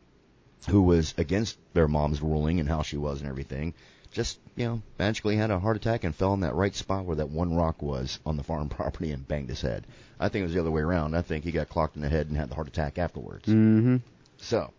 who 0.68 0.82
was 0.82 1.14
against 1.18 1.58
their 1.74 1.88
mom's 1.88 2.22
ruling 2.22 2.60
and 2.60 2.68
how 2.68 2.82
she 2.82 2.96
was 2.96 3.20
and 3.20 3.28
everything, 3.28 3.74
just 4.12 4.38
you 4.56 4.66
know 4.66 4.82
magically 4.98 5.36
had 5.36 5.50
a 5.50 5.58
heart 5.58 5.76
attack 5.76 6.04
and 6.04 6.14
fell 6.14 6.34
in 6.34 6.40
that 6.40 6.54
right 6.54 6.74
spot 6.74 7.04
where 7.04 7.16
that 7.16 7.30
one 7.30 7.54
rock 7.54 7.82
was 7.82 8.20
on 8.24 8.36
the 8.36 8.42
farm 8.42 8.68
property 8.70 9.10
and 9.10 9.26
banged 9.26 9.48
his 9.48 9.60
head. 9.60 9.86
I 10.20 10.28
think 10.28 10.42
it 10.42 10.46
was 10.46 10.54
the 10.54 10.60
other 10.60 10.70
way 10.70 10.82
around. 10.82 11.16
I 11.16 11.22
think 11.22 11.44
he 11.44 11.50
got 11.50 11.68
clocked 11.68 11.96
in 11.96 12.02
the 12.02 12.08
head 12.08 12.28
and 12.28 12.36
had 12.36 12.48
the 12.50 12.54
heart 12.54 12.68
attack 12.68 12.98
afterwards. 12.98 13.46
Mm-hmm. 13.46 13.96
So 14.38 14.70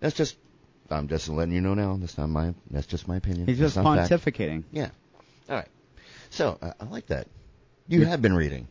that's 0.00 0.14
just 0.14 0.36
I'm 0.90 1.08
just 1.08 1.28
letting 1.28 1.54
you 1.54 1.60
know 1.60 1.74
now. 1.74 1.96
That's 1.98 2.18
not 2.18 2.28
my 2.28 2.54
that's 2.70 2.86
just 2.86 3.08
my 3.08 3.16
opinion. 3.16 3.46
He's 3.46 3.58
just 3.58 3.76
not 3.76 3.96
fact. 3.96 4.10
pontificating. 4.10 4.64
Yeah. 4.70 4.90
All 5.48 5.56
right. 5.56 5.68
So 6.30 6.58
uh, 6.60 6.72
I 6.80 6.84
like 6.84 7.06
that. 7.06 7.26
You 7.88 8.04
have 8.06 8.22
been 8.22 8.34
reading. 8.34 8.68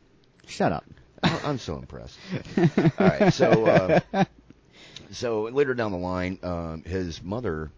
Shut 0.48 0.72
up. 0.72 0.86
I'm 1.24 1.58
so 1.58 1.78
impressed. 1.78 2.18
All 2.58 2.92
right, 3.00 3.34
so 3.34 3.66
uh, 3.66 4.26
so 5.12 5.44
later 5.44 5.74
down 5.74 5.92
the 5.92 5.98
line, 5.98 6.40
um, 6.44 6.84
his 6.84 7.22
mother, 7.24 7.72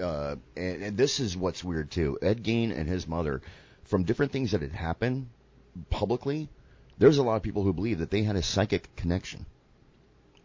uh, 0.00 0.36
and, 0.56 0.82
and 0.82 0.96
this 0.96 1.20
is 1.20 1.36
what's 1.36 1.62
weird 1.62 1.90
too. 1.90 2.18
Ed 2.22 2.42
Gein 2.42 2.76
and 2.76 2.88
his 2.88 3.06
mother, 3.06 3.42
from 3.84 4.04
different 4.04 4.32
things 4.32 4.52
that 4.52 4.62
had 4.62 4.72
happened 4.72 5.28
publicly, 5.90 6.48
there's 6.98 7.18
a 7.18 7.22
lot 7.22 7.36
of 7.36 7.42
people 7.42 7.62
who 7.62 7.72
believe 7.72 7.98
that 8.00 8.10
they 8.10 8.22
had 8.22 8.36
a 8.36 8.42
psychic 8.42 8.94
connection. 8.96 9.46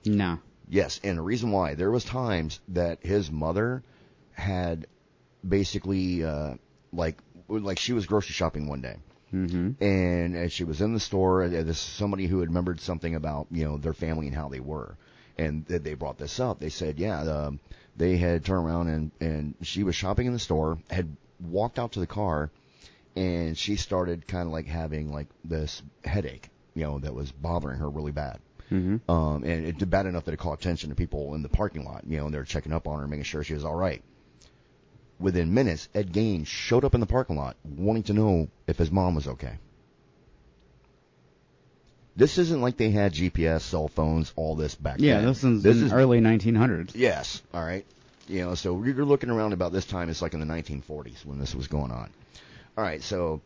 No. 0.05 0.39
Yes, 0.69 0.99
and 1.03 1.17
the 1.17 1.21
reason 1.21 1.51
why 1.51 1.75
there 1.75 1.91
was 1.91 2.03
times 2.03 2.59
that 2.69 3.05
his 3.05 3.31
mother 3.31 3.83
had 4.31 4.87
basically 5.47 6.23
uh, 6.23 6.55
like 6.91 7.17
like 7.47 7.79
she 7.79 7.93
was 7.93 8.05
grocery 8.05 8.33
shopping 8.33 8.67
one 8.67 8.81
day, 8.81 8.97
Mm-hmm. 9.33 9.83
and 9.83 10.37
as 10.37 10.53
she 10.53 10.63
was 10.63 10.79
in 10.79 10.93
the 10.93 10.99
store, 10.99 11.43
uh, 11.43 11.49
this 11.49 11.79
somebody 11.79 12.27
who 12.27 12.39
had 12.39 12.49
remembered 12.49 12.79
something 12.79 13.15
about 13.15 13.47
you 13.49 13.65
know 13.65 13.77
their 13.77 13.93
family 13.93 14.27
and 14.27 14.35
how 14.35 14.47
they 14.49 14.59
were, 14.59 14.95
and 15.37 15.65
they 15.65 15.95
brought 15.95 16.19
this 16.19 16.39
up. 16.39 16.59
They 16.59 16.69
said, 16.69 16.99
yeah, 16.99 17.21
um, 17.21 17.59
they 17.97 18.17
had 18.17 18.45
turned 18.45 18.65
around 18.65 18.87
and 18.89 19.11
and 19.19 19.55
she 19.61 19.83
was 19.83 19.95
shopping 19.95 20.27
in 20.27 20.33
the 20.33 20.39
store, 20.39 20.77
had 20.89 21.15
walked 21.39 21.79
out 21.79 21.93
to 21.93 21.99
the 21.99 22.07
car, 22.07 22.51
and 23.15 23.57
she 23.57 23.75
started 23.75 24.27
kind 24.27 24.47
of 24.47 24.53
like 24.53 24.67
having 24.67 25.11
like 25.11 25.27
this 25.43 25.81
headache, 26.03 26.49
you 26.75 26.83
know, 26.83 26.99
that 26.99 27.13
was 27.13 27.31
bothering 27.31 27.79
her 27.79 27.89
really 27.89 28.11
bad. 28.11 28.39
Mm-hmm. 28.71 29.11
Um, 29.11 29.43
and 29.43 29.65
it 29.65 29.77
did 29.77 29.89
bad 29.89 30.05
enough 30.05 30.25
that 30.25 30.33
it 30.33 30.37
caught 30.37 30.59
attention 30.59 30.89
to 30.89 30.95
people 30.95 31.35
in 31.35 31.43
the 31.43 31.49
parking 31.49 31.85
lot, 31.85 32.03
you 32.07 32.17
know, 32.17 32.25
and 32.25 32.33
they're 32.33 32.43
checking 32.43 32.71
up 32.71 32.87
on 32.87 32.99
her, 32.99 33.07
making 33.07 33.25
sure 33.25 33.43
she 33.43 33.53
was 33.53 33.65
all 33.65 33.75
right. 33.75 34.03
Within 35.19 35.53
minutes, 35.53 35.87
Ed 35.93 36.11
Gein 36.11 36.45
showed 36.45 36.83
up 36.83 36.95
in 36.95 36.99
the 36.99 37.05
parking 37.05 37.35
lot 37.37 37.55
wanting 37.63 38.03
to 38.03 38.13
know 38.13 38.49
if 38.67 38.77
his 38.77 38.91
mom 38.91 39.15
was 39.15 39.27
okay. 39.27 39.57
This 42.15 42.37
isn't 42.37 42.61
like 42.61 42.77
they 42.77 42.91
had 42.91 43.13
GPS, 43.13 43.61
cell 43.61 43.87
phones, 43.87 44.31
all 44.35 44.55
this 44.55 44.75
back 44.75 44.97
Yeah, 44.99 45.17
then. 45.17 45.25
this 45.25 45.43
is 45.43 45.63
this 45.63 45.77
is 45.77 45.91
early 45.91 46.19
1900s. 46.19 46.91
Yes. 46.93 47.41
All 47.53 47.63
right. 47.63 47.85
You 48.27 48.41
know, 48.45 48.55
so 48.55 48.81
you're 48.83 49.03
looking 49.05 49.29
around 49.31 49.53
about 49.53 49.71
this 49.71 49.85
time. 49.85 50.09
It's 50.09 50.21
like 50.21 50.33
in 50.33 50.39
the 50.39 50.45
1940s 50.45 51.25
when 51.25 51.39
this 51.39 51.55
was 51.55 51.67
going 51.67 51.91
on. 51.91 52.09
All 52.77 52.83
right. 52.83 53.01
So, 53.01 53.41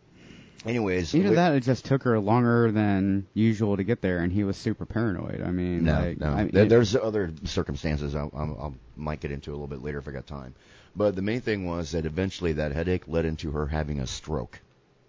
anyways, 0.65 1.15
Either 1.15 1.36
that, 1.36 1.53
it 1.56 1.62
just 1.63 1.86
took 1.86 2.03
her 2.03 2.19
longer 2.19 2.71
than 2.71 3.25
usual 3.34 3.77
to 3.77 3.84
get 3.84 4.01
there, 4.01 4.19
and 4.19 4.32
he 4.34 4.43
was 4.43 4.58
super 4.58 4.86
paranoid. 4.86 5.41
I 5.41 5.51
mean, 5.51 5.86
No, 5.86 5.93
like, 6.01 6.19
no. 6.19 6.27
I 6.27 6.43
mean, 6.43 6.51
There- 6.53 6.65
it- 6.65 6.69
There's 6.69 6.95
other 6.95 7.32
circumstances 7.45 8.15
I, 8.15 8.23
I, 8.25 8.43
I 8.43 8.71
might 8.97 9.21
get 9.21 9.32
into 9.32 9.51
a 9.51 9.53
little 9.53 9.67
bit 9.67 9.82
later 9.82 9.97
if 9.99 10.08
I 10.08 10.12
got 10.12 10.27
time. 10.27 10.53
But 10.98 11.16
the 11.16 11.22
main 11.22 11.42
thing 11.42 11.68
was 11.68 11.92
that 11.92 12.08
eventually 12.08 12.54
that 12.54 12.72
headache 12.72 13.08
led 13.08 13.26
into 13.26 13.52
her 13.52 13.68
having 13.68 14.00
a 14.00 14.08
stroke. 14.08 14.60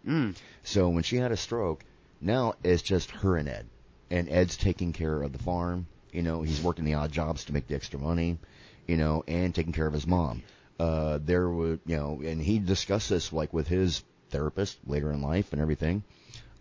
Mm. 0.07 0.37
So 0.63 0.91
when 0.91 1.03
she 1.03 1.17
had 1.17 1.33
a 1.33 1.37
stroke, 1.37 1.83
now 2.21 2.55
it's 2.63 2.83
just 2.83 3.11
her 3.11 3.39
and 3.39 3.49
Ed. 3.49 3.67
And 4.11 4.29
Ed's 4.29 4.59
taking 4.59 4.93
care 4.93 5.23
of 5.23 5.33
the 5.33 5.39
farm. 5.39 5.87
You 6.13 6.23
know, 6.23 6.43
he's 6.43 6.63
working 6.63 6.85
the 6.85 6.95
odd 6.95 7.11
jobs 7.11 7.47
to 7.47 7.55
make 7.55 7.69
the 7.69 7.75
extra 7.75 7.99
money, 7.99 8.39
you 8.87 8.99
know, 8.99 9.25
and 9.27 9.55
taking 9.55 9.73
care 9.73 9.87
of 9.87 9.95
his 9.95 10.07
mom. 10.07 10.43
Uh, 10.79 11.21
there 11.25 11.49
were, 11.49 11.79
you 11.87 11.97
know, 11.97 12.21
and 12.23 12.41
he 12.41 12.59
discussed 12.59 13.09
this 13.09 13.33
like 13.33 13.55
with 13.55 13.67
his 13.67 14.05
therapist 14.29 14.79
later 14.87 15.11
in 15.11 15.23
life 15.23 15.53
and 15.53 15.63
everything, 15.63 16.05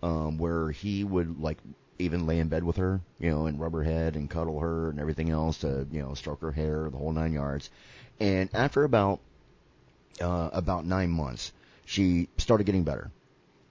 um, 0.02 0.38
where 0.38 0.72
he 0.72 1.04
would 1.04 1.38
like 1.38 1.58
even 2.00 2.28
lay 2.28 2.40
in 2.40 2.48
bed 2.48 2.64
with 2.64 2.78
her, 2.78 3.02
you 3.20 3.30
know, 3.30 3.46
and 3.46 3.60
rub 3.60 3.74
her 3.74 3.84
head 3.84 4.16
and 4.16 4.30
cuddle 4.30 4.60
her 4.62 4.90
and 4.90 5.00
everything 5.00 5.30
else 5.30 5.60
to, 5.60 5.86
you 5.92 6.02
know, 6.02 6.14
stroke 6.14 6.42
her 6.42 6.52
hair, 6.52 6.90
the 6.90 6.98
whole 6.98 7.12
nine 7.12 7.34
yards. 7.34 7.70
And 8.20 8.50
after 8.54 8.84
about, 8.84 9.20
uh, 10.22 10.50
about 10.54 10.86
nine 10.86 11.12
months, 11.12 11.52
she 11.86 12.28
started 12.38 12.66
getting 12.66 12.84
better 12.84 13.12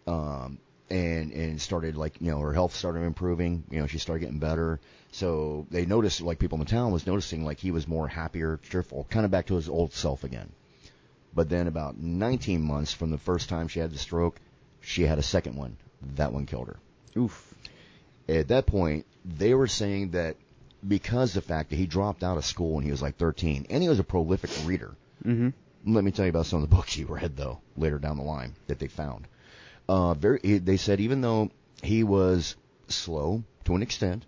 um, 0.06 0.58
and 0.88 1.32
and 1.32 1.60
started 1.60 1.96
like 1.96 2.14
you 2.20 2.30
know 2.30 2.38
her 2.38 2.52
health 2.52 2.74
started 2.74 3.00
improving. 3.00 3.64
You 3.70 3.80
know 3.80 3.86
she 3.86 3.98
started 3.98 4.20
getting 4.20 4.38
better. 4.38 4.80
So 5.12 5.66
they 5.70 5.86
noticed 5.86 6.20
like 6.20 6.38
people 6.38 6.56
in 6.56 6.64
the 6.64 6.70
town 6.70 6.92
was 6.92 7.06
noticing 7.06 7.44
like 7.44 7.58
he 7.58 7.70
was 7.70 7.88
more 7.88 8.08
happier, 8.08 8.60
cheerful, 8.62 9.06
kind 9.10 9.24
of 9.24 9.30
back 9.30 9.46
to 9.46 9.54
his 9.54 9.68
old 9.68 9.92
self 9.92 10.24
again. 10.24 10.50
But 11.34 11.48
then 11.48 11.66
about 11.66 11.98
19 11.98 12.62
months 12.62 12.92
from 12.92 13.10
the 13.10 13.18
first 13.18 13.48
time 13.48 13.68
she 13.68 13.80
had 13.80 13.92
the 13.92 13.98
stroke, 13.98 14.40
she 14.80 15.02
had 15.02 15.18
a 15.18 15.22
second 15.22 15.56
one. 15.56 15.76
That 16.14 16.32
one 16.32 16.46
killed 16.46 16.68
her. 16.68 16.78
Oof. 17.16 17.54
At 18.28 18.48
that 18.48 18.66
point, 18.66 19.06
they 19.24 19.54
were 19.54 19.66
saying 19.66 20.10
that 20.10 20.36
because 20.86 21.32
the 21.34 21.40
fact 21.40 21.70
that 21.70 21.76
he 21.76 21.86
dropped 21.86 22.22
out 22.22 22.36
of 22.38 22.44
school 22.44 22.74
when 22.74 22.84
he 22.84 22.90
was 22.90 23.02
like 23.02 23.16
13, 23.16 23.66
and 23.70 23.82
he 23.82 23.88
was 23.88 23.98
a 23.98 24.04
prolific 24.04 24.50
reader. 24.64 24.94
Mm-hmm. 25.24 25.94
Let 25.94 26.04
me 26.04 26.10
tell 26.10 26.24
you 26.24 26.30
about 26.30 26.46
some 26.46 26.62
of 26.62 26.68
the 26.68 26.74
books 26.74 26.92
he 26.94 27.04
read, 27.04 27.36
though, 27.36 27.60
later 27.76 27.98
down 27.98 28.16
the 28.16 28.22
line 28.24 28.54
that 28.66 28.78
they 28.78 28.88
found. 28.88 29.26
Uh, 29.88 30.14
very, 30.14 30.38
they 30.58 30.76
said 30.76 31.00
even 31.00 31.20
though 31.20 31.50
he 31.82 32.02
was 32.02 32.56
slow 32.88 33.44
to 33.64 33.74
an 33.74 33.82
extent, 33.82 34.24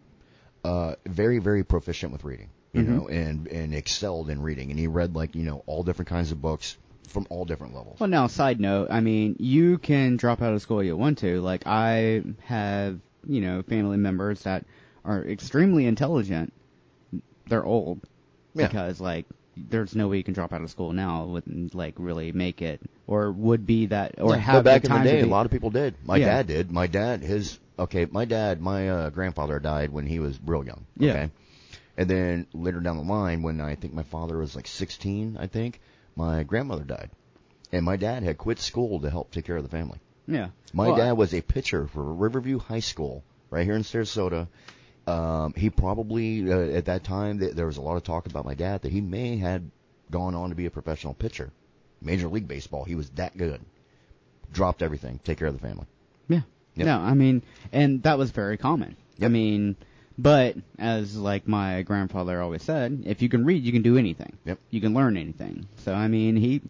uh, 0.65 0.95
very, 1.07 1.39
very 1.39 1.65
proficient 1.65 2.13
with 2.13 2.25
reading, 2.25 2.49
you 2.73 2.83
Mhm. 2.83 2.87
know, 2.89 3.09
and 3.09 3.47
and 3.49 3.75
excelled 3.75 4.31
in 4.31 4.41
reading, 4.43 4.71
and 4.71 4.79
he 4.79 4.87
read 4.87 5.15
like 5.17 5.35
you 5.35 5.43
know 5.43 5.63
all 5.67 5.83
different 5.83 6.09
kinds 6.09 6.31
of 6.31 6.41
books 6.41 6.77
from 7.09 7.27
all 7.31 7.45
different 7.45 7.75
levels. 7.75 7.99
Well, 7.99 8.09
now, 8.09 8.27
side 8.27 8.61
note, 8.61 8.89
I 8.91 9.01
mean, 9.01 9.37
you 9.39 9.79
can 9.79 10.17
drop 10.17 10.43
out 10.43 10.53
of 10.53 10.61
school 10.63 10.83
you 10.83 10.97
want 10.97 11.19
to. 11.19 11.41
Like, 11.41 11.63
I 11.67 12.23
have, 12.45 13.01
you 13.27 13.41
know, 13.41 13.63
family 13.63 13.97
members 13.97 14.43
that 14.43 14.65
are 15.09 15.25
extremely 15.25 15.87
intelligent. 15.87 16.53
They're 17.49 17.65
old. 17.65 18.01
Yeah. 18.55 18.67
Because, 18.69 19.01
like, 19.01 19.27
there's 19.57 19.97
no 19.97 20.09
way 20.09 20.19
you 20.19 20.25
can 20.25 20.35
drop 20.35 20.53
out 20.53 20.63
of 20.63 20.71
school 20.71 20.93
now 20.93 21.25
wouldn't, 21.25 21.75
like, 21.75 21.95
really 21.99 22.31
make 22.33 22.63
it. 22.63 22.81
Or 23.07 23.33
would 23.33 23.67
be 23.67 23.87
that, 23.87 24.17
or 24.21 24.35
Yeah, 24.35 24.41
have 24.41 24.65
back 24.65 24.83
the 24.83 24.95
in 24.95 25.03
the 25.03 25.11
day, 25.11 25.21
a 25.23 25.27
lot 25.27 25.47
of 25.47 25.53
people 25.53 25.71
did. 25.71 25.95
My 26.05 26.17
Yeah. 26.19 26.27
dad 26.27 26.47
did. 26.47 26.71
My 26.71 26.87
dad, 26.87 27.23
his 27.23 27.59
okay, 27.79 28.07
my 28.11 28.25
dad, 28.27 28.61
my 28.61 28.89
uh, 28.89 29.11
grandfather 29.11 29.59
died 29.59 29.91
when 29.91 30.07
he 30.07 30.19
was 30.19 30.39
real 30.45 30.65
young. 30.65 30.85
Yeah. 30.97 31.29
And 31.97 32.09
then 32.09 32.47
later 32.53 32.81
down 32.81 32.97
the 32.97 33.03
line, 33.03 33.43
when 33.43 33.61
I 33.61 33.75
think 33.75 33.93
my 33.95 34.03
father 34.05 34.39
was 34.39 34.55
like 34.55 34.67
16, 34.69 35.37
I 35.41 35.47
think 35.47 35.81
my 36.15 36.43
grandmother 36.45 36.85
died, 36.85 37.11
and 37.73 37.85
my 37.85 37.97
dad 37.97 38.23
had 38.23 38.37
quit 38.39 38.59
school 38.61 39.01
to 39.01 39.11
help 39.11 39.33
take 39.33 39.47
care 39.47 39.57
of 39.57 39.63
the 39.63 39.69
family. 39.71 39.99
Yeah. 40.27 40.49
My 40.73 40.89
Well, 40.89 40.97
dad 40.97 41.13
was 41.13 41.33
a 41.35 41.41
pitcher 41.41 41.87
for 41.89 42.03
Riverview 42.05 42.59
High 42.59 42.81
School 42.81 43.25
right 43.51 43.65
here 43.65 43.75
in 43.75 43.83
Sarasota. 43.83 44.49
Um, 45.09 45.55
he 45.57 45.71
probably 45.71 46.53
uh, 46.53 46.77
at 46.77 46.85
that 46.85 47.03
time 47.03 47.39
th- 47.39 47.55
there 47.55 47.67
was 47.67 47.79
a 47.79 47.81
lot 47.81 47.97
of 47.97 48.05
talk 48.05 48.27
about 48.27 48.45
my 48.45 48.55
dad 48.55 48.83
that 48.83 48.93
he 48.93 49.01
may 49.01 49.39
had 49.39 49.71
gone 50.11 50.35
on 50.35 50.51
to 50.51 50.55
be 50.55 50.67
a 50.67 50.71
professional 50.71 51.15
pitcher, 51.15 51.51
Major 52.03 52.29
League 52.29 52.47
Baseball. 52.47 52.85
He 52.85 52.95
was 52.95 53.09
that 53.11 53.37
good. 53.37 53.61
Dropped 54.53 54.83
everything, 54.83 55.19
take 55.25 55.39
care 55.39 55.49
of 55.49 55.55
the 55.55 55.67
family. 55.67 55.87
Yeah. 56.29 56.43
Yep. 56.75 56.87
No, 56.87 56.99
I 56.99 57.15
mean, 57.15 57.43
and 57.73 58.03
that 58.03 58.19
was 58.19 58.31
very 58.33 58.59
common. 58.59 58.97
I 59.21 59.29
mean, 59.29 59.77
but 60.19 60.57
as 60.79 61.17
like 61.17 61.49
my 61.49 61.83
grandfather 61.83 62.43
always 62.43 62.63
said, 62.63 63.05
if 63.07 63.23
you 63.23 63.31
can 63.31 63.47
read, 63.47 63.65
you 63.65 63.73
can 63.73 63.83
do 63.83 63.97
anything. 63.97 64.37
Yep. 64.45 64.59
You 64.71 64.81
can 64.83 64.93
learn 64.93 65.17
anything. 65.17 65.69
So 65.77 65.95
I 65.95 66.09
mean, 66.09 66.37
he 66.37 66.61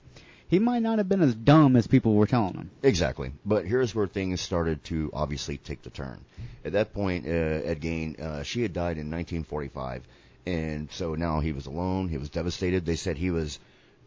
he 0.48 0.58
might 0.58 0.82
not 0.82 0.98
have 0.98 1.08
been 1.08 1.22
as 1.22 1.34
dumb 1.34 1.76
as 1.76 1.86
people 1.86 2.14
were 2.14 2.26
telling 2.26 2.54
him. 2.54 2.70
Exactly. 2.82 3.32
But 3.44 3.66
here's 3.66 3.94
where 3.94 4.06
things 4.06 4.40
started 4.40 4.82
to 4.84 5.10
obviously 5.12 5.58
take 5.58 5.82
the 5.82 5.90
turn. 5.90 6.24
At 6.64 6.72
that 6.72 6.94
point, 6.94 7.26
uh, 7.26 7.30
Ed 7.30 7.80
Gein, 7.80 8.18
uh, 8.18 8.42
she 8.42 8.62
had 8.62 8.72
died 8.72 8.98
in 8.98 9.10
1945, 9.10 10.02
and 10.46 10.90
so 10.90 11.14
now 11.14 11.40
he 11.40 11.52
was 11.52 11.66
alone. 11.66 12.08
He 12.08 12.16
was 12.16 12.30
devastated. 12.30 12.86
They 12.86 12.96
said 12.96 13.18
he 13.18 13.30
was, 13.30 13.58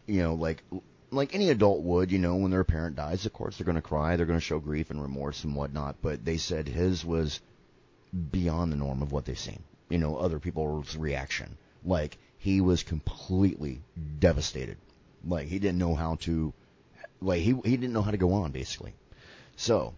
you 0.06 0.22
know, 0.22 0.34
like 0.34 0.62
like 1.12 1.34
any 1.34 1.50
adult 1.50 1.82
would, 1.82 2.10
you 2.10 2.18
know, 2.18 2.36
when 2.36 2.50
their 2.50 2.64
parent 2.64 2.96
dies. 2.96 3.26
Of 3.26 3.32
course, 3.32 3.56
they're 3.56 3.66
going 3.66 3.76
to 3.76 3.82
cry. 3.82 4.16
They're 4.16 4.26
going 4.26 4.38
to 4.38 4.44
show 4.44 4.58
grief 4.58 4.90
and 4.90 5.00
remorse 5.00 5.44
and 5.44 5.54
whatnot. 5.54 5.96
But 6.02 6.24
they 6.24 6.38
said 6.38 6.66
his 6.66 7.04
was 7.04 7.40
beyond 8.30 8.72
the 8.72 8.76
norm 8.76 9.02
of 9.02 9.12
what 9.12 9.26
they've 9.26 9.38
seen. 9.38 9.62
You 9.88 9.98
know, 9.98 10.16
other 10.16 10.38
people's 10.38 10.96
reaction. 10.96 11.56
Like 11.84 12.18
he 12.38 12.60
was 12.60 12.82
completely 12.82 13.82
devastated. 14.18 14.78
Like 15.24 15.48
he 15.48 15.58
didn't 15.58 15.78
know 15.78 15.94
how 15.94 16.16
to 16.22 16.52
like 17.20 17.40
he 17.40 17.54
he 17.64 17.76
didn't 17.76 17.92
know 17.92 18.02
how 18.02 18.10
to 18.10 18.16
go 18.16 18.32
on 18.34 18.52
basically. 18.52 18.94
So 19.56 19.94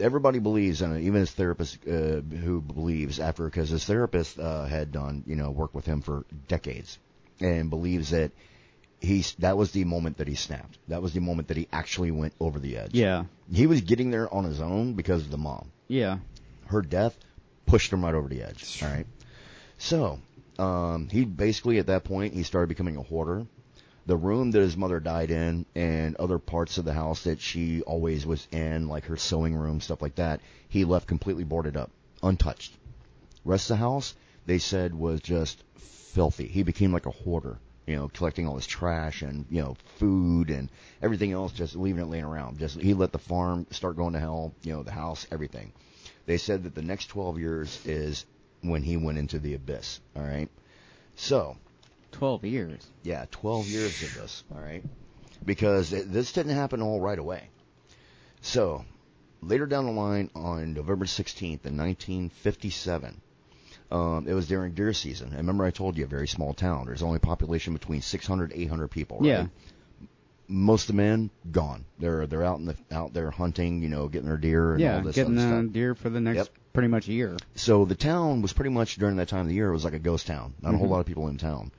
everybody 0.00 0.38
believes, 0.38 0.82
and 0.82 1.00
even 1.00 1.20
his 1.20 1.30
therapist 1.30 1.78
uh, 1.86 2.20
who 2.20 2.60
believes 2.60 3.20
after 3.20 3.44
because 3.44 3.70
his 3.70 3.84
therapist 3.84 4.38
uh, 4.38 4.64
had 4.64 4.92
done 4.92 5.24
you 5.26 5.36
know 5.36 5.50
work 5.50 5.74
with 5.74 5.86
him 5.86 6.00
for 6.00 6.24
decades 6.48 6.98
and 7.40 7.70
believes 7.70 8.10
that 8.10 8.32
he 9.00 9.24
that 9.38 9.56
was 9.56 9.72
the 9.72 9.84
moment 9.84 10.18
that 10.18 10.28
he 10.28 10.34
snapped. 10.34 10.78
That 10.88 11.02
was 11.02 11.12
the 11.12 11.20
moment 11.20 11.48
that 11.48 11.56
he 11.56 11.68
actually 11.72 12.10
went 12.10 12.32
over 12.40 12.58
the 12.58 12.78
edge. 12.78 12.94
Yeah. 12.94 13.24
he 13.52 13.66
was 13.66 13.82
getting 13.82 14.10
there 14.10 14.32
on 14.32 14.44
his 14.44 14.60
own 14.60 14.94
because 14.94 15.22
of 15.22 15.30
the 15.30 15.38
mom. 15.38 15.70
Yeah. 15.88 16.18
Her 16.66 16.82
death 16.82 17.16
pushed 17.66 17.92
him 17.92 18.04
right 18.04 18.14
over 18.14 18.28
the 18.28 18.42
edge. 18.42 18.82
All 18.82 18.88
right. 18.88 19.06
So 19.78 20.18
um, 20.58 21.08
he 21.10 21.24
basically 21.24 21.78
at 21.78 21.86
that 21.86 22.04
point 22.04 22.34
he 22.34 22.42
started 22.42 22.68
becoming 22.68 22.96
a 22.96 23.02
hoarder 23.02 23.46
the 24.06 24.16
room 24.16 24.52
that 24.52 24.60
his 24.60 24.76
mother 24.76 25.00
died 25.00 25.30
in 25.30 25.66
and 25.74 26.14
other 26.16 26.38
parts 26.38 26.78
of 26.78 26.84
the 26.84 26.92
house 26.92 27.24
that 27.24 27.40
she 27.40 27.82
always 27.82 28.24
was 28.24 28.46
in, 28.52 28.88
like 28.88 29.04
her 29.06 29.16
sewing 29.16 29.54
room, 29.54 29.80
stuff 29.80 30.00
like 30.00 30.14
that, 30.14 30.40
he 30.68 30.84
left 30.84 31.08
completely 31.08 31.44
boarded 31.44 31.76
up, 31.76 31.90
untouched. 32.22 32.72
Rest 33.44 33.70
of 33.70 33.76
the 33.76 33.82
house, 33.82 34.14
they 34.46 34.58
said, 34.58 34.94
was 34.94 35.20
just 35.20 35.62
filthy. 35.76 36.46
He 36.46 36.62
became 36.62 36.92
like 36.92 37.06
a 37.06 37.10
hoarder, 37.10 37.58
you 37.86 37.96
know, 37.96 38.08
collecting 38.08 38.46
all 38.46 38.54
his 38.54 38.66
trash 38.66 39.22
and, 39.22 39.44
you 39.50 39.60
know, 39.60 39.76
food 39.96 40.50
and 40.50 40.70
everything 41.02 41.32
else, 41.32 41.52
just 41.52 41.74
leaving 41.74 42.02
it 42.02 42.08
laying 42.08 42.24
around. 42.24 42.58
Just, 42.58 42.80
he 42.80 42.94
let 42.94 43.12
the 43.12 43.18
farm 43.18 43.66
start 43.70 43.96
going 43.96 44.12
to 44.12 44.20
hell, 44.20 44.54
you 44.62 44.72
know, 44.72 44.84
the 44.84 44.92
house, 44.92 45.26
everything. 45.32 45.72
They 46.26 46.38
said 46.38 46.62
that 46.62 46.74
the 46.76 46.82
next 46.82 47.06
12 47.06 47.40
years 47.40 47.84
is 47.84 48.24
when 48.60 48.82
he 48.82 48.96
went 48.96 49.18
into 49.18 49.40
the 49.40 49.54
abyss, 49.54 50.00
alright? 50.16 50.48
So, 51.16 51.56
Twelve 52.18 52.44
years. 52.44 52.86
yeah, 53.02 53.26
12 53.30 53.66
years 53.68 54.02
of 54.02 54.14
this, 54.14 54.44
all 54.54 54.60
right? 54.60 54.82
Because 55.44 55.92
it, 55.92 56.10
this 56.12 56.32
didn't 56.32 56.54
happen 56.54 56.80
all 56.82 57.00
right 57.00 57.18
away. 57.18 57.50
So, 58.40 58.84
later 59.42 59.66
down 59.66 59.86
the 59.86 59.92
line 59.92 60.30
on 60.34 60.72
November 60.74 61.04
16th 61.04 61.66
in 61.66 61.76
1957, 61.76 63.20
um, 63.90 64.26
it 64.28 64.34
was 64.34 64.48
during 64.48 64.72
deer 64.72 64.92
season. 64.92 65.28
And 65.28 65.36
remember 65.38 65.64
I 65.64 65.70
told 65.70 65.96
you, 65.96 66.04
a 66.04 66.08
very 66.08 66.26
small 66.28 66.54
town. 66.54 66.86
There's 66.86 67.02
only 67.02 67.16
a 67.16 67.20
population 67.20 67.72
between 67.72 68.02
600 68.02 68.52
800 68.54 68.88
people, 68.88 69.18
right? 69.18 69.26
Yeah. 69.26 69.46
most 70.48 70.82
of 70.84 70.88
the 70.88 71.02
men 71.02 71.30
gone. 71.50 71.84
They're 71.98 72.26
they're 72.26 72.44
out 72.44 72.58
in 72.58 72.66
the 72.66 72.76
out 72.90 73.12
there 73.12 73.30
hunting, 73.30 73.82
you 73.82 73.88
know, 73.88 74.08
getting 74.08 74.28
their 74.28 74.36
deer 74.36 74.72
and 74.72 74.80
yeah, 74.80 74.96
all 74.96 75.02
this 75.02 75.14
getting 75.16 75.36
other 75.38 75.46
a 75.56 75.62
stuff. 75.62 75.72
deer 75.72 75.94
for 75.94 76.08
the 76.08 76.20
next 76.20 76.36
Yep. 76.36 76.48
pretty 76.72 76.88
much 76.88 77.08
year. 77.08 77.36
So 77.56 77.84
the 77.84 77.94
town 77.96 78.42
was 78.42 78.52
pretty 78.52 78.70
much 78.70 78.96
during 78.96 79.16
that 79.16 79.28
time 79.28 79.40
of 79.40 79.48
the 79.48 79.54
year 79.54 79.68
it 79.68 79.72
was 79.72 79.84
like 79.84 79.94
a 79.94 79.98
ghost 79.98 80.26
town. 80.28 80.54
Not 80.62 80.74
a 80.74 80.78
whole 80.78 80.86
Mhm. 80.86 80.90
lot 80.90 81.00
of 81.00 81.06
people 81.06 81.28
in 81.28 81.36
town. 81.38 81.72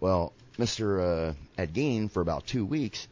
Well, 0.00 0.32
Mr. 0.58 1.00
Uh, 1.00 1.34
Ed 1.56 1.72
Gein 1.74 2.10
for 2.10 2.20
about 2.20 2.46
two 2.46 2.64
weeks 2.64 3.06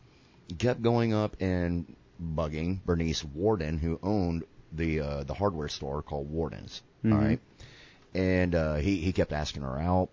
kept 0.59 0.83
going 0.83 1.13
up 1.13 1.37
and 1.41 1.97
bugging 2.23 2.81
Bernice 2.85 3.25
Worden, 3.25 3.79
who 3.79 3.99
owned 4.03 4.45
the 4.73 5.01
uh, 5.01 5.23
the 5.25 5.35
hardware 5.35 5.69
store 5.69 6.03
called 6.03 6.31
Worden's. 6.31 6.83
All 7.05 7.11
Mhm. 7.13 7.21
right, 7.29 7.41
and 8.15 8.55
uh, 8.55 8.75
he 8.77 8.97
he 8.97 9.13
kept 9.13 9.33
asking 9.33 9.63
her 9.63 9.79
out, 9.79 10.09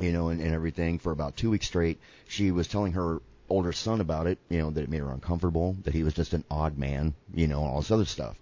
you 0.00 0.12
know, 0.12 0.28
and, 0.28 0.40
and 0.40 0.52
everything 0.54 0.98
for 0.98 1.12
about 1.12 1.36
two 1.36 1.50
weeks 1.50 1.66
straight. 1.66 1.98
She 2.28 2.50
was 2.50 2.68
telling 2.68 2.92
her 2.92 3.20
older 3.48 3.72
son 3.72 4.00
about 4.00 4.26
it, 4.26 4.38
you 4.48 4.58
know, 4.58 4.70
that 4.70 4.82
it 4.84 4.88
made 4.90 5.00
her 5.00 5.10
uncomfortable, 5.10 5.76
that 5.84 5.92
he 5.94 6.02
was 6.02 6.14
just 6.14 6.32
an 6.32 6.44
odd 6.50 6.78
man, 6.78 7.14
you 7.34 7.46
know, 7.46 7.60
and 7.60 7.68
all 7.70 7.80
this 7.80 7.90
other 7.90 8.06
stuff. 8.06 8.38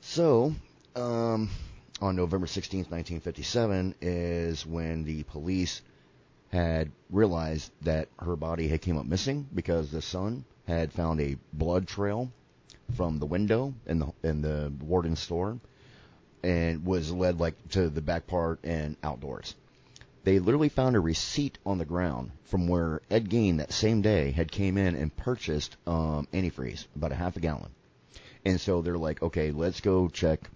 So, 0.00 0.54
um, 0.94 1.50
on 2.00 2.14
November 2.16 2.46
16th, 2.46 2.90
1957, 2.90 3.94
is 4.00 4.64
when 4.66 5.04
the 5.04 5.22
police 5.24 5.80
had 6.54 6.92
realized 7.10 7.72
that 7.82 8.08
her 8.16 8.36
body 8.36 8.68
had 8.68 8.80
came 8.80 8.96
up 8.96 9.04
missing 9.04 9.44
because 9.52 9.90
the 9.90 10.00
son 10.00 10.44
had 10.68 10.92
found 10.92 11.20
a 11.20 11.36
blood 11.52 11.88
trail 11.88 12.30
from 12.96 13.18
the 13.18 13.26
window 13.26 13.74
in 13.86 13.98
the 13.98 14.12
in 14.22 14.40
the 14.40 14.72
Worden 14.80 15.16
store 15.16 15.58
and 16.44 16.86
was 16.86 17.10
led 17.10 17.40
like 17.40 17.56
to 17.70 17.88
the 17.88 18.00
back 18.00 18.28
part 18.28 18.60
and 18.62 18.96
outdoors. 19.02 19.56
They 20.22 20.38
literally 20.38 20.68
found 20.68 20.94
a 20.94 21.00
receipt 21.00 21.58
on 21.66 21.78
the 21.78 21.84
ground 21.84 22.30
from 22.44 22.68
where 22.68 23.00
Ed 23.10 23.28
Gein 23.28 23.56
that 23.56 23.72
same 23.72 24.00
day 24.00 24.30
had 24.30 24.52
came 24.52 24.78
in 24.78 24.94
and 24.94 25.14
purchased 25.14 25.76
um, 25.88 26.28
antifreeze, 26.32 26.86
about 26.94 27.10
a 27.10 27.16
half 27.16 27.36
a 27.36 27.40
gallon. 27.40 27.72
And 28.44 28.60
so 28.60 28.80
they're 28.80 28.96
like, 28.96 29.20
okay, 29.22 29.50
let's 29.50 29.80
go 29.80 30.08
check 30.08 30.48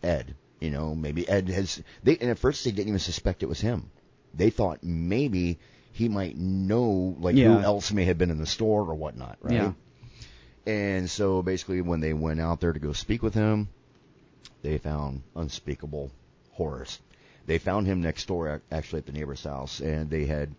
Ed. 0.00 0.36
You 0.60 0.70
know, 0.70 0.94
maybe 0.94 1.28
Ed 1.28 1.48
has. 1.48 1.82
They 2.04 2.16
and 2.18 2.30
at 2.30 2.38
first 2.38 2.62
they 2.62 2.70
didn't 2.70 2.88
even 2.88 3.00
suspect 3.00 3.42
it 3.42 3.48
was 3.48 3.60
him. 3.60 3.90
They 4.34 4.50
thought 4.50 4.82
maybe 4.82 5.58
he 5.92 6.08
might 6.08 6.36
know 6.36 7.16
like 7.20 7.36
Yeah. 7.36 7.56
who 7.58 7.60
else 7.62 7.92
may 7.92 8.04
have 8.04 8.18
been 8.18 8.30
in 8.30 8.38
the 8.38 8.46
store 8.46 8.82
or 8.82 8.94
whatnot, 8.94 9.38
right? 9.42 9.54
Yeah. 9.54 9.72
And 10.66 11.10
so 11.10 11.42
basically, 11.42 11.80
when 11.80 12.00
they 12.00 12.12
went 12.12 12.40
out 12.40 12.60
there 12.60 12.72
to 12.72 12.78
go 12.78 12.92
speak 12.92 13.22
with 13.22 13.34
him, 13.34 13.68
they 14.62 14.78
found 14.78 15.22
unspeakable 15.34 16.10
horrors. 16.52 17.00
They 17.46 17.58
found 17.58 17.86
him 17.86 18.02
next 18.02 18.26
door, 18.28 18.62
actually 18.70 18.98
at 19.00 19.06
the 19.06 19.12
neighbor's 19.12 19.42
house, 19.42 19.80
and 19.80 20.10
they 20.10 20.26
had 20.26 20.54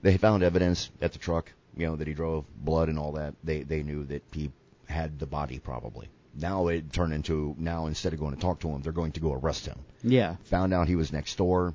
they 0.00 0.16
found 0.16 0.42
evidence 0.42 0.90
at 1.00 1.12
the 1.12 1.18
truck, 1.18 1.52
you 1.76 1.86
know, 1.86 1.96
that 1.96 2.08
he 2.08 2.14
drove, 2.14 2.44
blood 2.56 2.88
and 2.88 2.98
all 2.98 3.12
that. 3.12 3.34
They 3.44 3.62
they 3.62 3.82
knew 3.82 4.04
that 4.06 4.22
he 4.32 4.50
had 4.86 5.18
the 5.18 5.26
body 5.26 5.58
probably. 5.58 6.08
Now 6.34 6.68
it 6.68 6.92
turned 6.92 7.12
into 7.12 7.54
now 7.58 7.86
instead 7.86 8.14
of 8.14 8.18
going 8.18 8.34
to 8.34 8.40
talk 8.40 8.60
to 8.60 8.68
him, 8.68 8.80
they're 8.82 8.92
going 8.92 9.12
to 9.12 9.20
go 9.20 9.32
arrest 9.34 9.66
him. 9.66 9.78
Yeah. 10.02 10.36
Found 10.44 10.72
out 10.72 10.88
he 10.88 10.96
was 10.96 11.12
next 11.12 11.36
door, 11.36 11.74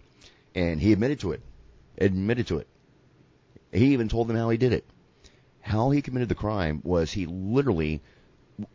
and 0.57 0.81
he 0.81 0.91
admitted 0.91 1.19
to 1.19 1.33
it. 1.33 1.41
Admitted 1.99 2.47
to 2.47 2.57
it. 2.57 2.67
He 3.71 3.93
even 3.93 4.09
told 4.09 4.27
them 4.27 4.37
how 4.37 4.49
he 4.49 4.57
did 4.57 4.73
it. 4.73 4.85
How 5.61 5.91
he 5.91 6.01
committed 6.01 6.29
the 6.29 6.35
crime 6.35 6.81
was 6.83 7.11
he 7.11 7.27
literally 7.27 8.01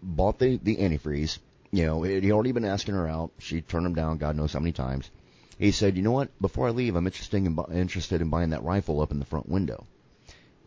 bought 0.01 0.39
the 0.39 0.59
the 0.63 0.77
antifreeze. 0.77 1.39
You 1.73 1.87
know, 1.87 2.03
he 2.03 2.31
already 2.31 2.53
been 2.53 2.65
asking 2.65 2.95
her 2.95 3.09
out. 3.09 3.33
She 3.39 3.63
turned 3.63 3.87
him 3.87 3.95
down, 3.95 4.19
God 4.19 4.37
knows 4.37 4.53
how 4.53 4.61
many 4.61 4.73
times. 4.73 5.11
He 5.59 5.73
said, 5.73 5.97
"You 5.97 6.03
know 6.03 6.13
what? 6.13 6.31
Before 6.41 6.69
I 6.69 6.71
leave, 6.71 6.95
I'm 6.95 7.07
interested 7.07 7.37
in 7.37 7.59
interested 7.73 8.21
in 8.21 8.31
buying 8.31 8.51
that 8.51 8.63
rifle 8.63 9.01
up 9.01 9.11
in 9.11 9.19
the 9.19 9.25
front 9.25 9.49
window." 9.49 9.87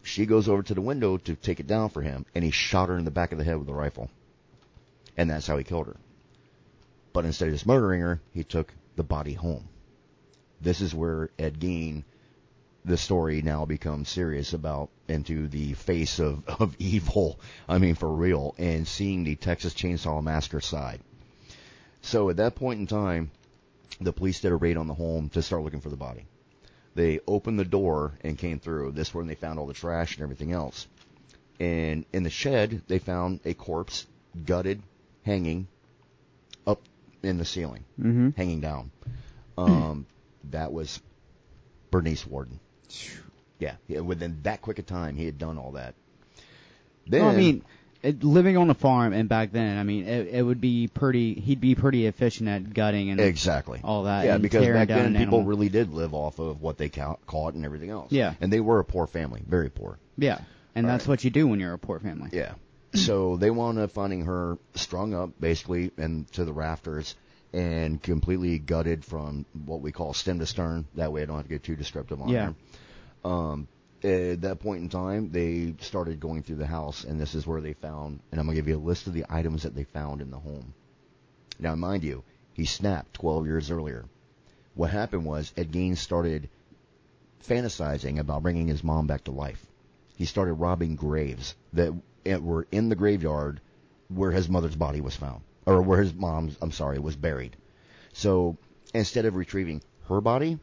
She 0.04 0.26
goes 0.26 0.50
over 0.50 0.64
to 0.64 0.74
the 0.74 0.82
window 0.82 1.18
to 1.18 1.36
take 1.36 1.60
it 1.60 1.68
down 1.68 1.90
for 1.90 2.02
him, 2.02 2.26
and 2.36 2.44
he 2.44 2.52
shot 2.52 2.90
her 2.90 2.98
in 2.98 3.06
the 3.06 3.12
back 3.12 3.32
of 3.32 3.38
the 3.38 3.44
head 3.46 3.58
with 3.58 3.70
a 3.70 3.74
rifle. 3.74 4.10
And 5.16 5.30
that's 5.30 5.48
how 5.48 5.58
he 5.58 5.64
killed 5.64 5.88
her. 5.88 5.98
But 7.14 7.26
instead 7.26 7.48
of 7.48 7.56
just 7.56 7.66
murdering 7.66 8.02
her, 8.02 8.22
he 8.34 8.44
took 8.44 8.74
the 8.96 9.04
body 9.04 9.34
home. 9.34 9.70
This 10.62 10.82
is 10.82 10.94
where 10.94 11.30
Ed 11.38 11.60
Gein, 11.60 12.04
the 12.84 12.98
story 12.98 13.42
now 13.42 13.66
becomes 13.66 14.10
serious 14.10 14.54
about 14.54 14.90
into 15.08 15.48
the 15.48 15.74
face 15.74 16.20
of, 16.20 16.44
of 16.60 16.76
evil. 16.80 17.40
I 17.68 17.78
mean, 17.78 17.96
for 17.96 18.12
real, 18.12 18.56
and 18.58 18.88
seeing 18.88 19.24
the 19.24 19.36
Texas 19.36 19.74
Chainsaw 19.74 20.22
Massacre 20.24 20.62
side. 20.62 21.02
So 22.02 22.30
at 22.30 22.38
that 22.38 22.56
point 22.56 22.80
in 22.80 22.88
time, 22.88 23.32
the 24.00 24.14
police 24.14 24.40
did 24.42 24.52
a 24.52 24.56
raid 24.56 24.78
on 24.78 24.88
the 24.88 24.94
home 24.94 25.30
to 25.30 25.42
start 25.42 25.64
looking 25.64 25.82
for 25.82 25.90
the 25.90 25.96
body. 25.96 26.26
They 26.94 27.20
opened 27.28 27.60
the 27.60 27.66
door 27.66 28.14
and 28.22 28.38
came 28.38 28.60
through. 28.60 28.92
This 28.92 29.10
is 29.10 29.14
when 29.14 29.28
they 29.28 29.36
found 29.36 29.60
all 29.60 29.68
the 29.68 29.74
trash 29.74 30.16
and 30.16 30.24
everything 30.24 30.52
else. 30.52 30.88
And 31.60 32.06
in 32.14 32.24
the 32.24 32.30
shed, 32.30 32.82
they 32.88 33.00
found 33.00 33.40
a 33.46 33.54
corpse, 33.54 34.06
gutted, 34.46 34.82
hanging 35.24 35.68
up 36.68 36.82
in 37.24 37.38
the 37.38 37.46
ceiling, 37.46 37.84
Mm-hmm. 38.00 38.30
hanging 38.38 38.62
down. 38.62 38.92
Um, 39.58 40.06
that 40.52 40.72
was 40.72 41.02
Bernice 41.92 42.26
Worden. 42.26 42.60
Yeah, 43.60 43.76
yeah, 43.88 44.02
within 44.02 44.40
that 44.44 44.62
quick 44.62 44.80
a 44.80 44.84
time, 44.84 45.16
he 45.16 45.26
had 45.26 45.38
done 45.38 45.58
all 45.58 45.74
that. 45.74 45.96
Then, 47.08 47.22
Well, 47.22 47.32
I 47.32 47.36
mean, 47.36 47.64
it, 48.02 48.24
living 48.24 48.58
on 48.58 48.70
a 48.70 48.74
farm 48.74 49.14
and 49.14 49.30
back 49.30 49.52
then, 49.52 49.78
I 49.78 49.84
mean, 49.84 50.08
it, 50.08 50.28
it 50.28 50.42
would 50.42 50.60
be 50.60 50.88
pretty. 50.88 51.34
He'd 51.36 51.62
be 51.62 51.74
pretty 51.76 52.06
efficient 52.06 52.50
at 52.50 52.74
gutting 52.74 53.10
and 53.10 53.20
exactly. 53.20 53.80
all 53.84 54.04
that. 54.04 54.26
Yeah, 54.26 54.38
because 54.38 54.68
back 54.68 54.90
then 54.90 55.14
people 55.14 55.40
animal. 55.40 55.44
really 55.44 55.70
did 55.70 55.92
live 55.94 56.14
off 56.14 56.40
of 56.40 56.62
what 56.62 56.78
they 56.78 56.90
ca- 56.90 57.16
caught 57.28 57.54
and 57.54 57.66
everything 57.66 57.90
else. 57.90 58.12
Yeah. 58.12 58.34
and 58.42 58.52
they 58.52 58.60
were 58.60 58.80
a 58.80 58.86
poor 58.86 59.08
family, 59.08 59.42
very 59.48 59.70
poor. 59.70 59.98
Yeah, 60.18 60.40
and 60.76 60.86
All 60.86 60.92
that's 60.92 61.06
right. 61.06 61.10
what 61.10 61.24
you 61.24 61.30
do 61.30 61.48
when 61.48 61.60
you're 61.60 61.74
a 61.74 61.80
poor 61.80 62.00
family. 62.00 62.30
Yeah. 62.34 62.54
So 62.94 63.36
they 63.36 63.52
wound 63.52 63.78
up 63.78 63.92
finding 63.92 64.26
her 64.26 64.58
strung 64.76 65.14
up 65.14 65.32
basically 65.40 65.92
and 65.98 66.32
to 66.34 66.46
the 66.46 66.54
rafters 66.54 67.16
and 67.56 68.04
completely 68.04 68.60
gutted 68.60 69.06
from 69.06 69.46
what 69.66 69.80
we 69.80 69.94
call 69.94 70.14
stem 70.14 70.40
to 70.40 70.46
stern. 70.46 70.86
That 70.96 71.14
way 71.14 71.22
I 71.22 71.26
don't 71.26 71.38
have 71.38 71.46
to 71.46 71.50
get 71.50 71.64
too 71.64 71.78
descriptive 71.78 72.22
on 72.22 72.28
Yeah. 72.28 72.52
there. 73.24 73.32
Um, 73.32 73.68
at 74.04 74.42
that 74.42 74.60
point 74.60 74.84
in 74.84 74.90
time, 74.90 75.32
they 75.32 75.76
started 75.80 76.20
going 76.20 76.44
through 76.44 76.58
the 76.58 76.68
house, 76.68 77.06
and 77.06 77.20
this 77.20 77.34
is 77.34 77.48
where 77.48 77.62
they 77.62 77.72
found, 77.74 78.20
and 78.30 78.40
I'm 78.40 78.46
going 78.46 78.56
to 78.56 78.62
give 78.62 78.68
you 78.68 78.78
a 78.78 78.78
list 78.78 79.08
of 79.08 79.14
the 79.14 79.26
items 79.30 79.64
that 79.64 79.74
they 79.74 79.86
found 79.86 80.22
in 80.22 80.32
the 80.32 80.38
home. 80.38 80.74
Now, 81.58 81.74
mind 81.76 82.04
you, 82.04 82.24
he 82.54 82.66
snapped 82.66 83.14
12 83.14 83.46
years 83.46 83.72
earlier. 83.72 84.06
What 84.74 84.90
happened 84.92 85.26
was 85.26 85.54
Ed 85.56 85.72
Gein 85.72 85.96
started 85.96 86.50
fantasizing 87.48 88.20
about 88.20 88.44
bringing 88.44 88.68
his 88.68 88.84
mom 88.84 89.08
back 89.08 89.24
to 89.24 89.32
life. 89.32 89.66
He 90.18 90.26
started 90.26 90.54
robbing 90.56 90.96
graves 90.98 91.56
that 91.74 91.94
were 92.42 92.68
in 92.72 92.90
the 92.90 92.96
graveyard 92.96 93.62
where 94.10 94.32
his 94.32 94.50
mother's 94.50 94.76
body 94.76 95.00
was 95.02 95.16
found, 95.16 95.42
or 95.66 95.82
where 95.82 96.02
his 96.02 96.14
mom's, 96.14 96.58
I'm 96.62 96.72
sorry, 96.72 97.00
was 97.00 97.16
buried. 97.16 97.56
So 98.14 98.58
instead 98.94 99.26
of 99.26 99.36
retrieving 99.36 99.82
her 100.08 100.22
body, 100.22 100.60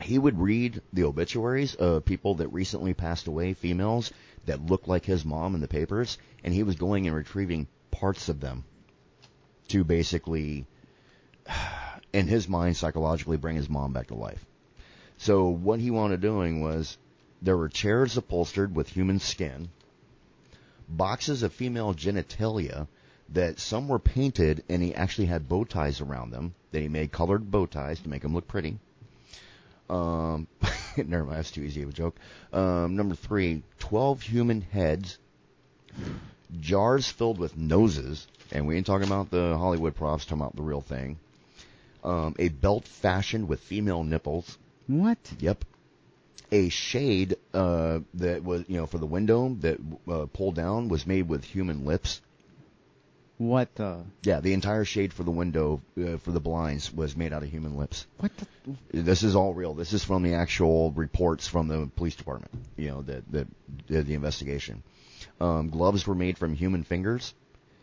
he 0.00 0.18
would 0.18 0.38
read 0.38 0.80
the 0.92 1.04
obituaries 1.04 1.74
of 1.74 2.04
people 2.04 2.36
that 2.36 2.48
recently 2.48 2.94
passed 2.94 3.26
away, 3.26 3.54
females 3.54 4.12
that 4.46 4.64
looked 4.64 4.88
like 4.88 5.04
his 5.04 5.24
mom 5.24 5.54
in 5.54 5.60
the 5.60 5.68
papers, 5.68 6.18
and 6.42 6.52
he 6.52 6.62
was 6.62 6.76
going 6.76 7.06
and 7.06 7.14
retrieving 7.14 7.68
parts 7.90 8.28
of 8.28 8.40
them 8.40 8.64
to 9.68 9.84
basically, 9.84 10.66
in 12.12 12.26
his 12.26 12.48
mind, 12.48 12.76
psychologically 12.76 13.36
bring 13.36 13.56
his 13.56 13.68
mom 13.68 13.92
back 13.92 14.08
to 14.08 14.14
life. 14.14 14.44
So 15.18 15.48
what 15.48 15.78
he 15.78 15.90
wanted 15.90 16.20
doing 16.20 16.60
was 16.60 16.98
there 17.40 17.56
were 17.56 17.68
chairs 17.68 18.16
upholstered 18.16 18.74
with 18.74 18.88
human 18.88 19.20
skin, 19.20 19.68
boxes 20.88 21.42
of 21.42 21.52
female 21.52 21.94
genitalia 21.94 22.88
that 23.32 23.58
some 23.58 23.88
were 23.88 23.98
painted 23.98 24.64
and 24.68 24.82
he 24.82 24.94
actually 24.94 25.26
had 25.26 25.48
bow 25.48 25.64
ties 25.64 26.00
around 26.00 26.30
them 26.30 26.54
that 26.70 26.80
he 26.80 26.88
made 26.88 27.12
colored 27.12 27.50
bow 27.50 27.66
ties 27.66 28.00
to 28.00 28.08
make 28.08 28.22
them 28.22 28.34
look 28.34 28.48
pretty. 28.48 28.78
Um, 29.88 30.46
never 30.96 31.24
mind, 31.24 31.38
that's 31.38 31.50
too 31.50 31.62
easy 31.62 31.82
of 31.82 31.90
a 31.90 31.92
joke. 31.92 32.16
Um, 32.52 32.96
number 32.96 33.14
three, 33.14 33.62
12 33.78 34.22
human 34.22 34.60
heads, 34.60 35.18
jars 36.60 37.08
filled 37.08 37.38
with 37.38 37.56
noses, 37.56 38.26
and 38.50 38.66
we 38.66 38.76
ain't 38.76 38.86
talking 38.86 39.06
about 39.06 39.30
the 39.30 39.56
Hollywood 39.56 39.94
props, 39.94 40.24
talking 40.24 40.40
about 40.40 40.56
the 40.56 40.62
real 40.62 40.80
thing. 40.80 41.18
Um, 42.04 42.34
a 42.38 42.48
belt 42.48 42.86
fashioned 42.86 43.48
with 43.48 43.60
female 43.60 44.02
nipples. 44.02 44.58
What? 44.86 45.18
Yep. 45.38 45.64
A 46.50 46.68
shade 46.68 47.36
uh, 47.54 48.00
that 48.14 48.44
was, 48.44 48.64
you 48.68 48.76
know, 48.76 48.86
for 48.86 48.98
the 48.98 49.06
window 49.06 49.56
that 49.60 49.78
uh, 50.10 50.26
pulled 50.32 50.54
down 50.54 50.88
was 50.88 51.06
made 51.06 51.28
with 51.28 51.44
human 51.44 51.86
lips. 51.86 52.20
What 53.42 53.74
the? 53.74 54.04
Yeah, 54.22 54.38
the 54.38 54.52
entire 54.52 54.84
shade 54.84 55.12
for 55.12 55.24
the 55.24 55.32
window 55.32 55.82
uh, 56.00 56.18
for 56.18 56.30
the 56.30 56.38
blinds 56.38 56.94
was 56.94 57.16
made 57.16 57.32
out 57.32 57.42
of 57.42 57.50
human 57.50 57.76
lips. 57.76 58.06
What 58.18 58.30
the? 58.36 59.02
This 59.02 59.24
is 59.24 59.34
all 59.34 59.52
real. 59.52 59.74
This 59.74 59.92
is 59.92 60.04
from 60.04 60.22
the 60.22 60.34
actual 60.34 60.92
reports 60.92 61.48
from 61.48 61.66
the 61.66 61.90
police 61.96 62.14
department. 62.14 62.52
You 62.76 62.90
know 62.90 63.02
that 63.02 63.32
that 63.32 63.48
did 63.88 64.06
the 64.06 64.14
investigation. 64.14 64.84
Um, 65.40 65.70
gloves 65.70 66.06
were 66.06 66.14
made 66.14 66.38
from 66.38 66.54
human 66.54 66.84
fingers, 66.84 67.34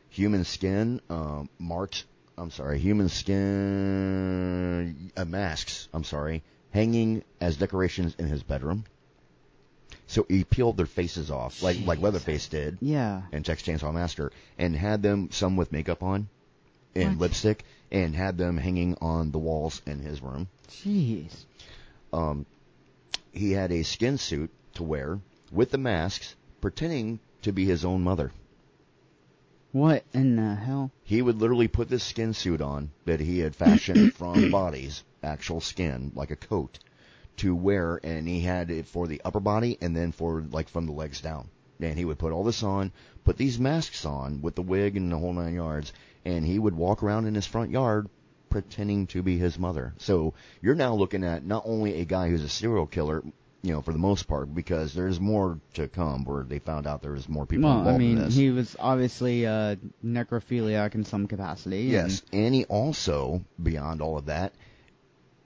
human 0.08 0.46
skin, 0.46 1.02
um, 1.10 1.50
marks. 1.60 2.06
I'm 2.38 2.52
sorry, 2.52 2.80
human 2.80 3.10
skin 3.10 5.12
uh, 5.18 5.26
masks. 5.26 5.90
I'm 5.94 6.06
sorry, 6.06 6.42
hanging 6.72 7.26
as 7.42 7.58
decorations 7.58 8.16
in 8.18 8.28
his 8.28 8.44
bedroom. 8.44 8.86
So 10.10 10.26
he 10.28 10.44
peeled 10.44 10.76
their 10.78 10.88
faces 10.88 11.30
off, 11.30 11.62
like 11.62 11.78
like 11.86 12.00
Leatherface 12.02 12.48
did 12.48 12.80
Yeah. 12.82 13.22
in 13.32 13.44
Texas 13.44 13.68
Chainsaw 13.68 13.94
Massacre, 13.94 14.32
and 14.58 14.76
had 14.76 15.04
them 15.04 15.30
some 15.32 15.56
with 15.56 15.72
makeup 15.72 16.02
on 16.04 16.28
and 16.96 17.12
What? 17.12 17.30
lipstick, 17.30 17.64
and 17.92 18.16
had 18.16 18.38
them 18.38 18.58
hanging 18.58 18.96
on 19.02 19.30
the 19.32 19.38
walls 19.38 19.82
in 19.86 20.00
his 20.00 20.22
room. 20.22 20.48
Jeez. 20.68 21.46
Um, 22.12 22.48
he 23.32 23.52
had 23.52 23.72
a 23.72 23.84
skin 23.84 24.18
suit 24.18 24.50
to 24.74 24.84
wear 24.84 25.20
with 25.52 25.70
the 25.70 25.78
masks, 25.78 26.36
pretending 26.60 27.20
to 27.44 27.52
be 27.54 27.66
his 27.66 27.86
own 27.86 28.02
mother. 28.02 28.32
What 29.72 30.04
in 30.14 30.36
the 30.38 30.56
hell? 30.56 30.90
He 31.04 31.22
would 31.22 31.38
literally 31.38 31.68
put 31.68 31.88
this 31.90 32.04
skin 32.04 32.34
suit 32.34 32.62
on 32.62 32.90
that 33.06 33.20
he 33.20 33.38
had 33.40 33.56
fashioned 33.56 34.14
from 34.16 34.50
bodies, 34.50 35.04
actual 35.22 35.62
skin, 35.62 36.12
like 36.16 36.32
a 36.32 36.36
coat, 36.36 36.80
to 37.40 37.56
wear, 37.56 38.00
and 38.04 38.28
he 38.28 38.42
had 38.42 38.72
it 38.72 38.88
for 38.88 39.08
the 39.08 39.22
upper 39.26 39.40
body 39.40 39.78
and 39.82 39.96
then 39.96 40.12
for 40.12 40.42
like 40.52 40.70
from 40.70 40.86
the 40.86 40.92
legs 40.92 41.22
down. 41.22 41.50
And 41.82 41.98
he 41.98 42.06
would 42.06 42.20
put 42.20 42.34
all 42.34 42.44
this 42.44 42.64
on, 42.64 42.92
put 43.24 43.38
these 43.38 43.60
masks 43.60 44.06
on 44.06 44.42
with 44.42 44.56
the 44.56 44.62
wig 44.62 44.98
and 44.98 45.12
the 45.12 45.18
whole 45.18 45.34
nine 45.34 45.54
yards, 45.54 45.94
and 46.26 46.46
he 46.46 46.60
would 46.60 46.76
walk 46.76 47.04
around 47.04 47.26
in 47.26 47.36
his 47.36 47.46
front 47.46 47.72
yard 47.72 48.10
pretending 48.50 49.08
to 49.08 49.22
be 49.22 49.38
his 49.38 49.58
mother. 49.58 49.94
So 49.98 50.34
you're 50.62 50.76
now 50.76 50.96
looking 50.96 51.24
at 51.24 51.46
not 51.46 51.64
only 51.66 52.02
a 52.02 52.06
guy 52.06 52.30
who's 52.30 52.44
a 52.44 52.50
serial 52.50 52.88
killer, 52.88 53.24
you 53.62 53.74
know, 53.74 53.82
for 53.82 53.94
the 53.94 54.00
most 54.00 54.28
part, 54.28 54.54
because 54.54 54.94
there's 54.94 55.20
more 55.20 55.60
to 55.76 55.88
come 55.88 56.26
where 56.26 56.44
they 56.44 56.60
found 56.60 56.88
out 56.88 57.02
there 57.02 57.12
was 57.12 57.30
more 57.30 57.46
people 57.46 57.70
well, 57.70 57.80
involved 57.80 57.96
I 57.96 58.00
mean, 58.00 58.18
in 58.18 58.24
this. 58.26 58.36
he 58.36 58.50
was 58.50 58.76
obviously 58.80 59.46
uh, 59.46 59.76
necrophiliac 60.04 60.96
in 60.96 61.06
some 61.06 61.28
capacity. 61.28 61.84
Yes, 61.84 62.24
and 62.34 62.54
he 62.54 62.66
also, 62.66 63.44
beyond 63.62 64.02
all 64.02 64.18
of 64.18 64.26
that, 64.26 64.54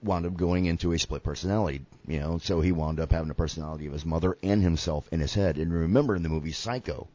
wound 0.04 0.26
up 0.26 0.36
going 0.36 0.66
into 0.66 0.92
a 0.92 0.98
split 0.98 1.22
personality. 1.22 1.84
You 2.06 2.20
know, 2.20 2.38
so 2.38 2.60
he 2.60 2.72
wound 2.72 3.00
up 3.00 3.10
having 3.10 3.30
a 3.30 3.34
personality 3.34 3.86
of 3.86 3.92
his 3.92 4.04
mother 4.04 4.36
and 4.42 4.62
himself 4.62 5.08
in 5.10 5.20
his 5.20 5.34
head. 5.34 5.56
And 5.56 5.72
remember, 5.72 6.14
in 6.14 6.22
the 6.22 6.28
movie 6.28 6.52
Psycho, 6.52 7.08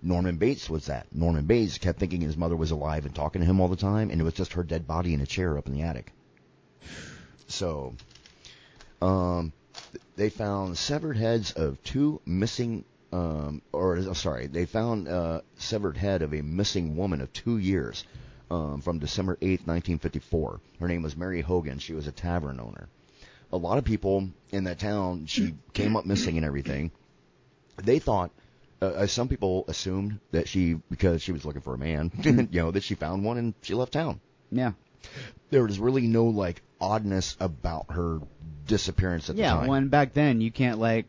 Norman 0.00 0.36
Bates 0.36 0.70
was 0.70 0.86
that. 0.86 1.06
Norman 1.12 1.46
Bates 1.46 1.78
kept 1.78 1.98
thinking 1.98 2.20
his 2.20 2.36
mother 2.36 2.56
was 2.56 2.70
alive 2.70 3.06
and 3.06 3.14
talking 3.14 3.40
to 3.40 3.46
him 3.46 3.60
all 3.60 3.68
the 3.68 3.76
time, 3.76 4.10
and 4.10 4.20
it 4.20 4.24
was 4.24 4.34
just 4.34 4.54
her 4.54 4.62
dead 4.62 4.86
body 4.86 5.14
in 5.14 5.20
a 5.20 5.26
chair 5.26 5.58
up 5.58 5.66
in 5.66 5.74
the 5.74 5.82
attic. 5.82 6.12
So, 7.46 7.94
um, 9.00 9.52
they 10.16 10.30
found 10.30 10.78
severed 10.78 11.16
heads 11.16 11.52
of 11.52 11.82
two 11.82 12.20
missing, 12.26 12.84
um, 13.12 13.62
or 13.72 13.96
uh, 13.98 14.14
sorry, 14.14 14.46
they 14.46 14.66
found 14.66 15.08
uh, 15.08 15.42
severed 15.56 15.96
head 15.96 16.22
of 16.22 16.34
a 16.34 16.42
missing 16.42 16.96
woman 16.96 17.20
of 17.20 17.32
two 17.32 17.58
years 17.58 18.04
um, 18.52 18.80
from 18.80 18.98
December 18.98 19.36
8th, 19.36 19.66
1954. 19.66 20.60
Her 20.80 20.88
name 20.88 21.02
was 21.02 21.16
Mary 21.16 21.40
Hogan. 21.40 21.78
She 21.78 21.94
was 21.94 22.06
a 22.06 22.12
tavern 22.12 22.60
owner. 22.60 22.88
A 23.52 23.56
lot 23.56 23.78
of 23.78 23.84
people 23.84 24.28
in 24.50 24.64
that 24.64 24.78
town, 24.78 25.26
she 25.26 25.54
came 25.72 25.96
up 25.96 26.06
missing 26.06 26.36
and 26.36 26.46
everything. 26.46 26.90
They 27.82 27.98
thought, 27.98 28.30
uh, 28.80 28.86
uh, 28.86 29.06
some 29.06 29.28
people 29.28 29.64
assumed 29.68 30.20
that 30.32 30.48
she, 30.48 30.74
because 30.90 31.22
she 31.22 31.32
was 31.32 31.44
looking 31.44 31.62
for 31.62 31.74
a 31.74 31.78
man, 31.78 32.10
you 32.50 32.60
know, 32.60 32.70
that 32.70 32.82
she 32.82 32.94
found 32.94 33.24
one 33.24 33.38
and 33.38 33.54
she 33.62 33.74
left 33.74 33.92
town 33.92 34.20
yeah. 34.50 34.72
there 35.50 35.62
was 35.64 35.78
really 35.78 36.06
no 36.06 36.26
like 36.26 36.62
oddness 36.80 37.36
about 37.40 37.86
her 37.90 38.20
disappearance 38.66 39.30
at 39.30 39.36
Yeah, 39.36 39.50
the 39.50 39.56
time. 39.56 39.64
Yeah, 39.64 39.70
when 39.70 39.88
back 39.88 40.12
then 40.12 40.40
you 40.40 40.50
can't 40.50 40.78
like 40.78 41.06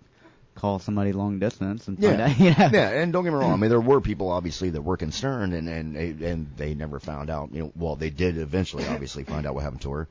call 0.56 0.80
somebody 0.80 1.12
long 1.12 1.40
distance 1.40 1.88
and 1.88 2.00
yeah. 2.00 2.10
find 2.10 2.22
out. 2.22 2.40
Yeah. 2.40 2.70
yeah, 2.72 2.90
and 3.02 3.12
don't 3.12 3.24
get 3.24 3.34
me 3.34 3.40
wrong. 3.40 3.54
I 3.54 3.56
mean, 3.56 3.70
there 3.70 3.82
were 3.82 4.02
people 4.02 4.30
obviously 4.30 4.70
that 4.72 4.82
were 4.82 4.98
concerned, 4.98 5.54
and 5.54 5.68
and 5.68 5.96
and 5.98 6.52
they 6.58 6.74
never 6.74 7.00
found 7.00 7.30
out. 7.30 7.54
You 7.54 7.64
know, 7.64 7.72
well, 7.76 7.96
they 7.96 8.10
did 8.10 8.38
eventually, 8.38 8.86
obviously, 8.88 9.24
find 9.24 9.46
out 9.46 9.56
what 9.56 9.64
happened 9.64 9.82
to 9.82 9.92
her. 9.92 10.08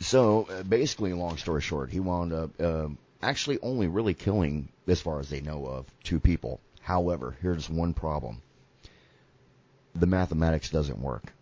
So 0.00 0.46
uh, 0.50 0.62
basically, 0.62 1.12
long 1.12 1.36
story 1.36 1.60
short, 1.60 1.90
he 1.90 2.00
wound 2.00 2.32
up 2.32 2.60
um, 2.60 2.98
actually 3.22 3.58
only 3.62 3.88
really 3.88 4.14
killing, 4.14 4.68
as 4.86 5.00
far 5.00 5.20
as 5.20 5.28
they 5.28 5.40
know 5.40 5.66
of, 5.66 5.86
two 6.04 6.20
people. 6.20 6.60
However, 6.80 7.36
here's 7.40 7.68
one 7.68 7.94
problem: 7.94 8.42
the 9.94 10.06
mathematics 10.06 10.70
doesn't 10.70 11.00
work. 11.00 11.32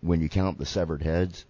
When 0.00 0.20
you 0.20 0.28
count 0.28 0.58
the 0.58 0.66
severed 0.66 1.02
heads, 1.02 1.44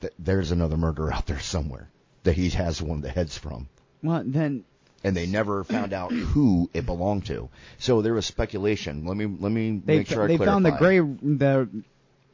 th- 0.00 0.12
there's 0.18 0.50
another 0.50 0.76
murder 0.76 1.12
out 1.12 1.26
there 1.26 1.40
somewhere 1.40 1.88
that 2.24 2.34
he 2.34 2.50
has 2.50 2.82
one 2.82 2.98
of 2.98 3.02
the 3.02 3.10
heads 3.10 3.38
from 3.38 3.68
Well, 4.04 4.22
then 4.24 4.64
and 5.02 5.16
they 5.16 5.26
never 5.26 5.64
found 5.64 5.92
out 5.92 6.12
who 6.12 6.70
it 6.72 6.86
belonged 6.86 7.26
to. 7.26 7.48
So 7.78 8.02
there 8.02 8.14
was 8.14 8.26
speculation. 8.26 9.06
Let 9.06 9.16
me 9.16 9.26
let 9.26 9.50
me 9.50 9.82
they 9.84 9.98
make 9.98 10.08
sure 10.08 10.24
I 10.24 10.28
they 10.28 10.36
found 10.36 10.64
the 10.64 10.70
clarify. 10.70 11.00
gray 11.00 11.16
the 11.36 11.84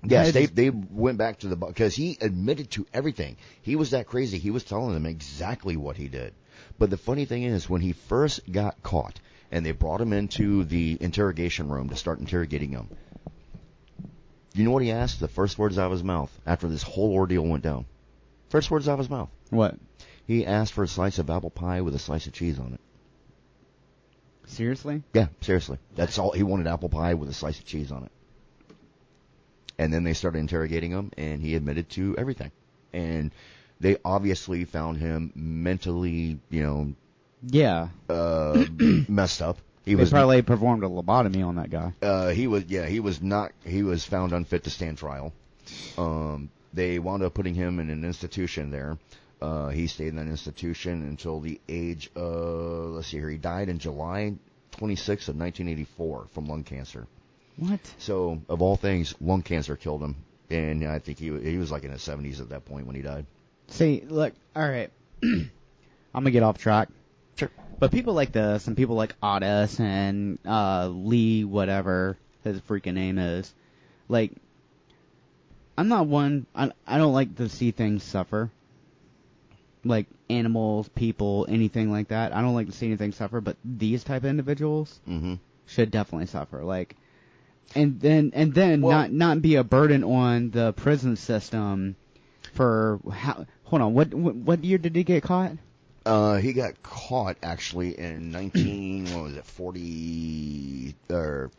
Yes, 0.02 0.32
they 0.32 0.46
they 0.46 0.70
went 0.70 1.18
back 1.18 1.40
to 1.40 1.48
the 1.48 1.56
because 1.56 1.94
he 1.94 2.16
admitted 2.20 2.70
to 2.72 2.86
everything. 2.92 3.36
He 3.62 3.76
was 3.76 3.90
that 3.90 4.06
crazy. 4.06 4.38
He 4.38 4.50
was 4.50 4.64
telling 4.64 4.94
them 4.94 5.06
exactly 5.06 5.76
what 5.76 5.96
he 5.96 6.08
did. 6.08 6.32
But 6.78 6.90
the 6.90 6.96
funny 6.96 7.26
thing 7.26 7.42
is, 7.42 7.68
when 7.68 7.82
he 7.82 7.92
first 7.92 8.50
got 8.50 8.82
caught 8.82 9.20
and 9.50 9.64
they 9.64 9.72
brought 9.72 10.00
him 10.00 10.12
into 10.12 10.64
the 10.64 10.96
interrogation 11.00 11.68
room 11.68 11.90
to 11.90 11.96
start 11.96 12.18
interrogating 12.18 12.70
him, 12.70 12.88
you 14.54 14.64
know 14.64 14.70
what 14.70 14.82
he 14.82 14.90
asked? 14.90 15.20
The 15.20 15.28
first 15.28 15.58
words 15.58 15.78
out 15.78 15.86
of 15.86 15.92
his 15.92 16.04
mouth 16.04 16.30
after 16.46 16.66
this 16.68 16.82
whole 16.82 17.12
ordeal 17.12 17.42
went 17.42 17.62
down. 17.62 17.84
First 18.48 18.70
words 18.70 18.88
out 18.88 18.94
of 18.94 19.00
his 19.00 19.10
mouth. 19.10 19.28
what? 19.50 19.76
He 20.30 20.46
asked 20.46 20.74
for 20.74 20.84
a 20.84 20.88
slice 20.88 21.18
of 21.18 21.28
apple 21.28 21.50
pie 21.50 21.80
with 21.80 21.92
a 21.92 21.98
slice 21.98 22.28
of 22.28 22.32
cheese 22.32 22.60
on 22.60 22.72
it. 22.74 22.80
Seriously? 24.46 25.02
Yeah, 25.12 25.26
seriously. 25.40 25.78
That's 25.96 26.20
all. 26.20 26.30
He 26.30 26.44
wanted 26.44 26.68
apple 26.68 26.88
pie 26.88 27.14
with 27.14 27.28
a 27.28 27.32
slice 27.34 27.58
of 27.58 27.64
cheese 27.64 27.90
on 27.90 28.04
it. 28.04 28.12
And 29.76 29.92
then 29.92 30.04
they 30.04 30.12
started 30.12 30.38
interrogating 30.38 30.92
him, 30.92 31.10
and 31.18 31.42
he 31.42 31.56
admitted 31.56 31.88
to 31.90 32.14
everything. 32.16 32.52
And 32.92 33.32
they 33.80 33.96
obviously 34.04 34.64
found 34.66 34.98
him 34.98 35.32
mentally, 35.34 36.38
you 36.48 36.62
know, 36.62 36.92
Yeah. 37.48 37.88
uh, 38.08 38.66
messed 39.08 39.42
up. 39.42 39.58
He 39.84 39.94
they 39.94 40.00
was 40.00 40.10
probably 40.10 40.42
performed 40.42 40.84
a 40.84 40.88
lobotomy 40.88 41.44
on 41.44 41.56
that 41.56 41.70
guy. 41.70 41.92
uh, 42.02 42.28
he 42.28 42.46
was 42.46 42.66
yeah 42.68 42.86
he 42.86 43.00
was 43.00 43.20
not 43.20 43.50
he 43.64 43.82
was 43.82 44.04
found 44.04 44.32
unfit 44.32 44.62
to 44.62 44.70
stand 44.70 44.96
trial. 44.98 45.32
Um, 45.98 46.50
they 46.72 47.00
wound 47.00 47.24
up 47.24 47.34
putting 47.34 47.54
him 47.54 47.80
in 47.80 47.90
an 47.90 48.04
institution 48.04 48.70
there. 48.70 48.96
Uh, 49.40 49.68
he 49.68 49.86
stayed 49.86 50.08
in 50.08 50.16
that 50.16 50.26
institution 50.26 51.02
until 51.08 51.40
the 51.40 51.60
age 51.68 52.10
of 52.14 52.92
let's 52.92 53.08
see 53.08 53.16
here 53.18 53.30
he 53.30 53.38
died 53.38 53.68
in 53.68 53.78
July 53.78 54.34
26th 54.72 55.28
of 55.28 55.36
1984 55.36 56.26
from 56.32 56.46
lung 56.46 56.62
cancer. 56.64 57.06
What? 57.56 57.80
So 57.98 58.40
of 58.48 58.62
all 58.62 58.76
things, 58.76 59.14
lung 59.20 59.42
cancer 59.42 59.76
killed 59.76 60.02
him, 60.02 60.16
and 60.50 60.84
I 60.84 60.98
think 60.98 61.18
he 61.18 61.30
wa- 61.30 61.38
he 61.40 61.56
was 61.58 61.70
like 61.70 61.84
in 61.84 61.90
his 61.90 62.02
70s 62.02 62.40
at 62.40 62.50
that 62.50 62.64
point 62.64 62.86
when 62.86 62.96
he 62.96 63.02
died. 63.02 63.26
See, 63.68 64.04
look, 64.06 64.34
all 64.54 64.68
right. 64.68 64.90
I'm 65.22 65.50
gonna 66.12 66.30
get 66.30 66.42
off 66.42 66.58
track. 66.58 66.88
Sure. 67.36 67.50
But 67.78 67.92
people 67.92 68.14
like 68.14 68.32
this 68.32 68.66
and 68.66 68.76
people 68.76 68.96
like 68.96 69.14
Otis 69.22 69.80
and 69.80 70.38
uh 70.46 70.88
Lee, 70.88 71.44
whatever 71.44 72.16
his 72.44 72.60
freaking 72.62 72.94
name 72.94 73.18
is, 73.18 73.52
like, 74.08 74.32
I'm 75.78 75.88
not 75.88 76.06
one. 76.06 76.46
I 76.54 76.72
I 76.86 76.98
don't 76.98 77.12
like 77.14 77.36
to 77.36 77.48
see 77.48 77.70
things 77.70 78.02
suffer. 78.02 78.50
Like 79.84 80.06
animals, 80.28 80.88
people, 80.90 81.46
anything 81.48 81.90
like 81.90 82.08
that. 82.08 82.34
I 82.34 82.42
don't 82.42 82.54
like 82.54 82.66
to 82.66 82.72
see 82.72 82.86
anything 82.86 83.12
suffer. 83.12 83.40
But 83.40 83.56
these 83.64 84.04
type 84.04 84.24
of 84.24 84.30
individuals 84.30 85.00
Mm-hmm. 85.08 85.34
should 85.66 85.90
definitely 85.90 86.26
suffer. 86.26 86.62
Like, 86.64 86.96
and 87.74 87.98
then 88.00 88.32
and 88.34 88.52
then 88.54 88.82
Well- 88.82 88.98
not 88.98 89.12
not 89.12 89.42
be 89.42 89.54
a 89.56 89.64
burden 89.64 90.04
on 90.04 90.50
the 90.50 90.72
prison 90.74 91.16
system 91.16 91.96
for 92.54 93.00
how. 93.10 93.46
Hold 93.64 93.82
on, 93.82 93.94
what 93.94 94.12
what, 94.12 94.34
what 94.34 94.64
year 94.64 94.78
did 94.78 94.94
he 94.96 95.04
get 95.04 95.22
caught? 95.22 95.52
Uh, 96.04 96.36
he 96.38 96.52
got 96.54 96.82
caught 96.82 97.36
actually 97.42 97.96
in 97.98 98.30
19, 98.32 99.14
what 99.14 99.22
was 99.24 99.36
it, 99.36 99.44
40, 99.44 100.94
or, 101.10 101.50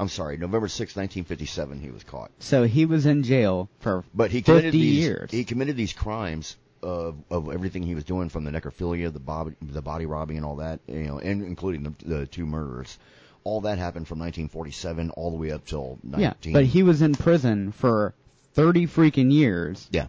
I'm 0.00 0.08
sorry, 0.08 0.38
November 0.38 0.68
6, 0.68 0.96
1957 0.96 1.80
he 1.80 1.90
was 1.90 2.02
caught. 2.04 2.30
So 2.38 2.64
he 2.64 2.86
was 2.86 3.04
in 3.04 3.22
jail 3.22 3.68
for 3.80 4.02
But 4.14 4.30
he 4.30 4.40
committed 4.40 4.72
50 4.72 4.78
these, 4.80 4.98
years. 5.04 5.30
he 5.30 5.44
committed 5.44 5.76
these 5.76 5.92
crimes 5.92 6.56
of, 6.82 7.16
of 7.30 7.50
everything 7.52 7.82
he 7.82 7.94
was 7.94 8.04
doing 8.04 8.28
from 8.28 8.44
the 8.44 8.50
necrophilia, 8.50 9.12
the 9.12 9.20
body, 9.20 9.54
the 9.60 9.82
body 9.82 10.06
robbing 10.06 10.36
and 10.36 10.46
all 10.46 10.56
that, 10.56 10.80
you 10.86 11.02
know, 11.04 11.18
and 11.18 11.42
including 11.44 11.82
the, 11.82 11.94
the 12.04 12.26
two 12.26 12.46
murders. 12.46 12.98
All 13.44 13.62
that 13.62 13.78
happened 13.78 14.06
from 14.06 14.18
1947 14.18 15.10
all 15.10 15.30
the 15.30 15.36
way 15.36 15.50
up 15.50 15.64
till 15.64 15.98
19. 16.02 16.20
yeah, 16.20 16.52
but 16.52 16.64
he 16.66 16.82
was 16.82 17.00
in 17.02 17.14
prison 17.14 17.72
for 17.72 18.14
30 18.54 18.86
freaking 18.86 19.32
years. 19.32 19.88
Yeah. 19.90 20.06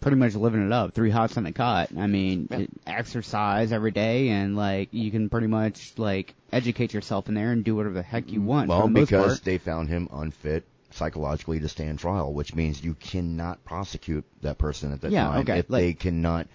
Pretty 0.00 0.18
much 0.18 0.34
living 0.34 0.64
it 0.64 0.72
up, 0.72 0.92
three 0.94 1.10
hots 1.10 1.36
on 1.38 1.46
a 1.46 1.52
cot. 1.52 1.88
I 1.96 2.06
mean, 2.06 2.48
Yeah. 2.50 2.66
exercise 2.86 3.72
every 3.72 3.90
day, 3.90 4.28
and 4.28 4.54
like 4.54 4.90
you 4.92 5.10
can 5.10 5.30
pretty 5.30 5.46
much 5.46 5.94
like 5.96 6.34
educate 6.52 6.92
yourself 6.92 7.28
in 7.28 7.34
there 7.34 7.50
and 7.50 7.64
do 7.64 7.74
whatever 7.74 7.94
the 7.94 8.02
heck 8.02 8.30
you 8.30 8.42
want. 8.42 8.68
Well, 8.68 8.82
for 8.82 8.86
the 8.88 8.92
most 9.00 9.08
because 9.10 9.40
they 9.40 9.58
found 9.58 9.88
him 9.88 10.08
unfit 10.12 10.64
psychologically 10.96 11.60
to 11.60 11.68
stand 11.68 11.98
trial, 11.98 12.32
which 12.32 12.54
means 12.54 12.82
you 12.82 12.94
cannot 12.94 13.64
prosecute 13.64 14.24
that 14.42 14.58
person 14.58 14.92
at 14.92 15.00
that 15.02 15.10
Yeah, 15.12 15.26
time 15.28 15.40
okay, 15.40 15.58
if 15.58 15.70
like- 15.70 15.80
they 15.82 15.92
cannot. 15.94 16.48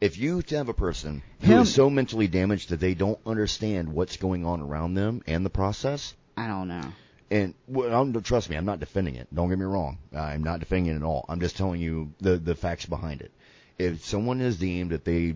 If 0.00 0.18
you 0.18 0.42
have 0.50 0.68
a 0.68 0.74
person 0.74 1.22
who 1.42 1.52
is 1.52 1.58
Him- 1.58 1.64
so 1.66 1.88
mentally 1.90 2.26
damaged 2.26 2.70
that 2.70 2.80
they 2.80 2.94
don't 2.94 3.20
understand 3.24 3.92
what's 3.92 4.16
going 4.16 4.44
on 4.44 4.60
around 4.60 4.94
them 4.94 5.22
and 5.28 5.46
the 5.46 5.50
process, 5.50 6.14
I 6.36 6.48
don't 6.48 6.66
know. 6.66 6.82
and 7.30 7.54
well, 7.68 7.94
I'm, 8.02 8.20
trust 8.22 8.50
me, 8.50 8.56
I'm 8.56 8.64
not 8.64 8.80
defending 8.80 9.14
it. 9.14 9.28
Don't 9.32 9.48
get 9.48 9.58
me 9.60 9.64
wrong. 9.64 9.98
I'm 10.12 10.42
not 10.42 10.58
defending 10.58 10.92
it 10.92 10.96
at 10.96 11.02
all. 11.04 11.24
I'm 11.28 11.38
just 11.40 11.56
telling 11.56 11.80
you 11.80 12.12
the 12.20 12.36
the 12.36 12.56
facts 12.56 12.86
behind 12.86 13.20
it. 13.22 13.30
if 13.78 14.04
someone 14.04 14.40
is 14.40 14.58
deemed 14.58 14.90
that 14.90 15.04
they 15.04 15.34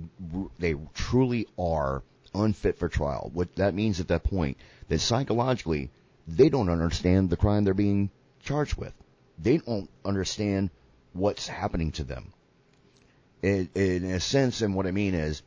they 0.58 0.74
truly 0.94 1.46
are 1.58 2.02
unfit 2.34 2.76
for 2.78 2.88
trial, 2.88 3.30
what 3.32 3.54
that 3.56 3.72
means 3.72 4.00
at 4.00 4.08
that 4.08 4.24
point 4.24 4.56
that 4.88 4.98
psychologically 5.00 5.90
they 6.28 6.48
don't 6.48 6.68
understand 6.70 7.30
the 7.30 7.36
crime 7.36 7.62
they're 7.64 7.72
being 7.72 8.10
charged 8.46 8.76
with. 8.76 8.94
They 9.38 9.58
don't 9.58 9.90
understand 10.04 10.70
what's 11.12 11.46
happening 11.46 11.92
to 11.92 12.04
them. 12.04 12.32
In, 13.42 13.68
in 13.74 14.04
a 14.04 14.20
sense, 14.20 14.62
and 14.62 14.74
what 14.74 14.86
I 14.86 14.90
mean 14.92 15.14
is, 15.14 15.42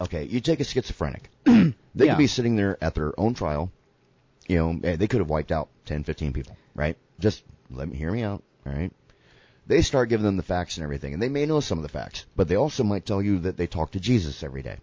okay, 0.00 0.24
you 0.24 0.40
take 0.40 0.60
a 0.60 0.64
schizophrenic. 0.64 1.30
they 1.44 1.72
Yeah. 1.94 2.12
could 2.12 2.18
be 2.18 2.26
sitting 2.26 2.56
there 2.56 2.76
at 2.82 2.94
their 2.94 3.18
own 3.18 3.34
trial. 3.34 3.70
You 4.48 4.58
know, 4.58 4.96
they 4.96 5.06
could 5.06 5.20
have 5.20 5.30
wiped 5.30 5.52
out 5.52 5.68
10, 5.86 6.04
15 6.04 6.32
people, 6.32 6.56
right? 6.74 6.96
Just 7.20 7.42
let 7.70 7.88
me 7.88 7.96
hear 7.96 8.10
me 8.10 8.22
out, 8.22 8.42
all 8.66 8.72
right? 8.72 8.92
They 9.66 9.82
start 9.82 10.08
giving 10.08 10.24
them 10.24 10.36
the 10.36 10.42
facts 10.44 10.76
and 10.76 10.84
everything, 10.84 11.14
and 11.14 11.22
they 11.22 11.28
may 11.28 11.46
know 11.46 11.58
some 11.60 11.78
of 11.78 11.82
the 11.82 11.88
facts, 11.88 12.24
but 12.36 12.46
they 12.46 12.54
also 12.56 12.84
might 12.84 13.04
tell 13.06 13.20
you 13.20 13.40
that 13.40 13.56
they 13.56 13.66
talk 13.66 13.92
to 13.92 14.00
Jesus 14.00 14.42
every 14.44 14.62
day. 14.62 14.76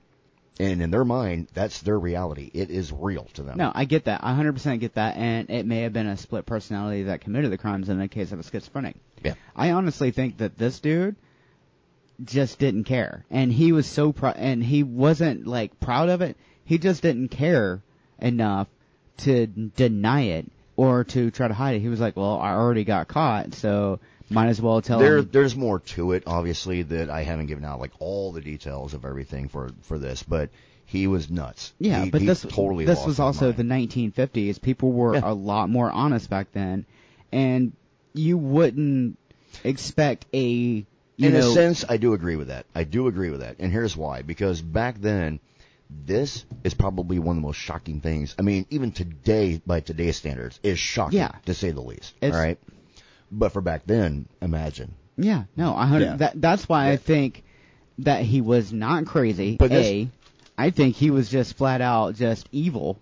And 0.59 0.81
in 0.81 0.91
their 0.91 1.05
mind, 1.05 1.47
that's 1.53 1.81
their 1.81 1.97
reality. 1.97 2.51
It 2.53 2.69
is 2.69 2.91
real 2.91 3.25
to 3.33 3.43
them. 3.43 3.57
No, 3.57 3.71
I 3.73 3.85
get 3.85 4.05
that. 4.05 4.23
I 4.23 4.33
100% 4.33 4.79
get 4.79 4.95
that. 4.95 5.17
And 5.17 5.49
it 5.49 5.65
may 5.65 5.81
have 5.81 5.93
been 5.93 6.07
a 6.07 6.15
split 6.15 6.45
personality 6.45 7.03
that 7.03 7.21
committed 7.21 7.51
the 7.51 7.57
crimes 7.57 7.89
in 7.89 7.97
the 7.97 8.07
case 8.07 8.31
of 8.31 8.39
a 8.39 8.43
schizophrenic. 8.43 8.95
Yeah. 9.23 9.33
I 9.55 9.71
honestly 9.71 10.11
think 10.11 10.37
that 10.37 10.57
this 10.57 10.79
dude 10.79 11.15
just 12.23 12.59
didn't 12.59 12.83
care. 12.83 13.25
And 13.31 13.51
he 13.51 13.71
was 13.71 13.87
so 13.87 14.11
proud, 14.11 14.35
and 14.37 14.63
he 14.63 14.83
wasn't 14.83 15.47
like 15.47 15.79
proud 15.79 16.09
of 16.09 16.21
it. 16.21 16.37
He 16.65 16.77
just 16.77 17.01
didn't 17.01 17.29
care 17.29 17.81
enough 18.19 18.67
to 19.17 19.47
deny 19.47 20.21
it 20.21 20.45
or 20.75 21.03
to 21.03 21.31
try 21.31 21.47
to 21.47 21.53
hide 21.53 21.75
it. 21.75 21.79
He 21.79 21.89
was 21.89 21.99
like, 21.99 22.15
well, 22.15 22.39
I 22.39 22.51
already 22.51 22.83
got 22.83 23.07
caught, 23.07 23.53
so 23.55 23.99
might 24.33 24.47
as 24.47 24.61
well 24.61 24.81
tell 24.81 24.99
There, 24.99 25.17
him. 25.19 25.29
there's 25.31 25.55
more 25.55 25.79
to 25.79 26.11
it, 26.13 26.23
obviously, 26.27 26.81
that 26.83 27.09
I 27.09 27.23
haven't 27.23 27.45
given 27.47 27.63
out 27.65 27.79
like 27.79 27.91
all 27.99 28.31
the 28.31 28.41
details 28.41 28.93
of 28.93 29.05
everything 29.05 29.47
for 29.49 29.71
for 29.83 29.97
this, 29.97 30.23
but 30.23 30.49
he 30.85 31.07
was 31.07 31.29
nuts. 31.29 31.73
Yeah, 31.79 32.03
He- 32.05 32.09
but 32.11 32.21
he 32.21 32.27
this 32.27 32.41
totally 32.41 32.85
this 32.85 33.05
was 33.05 33.19
also 33.19 33.51
the 33.51 33.63
1950s. 33.63 34.61
People 34.61 34.91
were 34.91 35.15
Yeah. 35.15 35.21
a 35.23 35.33
lot 35.33 35.69
more 35.69 35.89
honest 35.91 36.29
back 36.29 36.51
then, 36.51 36.85
and 37.31 37.71
you 38.13 38.37
wouldn't 38.37 39.17
expect 39.63 40.25
a 40.33 40.85
you 41.15 41.27
in 41.27 41.33
know 41.33 41.39
a 41.51 41.53
sense, 41.53 41.85
I 41.87 41.97
do 41.97 42.13
agree 42.13 42.35
with 42.35 42.47
that. 42.47 42.65
I 42.75 42.83
do 42.83 43.07
agree 43.07 43.29
with 43.29 43.41
that, 43.41 43.57
and 43.59 43.71
here's 43.71 43.95
why: 43.95 44.23
because 44.23 44.61
back 44.61 44.99
then, 44.99 45.39
this 45.89 46.43
is 46.63 46.73
probably 46.73 47.19
one 47.19 47.37
of 47.37 47.41
the 47.41 47.45
most 47.47 47.57
shocking 47.59 48.01
things. 48.01 48.35
I 48.39 48.41
mean, 48.41 48.65
even 48.71 48.91
today, 48.91 49.61
by 49.65 49.79
today's 49.79 50.17
standards, 50.17 50.59
is 50.63 50.79
shocking 50.79 51.19
Yeah. 51.19 51.31
to 51.45 51.53
say 51.53 51.69
the 51.71 51.81
least. 51.81 52.13
It's- 52.19 52.33
all 52.35 52.43
right, 52.43 52.57
but 53.33 53.51
for 53.51 53.61
back 53.61 53.81
then, 53.85 54.27
imagine. 54.41 54.93
yeah 55.17 55.43
no 55.55 55.73
I 55.75 55.97
Yeah. 55.99 56.15
that 56.17 56.41
that's 56.41 56.67
why 56.69 56.91
I 56.91 56.97
think 56.97 57.43
that 57.99 58.23
he 58.23 58.41
was 58.41 58.73
not 58.73 59.05
crazy. 59.05 59.57
But 59.57 59.71
a, 59.71 60.09
I 60.57 60.69
think 60.69 60.95
he 60.95 61.11
was 61.11 61.29
just 61.29 61.55
flat 61.55 61.81
out 61.81 62.15
just 62.15 62.47
evil, 62.51 62.99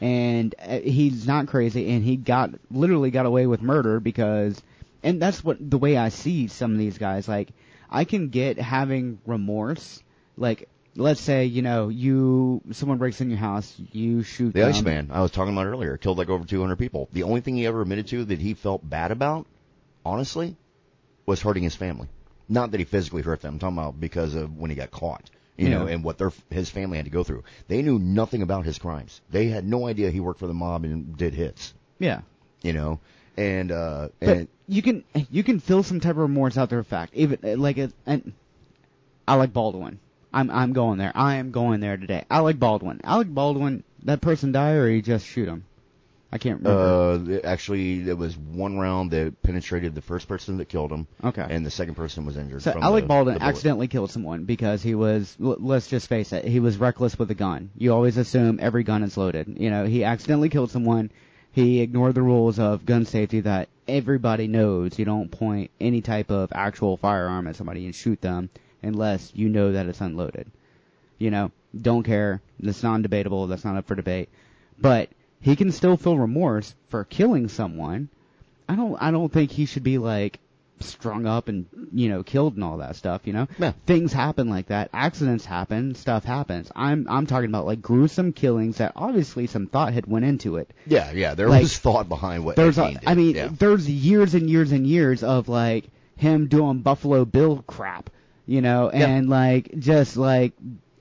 and 0.00 0.54
uh, 0.58 0.80
he's 0.80 1.26
not 1.26 1.46
crazy, 1.48 1.90
and 1.90 2.04
he 2.04 2.16
got 2.16 2.50
literally 2.70 3.10
got 3.10 3.26
away 3.26 3.46
with 3.46 3.62
murder 3.62 4.00
because, 4.00 4.60
and 5.02 5.20
that's 5.20 5.44
what 5.44 5.58
the 5.60 5.78
way 5.78 5.96
I 5.96 6.08
see 6.10 6.48
some 6.48 6.72
of 6.72 6.78
these 6.78 6.98
guys. 6.98 7.28
Like 7.28 7.50
I 7.90 8.04
can 8.04 8.28
get 8.28 8.58
having 8.58 9.18
remorse, 9.26 10.02
like. 10.36 10.68
Let's 10.96 11.20
say 11.20 11.44
you 11.44 11.62
know 11.62 11.88
you 11.88 12.62
someone 12.72 12.98
breaks 12.98 13.20
in 13.20 13.30
your 13.30 13.38
house, 13.38 13.72
you 13.92 14.24
shoot 14.24 14.52
The 14.52 14.60
them. 14.62 14.68
Iceman, 14.70 15.10
I 15.12 15.22
was 15.22 15.30
talking 15.30 15.52
about 15.52 15.66
earlier, 15.66 15.96
killed 15.96 16.18
like 16.18 16.28
over 16.28 16.44
200 16.44 16.74
people. 16.76 17.08
The 17.12 17.22
only 17.22 17.40
thing 17.42 17.54
he 17.54 17.64
ever 17.64 17.80
admitted 17.82 18.08
to 18.08 18.24
that 18.24 18.40
he 18.40 18.54
felt 18.54 18.86
bad 18.90 19.12
about, 19.12 19.46
honestly, 20.04 20.56
was 21.26 21.40
hurting 21.40 21.62
his 21.62 21.74
family. 21.74 22.08
Not 22.48 22.72
that 22.72 22.78
he 22.78 22.84
physically 22.84 23.22
hurt 23.22 23.40
them. 23.40 23.54
I'm 23.54 23.58
talking 23.60 23.78
about 23.78 24.00
because 24.00 24.34
of 24.34 24.56
when 24.56 24.70
he 24.70 24.76
got 24.76 24.90
caught, 24.90 25.30
you 25.56 25.68
know, 25.68 25.86
and 25.86 26.02
what 26.02 26.18
their 26.18 26.32
his 26.50 26.68
family 26.68 26.96
had 26.96 27.06
to 27.06 27.10
go 27.10 27.22
through. 27.22 27.44
They 27.68 27.82
knew 27.82 27.98
nothing 27.98 28.42
about 28.42 28.64
his 28.64 28.78
crimes. 28.78 29.20
They 29.30 29.46
had 29.46 29.66
no 29.66 29.86
idea 29.86 30.10
he 30.10 30.20
worked 30.20 30.40
for 30.40 30.48
the 30.48 30.54
mob 30.54 30.84
and 30.84 31.16
did 31.16 31.34
hits, 31.34 31.74
Yeah, 31.98 32.22
you 32.62 32.72
know. 32.72 32.98
And 33.36 33.70
uh, 33.70 34.08
but 34.18 34.36
and 34.36 34.48
you 34.66 34.82
can 34.82 35.04
you 35.30 35.44
can 35.44 35.60
feel 35.60 35.82
some 35.82 36.00
type 36.00 36.12
of 36.12 36.18
remorse 36.18 36.58
out 36.58 36.70
there. 36.70 36.82
Fact, 36.82 37.14
even 37.14 37.38
like 37.60 37.78
a, 37.78 37.92
and 38.06 38.32
Alec 39.28 39.52
Baldwin. 39.52 40.00
I'm 40.32 40.50
I'm 40.50 40.72
going 40.72 40.98
there. 40.98 41.12
I 41.14 41.36
am 41.36 41.50
going 41.50 41.80
there 41.80 41.96
today. 41.96 42.24
Alec 42.30 42.58
Baldwin. 42.58 43.00
Alec 43.04 43.28
Baldwin. 43.28 43.84
That 44.04 44.20
person 44.20 44.52
die 44.52 44.72
or 44.72 44.88
he 44.88 45.02
just 45.02 45.26
shoot 45.26 45.48
him. 45.48 45.64
I 46.32 46.38
can't 46.38 46.62
remember. 46.62 47.34
uh, 47.34 47.48
actually, 47.48 48.02
there 48.02 48.16
was 48.16 48.36
one 48.36 48.78
round 48.78 49.10
that 49.10 49.42
penetrated 49.42 49.96
the 49.96 50.00
first 50.00 50.28
person 50.28 50.58
that 50.58 50.68
killed 50.68 50.92
him, 50.92 51.08
okay. 51.24 51.44
and 51.48 51.66
the 51.66 51.70
second 51.70 51.96
person 51.96 52.24
was 52.24 52.36
injured. 52.36 52.62
So 52.62 52.72
from 52.72 52.82
Alec 52.84 53.04
the- 53.04 53.08
Baldwin 53.08 53.34
the 53.34 53.42
accidentally 53.42 53.88
killed 53.88 54.10
someone 54.12 54.44
because 54.44 54.82
he 54.82 54.94
was, 54.94 55.34
let's 55.38 55.88
just 55.88 56.08
face 56.08 56.32
it, 56.32 56.44
he 56.44 56.60
was 56.60 56.76
reckless 56.76 57.18
with 57.18 57.30
a 57.32 57.34
gun. 57.34 57.70
You 57.76 57.92
always 57.92 58.16
assume 58.16 58.58
every 58.62 58.84
gun 58.84 59.02
is 59.02 59.16
loaded. 59.16 59.56
You 59.58 59.70
know, 59.70 59.86
he 59.86 60.04
accidentally 60.04 60.48
killed 60.48 60.70
someone. 60.70 61.10
He 61.52 61.80
ignored 61.80 62.14
the 62.14 62.22
rules 62.22 62.60
of 62.60 62.86
gun 62.86 63.06
safety 63.06 63.40
that 63.40 63.68
everybody 63.88 64.46
knows. 64.46 64.98
You 65.00 65.04
don't 65.04 65.32
point 65.32 65.72
any 65.80 66.00
type 66.00 66.30
of 66.30 66.52
actual 66.54 66.96
firearm 66.96 67.48
at 67.48 67.56
somebody 67.56 67.86
and 67.86 67.94
shoot 67.94 68.20
them 68.20 68.50
unless 68.84 69.32
you 69.34 69.48
know 69.48 69.72
that 69.72 69.86
it's 69.86 70.00
unloaded. 70.00 70.48
You 71.18 71.32
know, 71.32 71.50
don't 71.76 72.04
care. 72.04 72.40
That's 72.60 72.84
non-debatable. 72.84 73.48
That's 73.48 73.64
not 73.64 73.76
up 73.76 73.86
for 73.88 73.96
debate. 73.96 74.28
But 74.78 75.10
he 75.40 75.56
can 75.56 75.72
still 75.72 75.96
feel 75.96 76.18
remorse 76.18 76.74
for 76.88 77.04
killing 77.04 77.48
someone. 77.48 78.08
I 78.68 78.76
don't. 78.76 78.96
I 79.00 79.10
don't 79.10 79.32
think 79.32 79.50
he 79.50 79.66
should 79.66 79.82
be 79.82 79.98
like 79.98 80.38
strung 80.82 81.26
up 81.26 81.48
and 81.48 81.66
you 81.92 82.08
know 82.08 82.22
killed 82.22 82.54
and 82.54 82.64
all 82.64 82.78
that 82.78 82.96
stuff. 82.96 83.22
You 83.26 83.32
know, 83.34 83.48
Yeah. 83.58 83.72
things 83.84 84.12
happen 84.12 84.48
like 84.48 84.68
that. 84.68 84.88
Accidents 84.94 85.44
happen. 85.44 85.94
Stuff 85.94 86.24
happens. 86.24 86.70
I'm 86.74 87.06
I'm 87.10 87.26
talking 87.26 87.50
about 87.50 87.66
like 87.66 87.82
gruesome 87.82 88.32
killings 88.32 88.78
that 88.78 88.92
obviously 88.96 89.46
some 89.46 89.66
thought 89.66 89.92
had 89.92 90.06
went 90.06 90.24
into 90.24 90.56
it. 90.56 90.70
Yeah, 90.86 91.10
yeah. 91.12 91.34
There 91.34 91.48
Like, 91.48 91.62
was 91.62 91.76
thought 91.78 92.08
behind 92.08 92.44
what 92.44 92.56
There's, 92.56 92.78
Epstein 92.78 92.96
a, 92.96 93.00
did. 93.00 93.08
I 93.08 93.14
mean, 93.14 93.34
yeah. 93.36 93.48
there's 93.52 93.90
years 93.90 94.34
and 94.34 94.48
years 94.48 94.72
and 94.72 94.86
years 94.86 95.22
of 95.22 95.48
like 95.48 95.84
him 96.16 96.46
doing 96.46 96.78
Buffalo 96.78 97.24
Bill 97.24 97.62
crap, 97.66 98.08
you 98.46 98.60
know, 98.62 98.90
Yeah. 98.92 99.06
and 99.08 99.28
like 99.28 99.78
just 99.78 100.16
like 100.16 100.52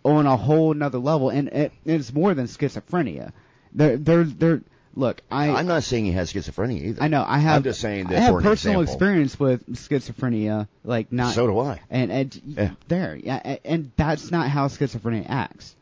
on 0.03 0.25
a 0.25 0.35
whole 0.37 0.71
another 0.71 0.97
level, 0.97 1.29
and 1.29 1.47
it, 1.49 1.71
it's 1.85 2.11
more 2.13 2.33
than 2.33 2.47
schizophrenia. 2.47 3.31
There, 3.73 3.97
there's 3.97 4.33
there. 4.33 4.61
Look, 4.95 5.21
I 5.31 5.51
I'm 5.51 5.67
not 5.67 5.83
saying 5.83 6.05
he 6.05 6.11
has 6.13 6.33
schizophrenia 6.33 6.81
either. 6.83 7.03
I 7.03 7.07
know 7.07 7.23
I 7.25 7.37
have. 7.37 7.57
I'm 7.57 7.63
just 7.63 7.79
saying 7.79 8.07
I 8.07 8.19
have 8.19 8.41
personal 8.41 8.81
experience 8.81 9.39
with 9.39 9.65
schizophrenia, 9.67 10.67
like 10.83 11.11
not 11.11 11.35
so 11.35 11.47
do 11.47 11.59
I. 11.59 11.79
and, 11.89 12.11
and 12.11 12.41
Yeah. 12.45 12.71
there, 12.87 13.15
yeah, 13.15 13.57
and, 13.63 13.91
that's 13.95 14.31
not 14.31 14.49
how 14.49 14.67
schizophrenia 14.67 15.25
acts. 15.29 15.75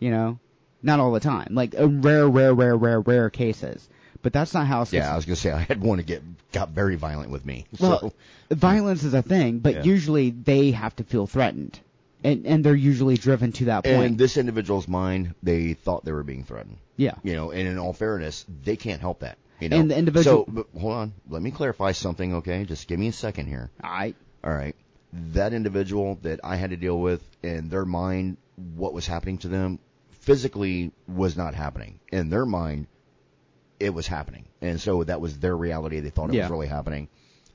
You 0.00 0.10
know, 0.10 0.38
not 0.82 0.98
all 0.98 1.12
the 1.12 1.20
time. 1.20 1.48
Like 1.50 1.78
uh, 1.78 1.88
rare, 1.88 2.28
rare, 2.28 2.54
rare, 2.54 2.76
rare, 2.76 3.00
rare 3.00 3.30
cases. 3.30 3.86
But 4.22 4.32
that's 4.32 4.54
not 4.54 4.66
how. 4.66 4.84
Yeah, 4.90 5.12
I 5.12 5.16
was 5.16 5.26
gonna 5.26 5.36
say 5.36 5.50
I 5.52 5.60
had 5.60 5.80
one 5.80 5.98
to 5.98 6.04
get 6.04 6.22
got 6.50 6.70
very 6.70 6.96
violent 6.96 7.30
with 7.30 7.44
me. 7.44 7.66
Well, 7.78 8.00
so 8.00 8.12
violence 8.50 9.04
is 9.04 9.14
a 9.14 9.22
thing, 9.22 9.58
but 9.58 9.74
Yeah. 9.74 9.82
usually 9.84 10.30
they 10.30 10.72
have 10.72 10.96
to 10.96 11.04
feel 11.04 11.26
threatened, 11.26 11.78
and 12.24 12.46
and 12.46 12.64
they're 12.64 12.74
usually 12.74 13.16
driven 13.16 13.52
to 13.52 13.66
that 13.66 13.84
point. 13.84 14.04
and 14.04 14.18
this 14.18 14.36
individual's 14.36 14.88
mind, 14.88 15.34
they 15.42 15.74
thought 15.74 16.04
they 16.04 16.12
were 16.12 16.24
being 16.24 16.42
threatened. 16.44 16.78
Yeah, 16.98 17.14
You 17.22 17.34
know, 17.34 17.50
and 17.52 17.66
in 17.66 17.78
all 17.78 17.94
fairness, 17.94 18.44
they 18.62 18.76
can't 18.76 19.00
help 19.00 19.20
that. 19.20 19.38
You 19.60 19.70
know, 19.70 19.80
And 19.80 19.90
the 19.90 19.96
individual- 19.96 20.44
So, 20.46 20.52
but 20.52 20.66
hold 20.78 20.92
on, 20.92 21.14
let 21.28 21.40
me 21.40 21.50
clarify 21.50 21.92
something, 21.92 22.34
okay? 22.36 22.64
Just 22.64 22.86
give 22.88 22.98
me 23.00 23.08
a 23.08 23.12
second 23.12 23.46
here. 23.46 23.70
I 23.82 24.14
All 24.44 24.52
right, 24.52 24.76
that 25.32 25.52
individual 25.54 26.18
that 26.22 26.40
I 26.44 26.56
had 26.56 26.70
to 26.70 26.76
deal 26.76 27.00
with, 27.00 27.22
in 27.42 27.70
their 27.70 27.84
mind, 27.86 28.36
what 28.76 28.92
was 28.92 29.06
happening 29.06 29.38
to 29.38 29.48
them, 29.48 29.78
physically 30.10 30.92
was 31.06 31.36
not 31.36 31.54
happening. 31.54 31.98
In 32.12 32.28
their 32.30 32.44
mind, 32.46 32.86
it 33.80 33.94
was 33.94 34.06
happening, 34.06 34.44
and 34.60 34.80
so 34.80 35.04
that 35.04 35.20
was 35.20 35.38
their 35.38 35.56
reality. 35.56 36.00
They 36.00 36.10
thought 36.10 36.30
it 36.30 36.34
Yeah. 36.34 36.42
was 36.42 36.50
really 36.50 36.66
happening. 36.66 37.08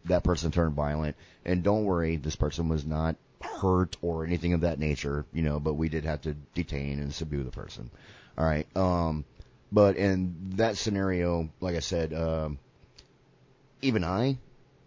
That 0.05 0.23
person 0.23 0.51
turned 0.51 0.73
violent, 0.73 1.15
and 1.45 1.63
don't 1.63 1.85
worry, 1.85 2.15
this 2.17 2.35
person 2.35 2.69
was 2.69 2.85
not 2.85 3.15
hurt 3.41 3.97
or 4.01 4.25
anything 4.25 4.53
of 4.53 4.61
that 4.61 4.79
nature, 4.79 5.25
you 5.33 5.41
know. 5.43 5.59
But 5.59 5.73
we 5.73 5.89
did 5.89 6.05
have 6.05 6.21
to 6.21 6.33
detain 6.53 6.99
and 6.99 7.13
subdue 7.13 7.43
the 7.43 7.51
person. 7.51 7.89
All 8.37 8.45
right. 8.45 8.65
Um, 8.75 9.25
but 9.73 9.97
in 9.97 10.35
that 10.55 10.77
scenario, 10.77 11.49
like 11.59 11.75
I 11.75 11.79
said, 11.79 12.13
um, 12.13 12.59
even 13.81 14.03
I 14.03 14.37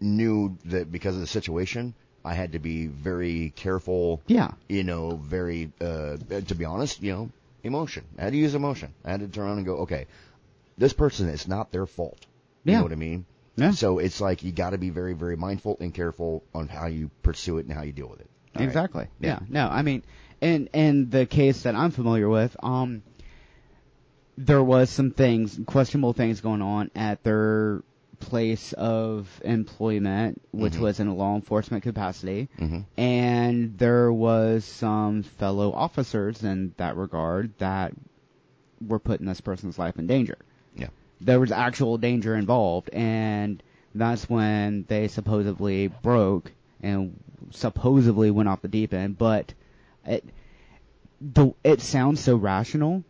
knew 0.01 0.57
that 0.66 0.91
because 0.91 1.14
of 1.14 1.20
the 1.20 1.26
situation, 1.26 1.95
I 2.24 2.34
had 2.34 2.53
to 2.53 2.59
be 2.59 2.87
very 2.87 3.53
careful. 3.57 4.22
yeah 4.26 4.53
You 4.68 4.84
know, 4.84 5.16
very 5.16 5.70
uh, 5.80 6.16
to 6.47 6.55
be 6.55 6.64
honest, 6.64 7.03
you 7.03 7.12
know, 7.12 7.30
emotion. 7.64 8.05
I 8.18 8.24
had 8.24 8.32
to 8.32 8.39
use 8.39 8.55
emotion. 8.55 8.95
I 9.05 9.11
had 9.11 9.20
to 9.20 9.28
turn 9.28 9.47
around 9.47 9.59
and 9.59 9.66
go, 9.66 9.76
okay, 9.78 10.07
this 10.78 10.93
person, 10.93 11.28
it's 11.28 11.49
not 11.49 11.72
their 11.72 11.87
fault. 11.87 12.18
You 12.64 12.72
Yeah. 12.72 12.78
know 12.78 12.84
what 12.84 12.93
I 12.93 12.97
mean? 12.97 13.26
yeah 13.57 13.70
So 13.72 13.99
it's 13.99 14.20
like 14.20 14.43
you 14.43 14.53
got 14.53 14.70
to 14.70 14.78
be 14.78 14.91
very, 14.91 15.14
very 15.14 15.37
mindful 15.37 15.76
and 15.80 15.93
careful 15.93 16.43
on 16.55 16.68
how 16.68 16.87
you 16.87 17.11
pursue 17.22 17.59
it 17.59 17.66
and 17.66 17.74
how 17.74 17.82
you 17.82 17.93
deal 17.93 18.09
with 18.09 18.20
it. 18.20 18.30
All 18.55 18.61
right? 18.62 18.68
exactly. 18.68 19.07
Yeah. 19.20 19.30
Yeah. 19.30 19.39
No, 19.49 19.68
I 19.68 19.82
mean, 19.82 20.03
and 20.41 20.68
and 20.74 21.11
the 21.11 21.26
case 21.26 21.62
that 21.62 21.74
I'm 21.74 21.91
familiar 21.91 22.28
with, 22.28 22.57
um, 22.62 23.03
there 24.37 24.62
was 24.62 24.91
some 24.91 25.11
things, 25.11 25.59
questionable 25.66 26.12
things 26.12 26.41
going 26.41 26.62
on 26.62 26.91
at 26.95 27.22
their 27.22 27.82
place 28.20 28.72
of 28.74 29.41
employment, 29.45 30.41
which 30.53 30.74
Mhm. 30.74 30.80
was 30.80 31.01
in 31.01 31.07
a 31.07 31.14
law 31.14 31.34
enforcement 31.34 31.82
capacity, 31.82 32.49
hmm 32.59 32.80
and 32.97 33.76
there 33.78 34.11
was 34.12 34.64
some 34.64 35.22
fellow 35.22 35.72
officers 35.72 36.43
in 36.43 36.72
that 36.78 36.97
regard 36.97 37.53
that 37.59 37.93
were 38.87 38.99
putting 38.99 39.26
this 39.26 39.41
person's 39.41 39.78
life 39.78 39.99
in 39.99 40.07
danger. 40.07 40.39
Yeah. 40.76 40.89
There 41.20 41.41
was 41.41 41.53
actual 41.53 41.99
danger 41.99 42.34
involved, 42.34 42.91
and 42.91 43.62
that's 43.95 44.28
when 44.28 44.84
they 44.89 45.09
supposedly 45.09 45.89
broke 45.89 46.53
and 46.82 47.18
supposedly 47.51 48.30
went 48.30 48.49
off 48.49 48.62
the 48.62 48.68
deep 48.68 48.93
end. 48.93 49.16
But 49.18 49.55
it 50.07 50.24
the 51.20 51.53
it 51.64 51.80
sounds 51.80 52.20
so 52.20 52.37
rational 52.37 53.03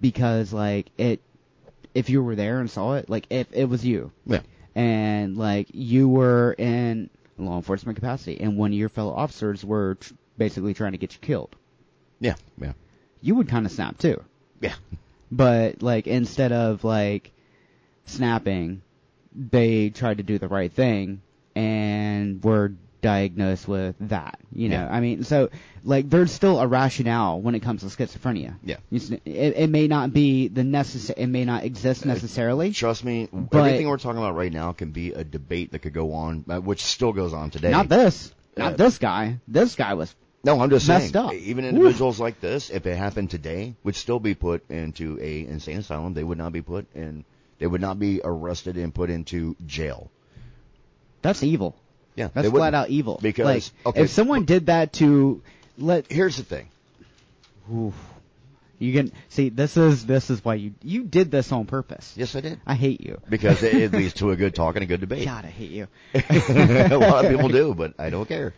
because 0.00 0.52
like 0.52 0.90
it 0.98 1.20
if 1.94 2.08
you 2.08 2.22
were 2.22 2.36
there 2.36 2.60
and 2.60 2.70
saw 2.70 2.94
it, 2.94 3.08
like 3.10 3.26
if 3.30 3.48
it 3.52 3.64
was 3.66 3.84
you, 3.84 4.12
Yeah. 4.26 4.40
and 4.74 5.36
like 5.36 5.68
you 5.72 6.08
were 6.08 6.54
in 6.56 7.10
law 7.38 7.56
enforcement 7.56 7.96
capacity, 7.96 8.40
and 8.40 8.56
one 8.56 8.70
of 8.72 8.78
your 8.78 8.88
fellow 8.88 9.12
officers 9.12 9.64
were 9.64 9.96
tr- 9.96 10.14
basically 10.38 10.72
trying 10.74 10.92
to 10.92 10.98
get 10.98 11.12
you 11.14 11.18
killed, 11.20 11.56
Yeah. 12.20 12.36
Yeah. 12.60 12.72
you 13.20 13.34
would 13.34 13.48
kind 13.48 13.66
of 13.66 13.72
snap 13.72 13.98
too. 13.98 14.22
Yeah. 14.60 14.74
But 15.32 15.82
like 15.82 16.06
instead 16.06 16.52
of 16.52 16.84
like 16.84 17.32
snapping, 18.04 18.82
they 19.34 19.90
tried 19.90 20.18
to 20.18 20.22
do 20.22 20.38
the 20.38 20.48
right 20.48 20.72
thing 20.72 21.22
and 21.54 22.42
were 22.44 22.72
diagnosed 23.00 23.66
with 23.68 23.96
that. 24.00 24.38
You 24.52 24.68
know, 24.68 24.76
Yeah. 24.84 24.94
I 24.94 25.00
mean, 25.00 25.24
so 25.24 25.50
like 25.84 26.08
there's 26.10 26.30
still 26.32 26.60
a 26.60 26.66
rationale 26.66 27.40
when 27.40 27.54
it 27.54 27.60
comes 27.60 27.80
to 27.82 27.86
schizophrenia. 27.86 28.56
Yeah. 28.62 28.76
It, 28.90 29.22
it 29.24 29.70
may 29.70 29.88
not 29.88 30.12
be 30.12 30.48
the 30.48 30.64
necessary. 30.64 31.22
It 31.22 31.26
may 31.28 31.44
not 31.44 31.64
exist 31.64 32.04
necessarily. 32.04 32.72
Trust 32.72 33.04
me, 33.04 33.28
But- 33.32 33.58
everything 33.58 33.88
we're 33.88 33.98
talking 33.98 34.18
about 34.18 34.34
right 34.36 34.52
now 34.52 34.72
can 34.72 34.90
be 34.90 35.12
a 35.12 35.24
debate 35.24 35.72
that 35.72 35.80
could 35.80 35.94
go 35.94 36.12
on, 36.12 36.44
uh, 36.48 36.60
which 36.60 36.82
still 36.84 37.12
goes 37.12 37.32
on 37.32 37.50
today. 37.50 37.70
Not 37.70 37.88
this. 37.88 38.32
Not 38.56 38.74
Uh, 38.74 38.76
this 38.76 38.98
guy. 38.98 39.38
This 39.48 39.74
guy 39.74 39.94
was. 39.94 40.14
No, 40.42 40.58
I'm 40.60 40.70
just 40.70 40.88
messed 40.88 41.12
saying. 41.12 41.26
up. 41.26 41.34
Even 41.34 41.64
Oof. 41.66 41.72
individuals 41.74 42.18
like 42.18 42.40
this, 42.40 42.70
if 42.70 42.86
it 42.86 42.96
happened 42.96 43.30
today, 43.30 43.74
would 43.84 43.94
still 43.94 44.18
be 44.18 44.34
put 44.34 44.68
into 44.70 45.18
a 45.20 45.46
insane 45.46 45.78
asylum. 45.78 46.14
They 46.14 46.24
would 46.24 46.38
not 46.38 46.52
be 46.52 46.62
put 46.62 46.86
in. 46.94 47.24
They 47.58 47.66
would 47.66 47.82
not 47.82 47.98
be 47.98 48.22
arrested 48.24 48.78
and 48.78 48.94
put 48.94 49.10
into 49.10 49.54
jail. 49.66 50.10
That's 51.20 51.42
evil. 51.42 51.76
Yeah, 52.20 52.28
That's 52.34 52.44
wouldn't. 52.44 52.54
flat 52.56 52.74
out 52.74 52.90
evil. 52.90 53.18
Because 53.22 53.44
like, 53.46 53.86
okay, 53.86 54.02
if 54.02 54.10
someone 54.10 54.44
did 54.44 54.66
that 54.66 54.92
to 54.94 55.42
let 55.78 56.12
here's 56.12 56.36
the 56.36 56.42
thing. 56.42 56.68
Oof. 57.72 57.94
You 58.78 58.92
can 58.92 59.12
see 59.30 59.48
this 59.48 59.78
is 59.78 60.04
this 60.04 60.28
is 60.28 60.44
why 60.44 60.54
you 60.54 60.74
you 60.82 61.04
did 61.04 61.30
this 61.30 61.50
on 61.50 61.64
purpose. 61.64 62.12
Yes, 62.16 62.36
I 62.36 62.42
did. 62.42 62.60
I 62.66 62.74
hate 62.74 63.00
you. 63.00 63.22
Because 63.26 63.62
it, 63.62 63.74
it 63.74 63.92
leads 63.92 64.12
to 64.14 64.32
a 64.32 64.36
good 64.36 64.54
talk 64.54 64.76
and 64.76 64.82
a 64.82 64.86
good 64.86 65.00
debate. 65.06 65.24
God, 65.24 65.46
I 65.46 65.48
hate 65.48 65.70
you. 65.70 65.88
a 66.14 66.98
lot 66.98 67.24
of 67.24 67.30
people 67.30 67.48
do, 67.48 67.74
but 67.74 67.94
I 67.98 68.10
don't 68.10 68.28
care. 68.28 68.52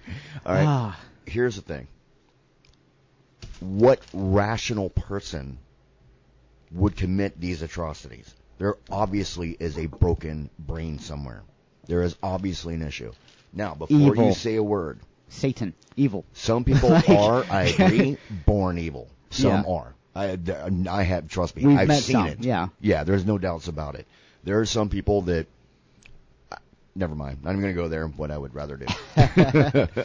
All 0.44 0.54
right. 0.54 0.66
Ah, 0.66 1.00
here's 1.24 1.54
the 1.54 1.62
thing. 1.62 1.86
What 3.60 4.00
rational 4.12 4.90
person 4.90 5.58
would 6.72 6.96
commit 6.96 7.40
these 7.40 7.62
atrocities? 7.62 8.32
There 8.58 8.76
obviously 8.90 9.56
is 9.58 9.78
a 9.78 9.86
broken 9.86 10.50
brain 10.58 10.98
somewhere. 10.98 11.42
There 11.86 12.02
is 12.02 12.16
obviously 12.22 12.74
an 12.74 12.82
issue. 12.82 13.12
Now, 13.52 13.74
before 13.74 13.96
Evil. 14.12 14.28
you 14.28 14.34
say 14.34 14.56
a 14.56 14.62
word, 14.62 15.00
Satan, 15.28 15.74
evil. 15.96 16.24
some 16.32 16.64
people 16.64 16.92
are, 17.08 17.44
I 17.50 17.64
agree, 17.64 18.16
born 18.30 18.78
evil. 18.78 19.08
Some 19.30 19.64
Yeah. 19.64 19.70
are. 19.72 19.94
I, 20.14 20.38
I 20.90 21.02
have, 21.04 21.28
trust 21.28 21.56
me, 21.56 21.66
We've 21.66 21.78
I've 21.78 21.94
seen 21.94 22.12
some, 22.16 22.26
it. 22.28 22.40
yeah. 22.40 22.68
Yeah, 22.80 23.04
there's 23.04 23.24
no 23.24 23.38
doubts 23.38 23.68
about 23.68 23.94
it. 23.94 24.06
There 24.44 24.60
are 24.60 24.66
some 24.66 24.88
people 24.90 25.22
that, 25.22 25.46
never 26.94 27.14
mind, 27.14 27.38
I'm 27.46 27.60
going 27.60 27.74
to 27.74 27.80
go 27.80 27.88
there, 27.88 28.06
what 28.06 28.30
I 28.30 28.36
would 28.36 28.54
rather 28.54 28.76
do. 28.76 28.86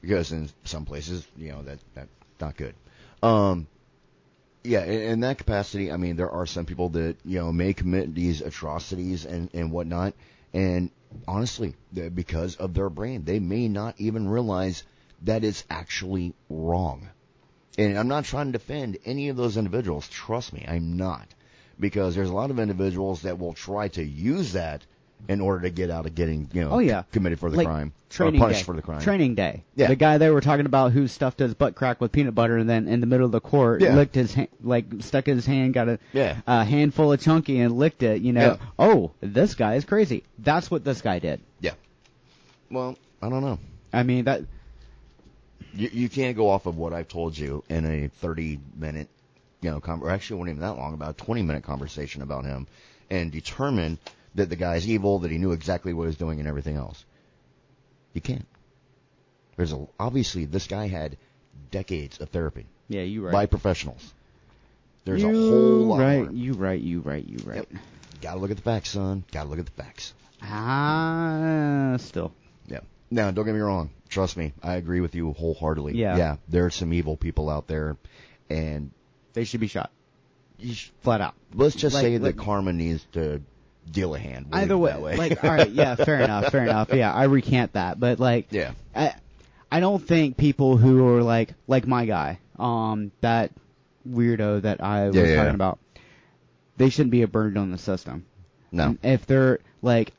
because 0.00 0.32
in 0.32 0.50
some 0.64 0.84
places, 0.84 1.26
you 1.36 1.52
know, 1.52 1.62
that, 1.62 1.78
that's 1.94 2.08
not 2.40 2.56
good. 2.56 2.74
Um, 3.22 3.66
yeah, 4.64 4.84
in, 4.84 5.00
in 5.12 5.20
that 5.20 5.38
capacity, 5.38 5.92
I 5.92 5.96
mean, 5.96 6.16
there 6.16 6.30
are 6.30 6.46
some 6.46 6.66
people 6.66 6.88
that, 6.90 7.16
you 7.24 7.38
know, 7.38 7.52
may 7.52 7.72
commit 7.74 8.14
these 8.14 8.40
atrocities 8.40 9.24
and, 9.24 9.50
and 9.54 9.70
whatnot, 9.70 10.14
and 10.52 10.90
honestly, 11.26 11.74
because 11.92 12.56
of 12.56 12.74
their 12.74 12.90
brain, 12.90 13.24
they 13.24 13.38
may 13.38 13.68
not 13.68 13.94
even 13.98 14.28
realize 14.28 14.84
that 15.22 15.44
it's 15.44 15.64
actually 15.70 16.34
wrong. 16.48 17.08
And 17.76 17.98
I'm 17.98 18.08
not 18.08 18.24
trying 18.24 18.46
to 18.46 18.52
defend 18.52 18.98
any 19.04 19.28
of 19.28 19.36
those 19.36 19.56
individuals. 19.56 20.08
Trust 20.08 20.52
me, 20.52 20.64
I'm 20.66 20.96
not. 20.96 21.26
Because 21.78 22.14
there's 22.14 22.30
a 22.30 22.34
lot 22.34 22.50
of 22.50 22.60
individuals 22.60 23.22
that 23.22 23.38
will 23.38 23.54
try 23.54 23.88
to 23.88 24.04
use 24.04 24.52
that 24.52 24.84
in 25.28 25.40
order 25.40 25.62
to 25.62 25.70
get 25.70 25.90
out 25.90 26.06
of 26.06 26.14
getting, 26.14 26.48
you 26.52 26.62
know, 26.62 26.70
Oh 26.72 26.78
yeah, 26.78 27.02
committed 27.12 27.38
for 27.40 27.50
the 27.50 27.56
Like, 27.56 27.66
crime 27.66 27.92
Training 28.10 28.40
or 28.40 28.44
punished 28.44 28.60
day. 28.60 28.64
for 28.64 28.76
the 28.76 28.82
crime. 28.82 29.00
Training 29.00 29.34
day. 29.34 29.64
Yeah. 29.74 29.88
The 29.88 29.96
guy 29.96 30.18
they 30.18 30.30
were 30.30 30.40
talking 30.40 30.66
about 30.66 30.92
who 30.92 31.08
stuffed 31.08 31.38
his 31.38 31.54
butt 31.54 31.74
crack 31.74 32.00
with 32.00 32.12
peanut 32.12 32.34
butter 32.34 32.56
and 32.58 32.68
then 32.68 32.86
in 32.88 33.00
the 33.00 33.06
middle 33.06 33.26
of 33.26 33.32
the 33.32 33.40
court 33.40 33.80
Yeah. 33.80 33.94
licked 33.96 34.14
his 34.14 34.34
hand, 34.34 34.48
like 34.62 34.84
stuck 35.00 35.26
his 35.26 35.46
hand, 35.46 35.74
got 35.74 35.88
a, 35.88 35.98
Yeah. 36.12 36.36
a 36.46 36.64
handful 36.64 37.12
of 37.12 37.20
chunky 37.20 37.58
and 37.60 37.76
licked 37.76 38.02
it. 38.02 38.20
You 38.22 38.32
know, 38.32 38.58
Yeah. 38.60 38.66
oh, 38.78 39.10
this 39.20 39.54
guy 39.54 39.74
is 39.76 39.84
crazy. 39.84 40.24
That's 40.38 40.70
what 40.70 40.84
this 40.84 41.00
guy 41.02 41.18
did. 41.18 41.40
Yeah. 41.60 41.72
Well, 42.70 42.96
I 43.22 43.28
don't 43.30 43.42
know. 43.42 43.58
I 43.92 44.02
mean 44.02 44.24
that. 44.24 44.42
You, 45.74 45.88
you 45.92 46.08
can't 46.08 46.36
go 46.36 46.48
off 46.50 46.66
of 46.66 46.76
what 46.76 46.92
I've 46.92 47.08
told 47.08 47.36
you 47.36 47.64
in 47.68 47.84
a 47.84 48.08
30 48.20 48.60
minute, 48.76 49.08
you 49.60 49.70
know, 49.70 49.80
com- 49.80 50.04
or 50.04 50.10
actually 50.10 50.36
it 50.36 50.38
wasn't 50.40 50.58
even 50.58 50.68
that 50.68 50.76
long, 50.78 50.94
about 50.94 51.10
a 51.10 51.24
20 51.24 51.42
minute 51.42 51.64
conversation 51.64 52.22
about 52.22 52.44
him, 52.44 52.66
and 53.10 53.32
determine 53.32 53.98
that 54.34 54.48
the 54.50 54.56
guy's 54.56 54.88
evil, 54.88 55.20
that 55.20 55.30
he 55.30 55.38
knew 55.38 55.52
exactly 55.52 55.92
what 55.92 56.04
he 56.04 56.06
was 56.08 56.16
doing, 56.16 56.38
and 56.40 56.48
everything 56.48 56.76
else. 56.76 57.04
You 58.12 58.20
can't. 58.20 58.46
There's 59.56 59.72
a 59.72 59.86
obviously 59.98 60.44
this 60.46 60.66
guy 60.66 60.88
had 60.88 61.16
decades 61.70 62.18
of 62.20 62.28
therapy 62.30 62.66
Yeah, 62.88 63.02
you 63.02 63.24
right. 63.24 63.32
by 63.32 63.46
professionals. 63.46 64.12
There's 65.04 65.22
you 65.22 65.28
a 65.28 65.32
whole 65.32 65.86
lot 65.86 66.00
right. 66.00 66.22
more. 66.22 66.32
You 66.32 66.52
right. 66.54 66.80
You 66.80 67.00
right. 67.00 67.24
You 67.24 67.38
right. 67.44 67.56
Yep. 67.56 67.82
Gotta 68.22 68.40
look 68.40 68.50
at 68.50 68.56
the 68.56 68.62
facts, 68.62 68.90
son. 68.90 69.24
Gotta 69.32 69.48
look 69.48 69.58
at 69.58 69.66
the 69.66 69.82
facts. 69.82 70.14
Ah, 70.42 71.96
still. 71.98 72.32
Yeah. 72.66 72.80
Now, 73.10 73.30
don't 73.30 73.44
get 73.44 73.54
me 73.54 73.60
wrong. 73.60 73.90
Trust 74.08 74.36
me, 74.36 74.52
I 74.62 74.74
agree 74.74 75.00
with 75.00 75.14
you 75.14 75.32
wholeheartedly. 75.32 75.94
Yeah. 75.94 76.16
Yeah. 76.16 76.36
There 76.48 76.64
are 76.66 76.70
some 76.70 76.92
evil 76.92 77.16
people 77.16 77.50
out 77.50 77.66
there, 77.66 77.96
and 78.48 78.90
They 79.34 79.44
should 79.44 79.60
be 79.60 79.66
shot. 79.66 79.90
Flat 81.02 81.20
out. 81.20 81.34
let's 81.52 81.74
just 81.76 81.94
Like- 81.94 82.02
say 82.02 82.18
like- 82.18 82.36
that 82.36 82.42
karma 82.42 82.72
needs 82.72 83.04
to 83.12 83.42
deal 83.90 84.14
a 84.14 84.18
hand. 84.18 84.46
We'll 84.50 84.60
Either 84.62 84.78
way, 84.78 84.96
way. 84.98 85.16
like, 85.16 85.42
all 85.44 85.50
right, 85.50 85.70
yeah, 85.70 85.94
fair 85.94 86.20
enough, 86.20 86.50
fair 86.52 86.62
enough. 86.64 86.92
Yeah, 86.92 87.12
I 87.12 87.24
recant 87.24 87.72
that, 87.74 87.98
but 88.00 88.18
like, 88.18 88.48
yeah. 88.50 88.72
I, 88.94 89.14
I 89.70 89.80
don't 89.80 90.04
think 90.06 90.36
people 90.36 90.76
who 90.76 91.06
are 91.08 91.22
like, 91.22 91.54
like 91.66 91.86
my 91.86 92.06
guy, 92.06 92.38
um, 92.58 93.12
that 93.20 93.50
weirdo 94.08 94.62
that 94.62 94.82
I 94.82 95.06
was 95.06 95.16
Yeah, 95.16 95.24
yeah. 95.24 95.36
talking 95.36 95.54
about, 95.54 95.78
they 96.76 96.88
shouldn't 96.90 97.10
be 97.12 97.22
a 97.22 97.28
burden 97.28 97.58
on 97.58 97.70
the 97.70 97.78
system. 97.78 98.26
No. 98.72 98.96
If 99.02 99.26
they're 99.26 99.60
like, 99.82 100.12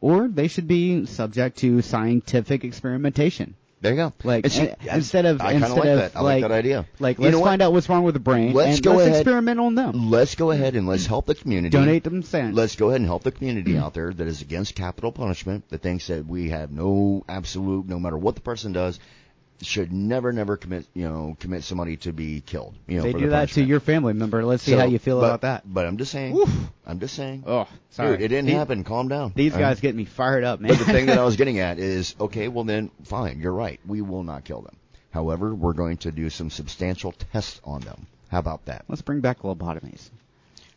or 0.00 0.28
they 0.28 0.48
should 0.48 0.66
be 0.66 1.06
subject 1.06 1.58
to 1.58 1.82
scientific 1.82 2.64
experimentation. 2.64 3.54
There 3.82 3.92
you 3.92 3.96
go. 3.96 4.12
Like 4.24 4.44
And 4.44 4.52
see, 4.52 4.62
in- 4.68 4.76
I- 4.90 4.96
instead 4.96 5.24
of 5.24 5.40
I 5.40 5.52
instead 5.52 5.70
like 5.76 5.88
of 5.88 5.96
that. 5.98 6.16
I 6.16 6.20
like 6.20 6.42
that 6.42 6.50
idea. 6.52 6.86
Like 6.98 7.18
You 7.18 7.24
let's 7.24 7.36
know 7.36 7.44
find 7.44 7.62
out 7.62 7.72
what's 7.72 7.88
wrong 7.88 8.02
with 8.04 8.14
the 8.14 8.20
brain 8.20 8.52
Let's 8.52 8.76
and 8.76 8.84
go 8.84 8.92
let's 8.96 9.08
ahead- 9.08 9.20
experiment 9.22 9.58
on 9.58 9.74
them. 9.74 10.10
Let's 10.10 10.34
go 10.34 10.50
ahead 10.50 10.76
and 10.76 10.86
let's 10.86 11.06
help 11.06 11.26
the 11.26 11.34
community. 11.34 11.70
Donate 11.76 12.04
them 12.04 12.22
cents. 12.22 12.54
Let's 12.54 12.76
go 12.76 12.88
ahead 12.88 13.00
and 13.00 13.06
help 13.08 13.22
the 13.22 13.32
community 13.32 13.72
mm-hmm. 13.72 13.82
out 13.84 13.94
there 13.94 14.12
that 14.12 14.26
is 14.26 14.42
against 14.42 14.74
capital 14.74 15.12
punishment, 15.12 15.68
that 15.70 15.80
thinks 15.82 16.08
that 16.08 16.26
we 16.26 16.50
have 16.50 16.70
no 16.70 17.24
absolute, 17.28 17.86
no 17.88 17.98
matter 17.98 18.18
what 18.18 18.34
the 18.34 18.42
person 18.42 18.72
does, 18.72 19.00
should 19.62 19.92
never, 19.92 20.32
never 20.32 20.56
commit, 20.56 20.86
you 20.94 21.08
know, 21.08 21.36
commit 21.38 21.64
somebody 21.64 21.96
to 21.98 22.12
be 22.12 22.40
killed. 22.40 22.74
You 22.86 22.98
know, 22.98 23.02
they 23.02 23.12
do 23.12 23.20
the 23.20 23.26
that 23.28 23.50
to 23.50 23.62
your 23.62 23.80
family 23.80 24.12
member. 24.14 24.44
Let's 24.44 24.62
see 24.62 24.72
So, 24.72 24.78
how 24.78 24.86
you 24.86 24.98
feel 24.98 25.20
but- 25.20 25.26
about 25.26 25.40
that. 25.42 25.62
But 25.72 25.86
I'm 25.86 25.96
just 25.98 26.12
saying. 26.12 26.36
Oof. 26.36 26.50
I'm 26.86 26.98
just 27.00 27.14
saying. 27.14 27.44
Oh, 27.46 27.68
sorry. 27.90 28.12
Dude, 28.12 28.22
it 28.22 28.28
didn't 28.28 28.46
These- 28.46 28.54
happen. 28.54 28.84
Calm 28.84 29.08
down. 29.08 29.32
These 29.36 29.52
guys 29.52 29.80
get 29.80 29.94
me 29.94 30.04
fired 30.06 30.44
up, 30.44 30.60
man. 30.60 30.70
But 30.70 30.78
the 30.78 30.84
thing 30.92 31.06
that 31.06 31.18
I 31.18 31.24
was 31.24 31.36
getting 31.38 31.58
at 31.58 31.78
is, 31.78 32.14
okay, 32.20 32.48
well 32.48 32.64
then, 32.64 32.90
fine, 33.04 33.40
you're 33.40 33.52
right. 33.52 33.80
We 33.86 34.00
will 34.00 34.22
not 34.22 34.44
kill 34.44 34.62
them. 34.62 34.76
However, 35.10 35.54
we're 35.54 35.72
going 35.72 35.96
to 35.98 36.12
do 36.12 36.30
some 36.30 36.50
substantial 36.50 37.12
tests 37.12 37.60
on 37.64 37.80
them. 37.80 38.06
How 38.28 38.38
about 38.38 38.64
that? 38.66 38.84
Let's 38.88 39.02
bring 39.02 39.20
back 39.20 39.40
lobotomies. 39.40 40.08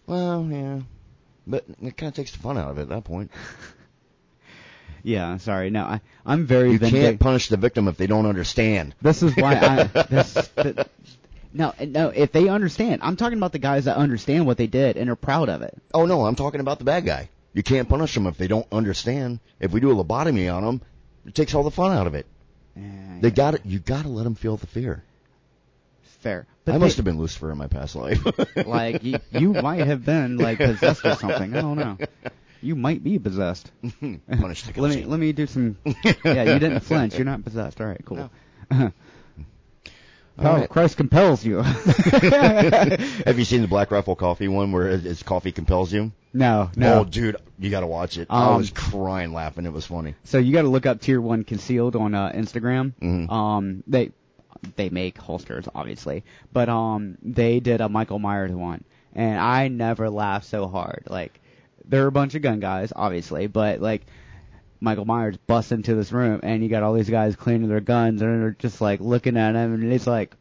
Well, 0.07 0.47
yeah. 0.49 0.79
But 1.45 1.65
it 1.81 1.95
kind 1.97 2.09
of 2.09 2.15
takes 2.15 2.31
the 2.31 2.39
fun 2.39 2.57
out 2.57 2.71
of 2.71 2.77
it 2.79 2.83
at 2.83 2.89
that 2.89 3.03
point. 3.03 3.31
Yeah, 5.03 5.37
sorry. 5.37 5.69
No, 5.69 5.83
I, 5.83 6.01
I'm 6.25 6.45
very 6.45 6.71
You 6.71 6.79
can't 6.79 7.19
punish 7.19 7.49
the 7.49 7.57
victim 7.57 7.87
if 7.89 7.97
they 7.97 8.07
don't 8.07 8.25
understand. 8.25 8.95
This 9.01 9.21
is 9.21 9.35
why 9.35 9.55
I. 9.55 9.83
This, 10.09 10.49
th- 10.55 10.77
no, 11.53 11.73
no. 11.85 12.09
If 12.09 12.31
they 12.31 12.47
understand, 12.47 13.01
I'm 13.03 13.15
talking 13.17 13.37
about 13.37 13.51
the 13.51 13.59
guys 13.59 13.85
that 13.85 13.97
understand 13.97 14.45
what 14.45 14.57
they 14.57 14.67
did 14.67 14.95
and 14.97 15.09
are 15.09 15.15
proud 15.15 15.49
of 15.49 15.61
it. 15.61 15.77
Oh 15.93 16.05
no, 16.05 16.25
I'm 16.25 16.35
talking 16.35 16.61
about 16.61 16.79
the 16.79 16.85
bad 16.85 17.05
guy. 17.05 17.29
You 17.53 17.61
can't 17.63 17.87
punish 17.87 18.13
them 18.15 18.25
if 18.27 18.37
they 18.37 18.47
don't 18.47 18.65
understand. 18.71 19.39
If 19.59 19.71
we 19.71 19.79
do 19.79 19.91
a 19.91 20.03
lobotomy 20.03 20.51
on 20.51 20.63
them, 20.63 20.81
it 21.25 21.35
takes 21.35 21.53
all 21.53 21.63
the 21.63 21.69
fun 21.69 21.95
out 21.95 22.07
of 22.07 22.15
it. 22.15 22.25
Yeah, 22.75 23.17
They 23.21 23.27
yeah. 23.27 23.33
got 23.35 23.53
it. 23.55 23.61
You 23.65 23.79
got 23.79 24.03
to 24.03 24.09
let 24.09 24.23
them 24.23 24.33
feel 24.35 24.57
the 24.57 24.65
fear. 24.67 25.03
fair. 26.01 26.47
But 26.65 26.75
I 26.75 26.77
must 26.77 26.95
have 26.95 27.05
been 27.05 27.19
Lucifer 27.19 27.51
in 27.51 27.57
my 27.57 27.67
past 27.67 27.95
life. 27.95 28.25
like 28.65 29.03
you, 29.03 29.19
you 29.31 29.51
might 29.53 29.85
have 29.85 30.05
been 30.05 30.37
like 30.37 30.57
possessed 30.59 31.05
or 31.05 31.15
something. 31.15 31.55
I 31.55 31.61
don't 31.61 31.77
know. 31.77 31.97
You 32.63 32.75
might 32.75 33.03
be 33.03 33.19
possessed. 33.19 33.71
Let 34.01 34.77
me 34.77 35.05
let 35.05 35.19
me 35.19 35.33
do 35.33 35.45
some. 35.47 35.77
Yeah, 36.23 36.43
you 36.53 36.59
didn't 36.59 36.79
flinch. 36.89 37.15
You're 37.15 37.25
not 37.25 37.43
possessed. 37.43 37.79
All 37.81 37.87
right, 37.87 38.01
cool. 38.05 38.29
All 38.71 38.91
oh, 40.39 40.43
right. 40.61 40.69
Christ 40.69 40.97
compels 40.97 41.45
you. 41.45 41.57
Have 41.61 43.37
you 43.37 43.45
seen 43.45 43.61
the 43.61 43.67
Black 43.67 43.91
Rifle 43.91 44.15
Coffee 44.15 44.47
one 44.47 44.71
where 44.71 44.87
it- 44.87 45.05
it's 45.05 45.21
coffee 45.23 45.51
compels 45.51 45.93
you? 45.93 46.11
no, 46.33 46.71
no. 46.75 47.01
Oh, 47.01 47.03
dude, 47.03 47.35
you 47.59 47.69
got 47.69 47.81
to 47.81 47.87
watch 47.87 48.17
it. 48.17 48.27
I 48.31 48.47
Um, 48.53 48.57
was 48.57 48.71
crying 48.71 49.33
laughing. 49.33 49.65
It 49.67 49.73
was 49.73 49.85
funny. 49.85 50.15
So 50.23 50.39
you 50.39 50.51
got 50.51 50.63
to 50.63 50.69
look 50.69 50.87
up 50.87 51.01
Tier 51.01 51.21
One 51.21 51.43
Concealed 51.43 51.95
on 51.95 52.15
uh, 52.15 52.31
Instagram. 52.31 52.93
Mhm. 52.99 53.29
Um, 53.31 53.83
they 53.85 54.11
they 54.75 54.89
make 54.89 55.17
holsters, 55.19 55.65
obviously, 55.75 56.23
but 56.51 56.69
um, 56.69 57.17
they 57.21 57.59
did 57.59 57.81
a 57.81 57.89
Michael 57.89 58.17
Myers 58.17 58.51
one, 58.51 58.83
and 59.13 59.37
I 59.39 59.67
never 59.67 60.09
laughed 60.09 60.45
so 60.45 60.67
hard. 60.67 61.03
Like, 61.07 61.39
they're 61.85 62.07
a 62.07 62.11
bunch 62.11 62.35
of 62.35 62.41
gun 62.41 62.59
guys, 62.59 62.93
obviously, 62.95 63.47
but 63.47 63.79
like. 63.79 64.03
Michael 64.79 65.05
Myers 65.05 65.37
busts 65.37 65.71
into 65.71 65.95
this 65.95 66.11
room, 66.11 66.41
and 66.43 66.61
you 66.61 66.67
got 66.67 66.83
all 66.83 66.91
these 66.91 67.09
guys 67.09 67.37
cleaning 67.37 67.69
their 67.69 67.79
guns, 67.79 68.21
and 68.21 68.41
they're 68.43 68.51
just 68.51 68.81
like 68.81 68.99
looking 68.99 69.37
at 69.37 69.55
him, 69.55 69.75
and 69.75 69.93
it's 69.93 70.05
like, 70.05 70.35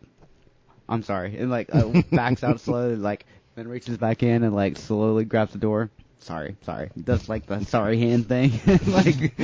I'm 0.88 1.05
sorry, 1.05 1.38
and 1.38 1.49
like 1.49 1.72
uh, 1.72 2.03
backs 2.11 2.43
out 2.43 2.59
slowly, 2.59 2.97
like 2.97 3.24
then 3.55 3.68
reaches 3.68 3.99
back 3.99 4.22
in 4.22 4.43
and 4.43 4.55
like 4.55 4.76
slowly 4.78 5.24
grabs 5.24 5.53
the 5.53 5.59
door. 5.59 5.90
Sorry, 6.18 6.57
sorry. 6.62 6.90
That's 6.97 7.28
like 7.28 7.47
the 7.47 7.64
sorry 7.64 7.99
hand 7.99 8.28
thing. 8.28 8.53
like 8.86 9.34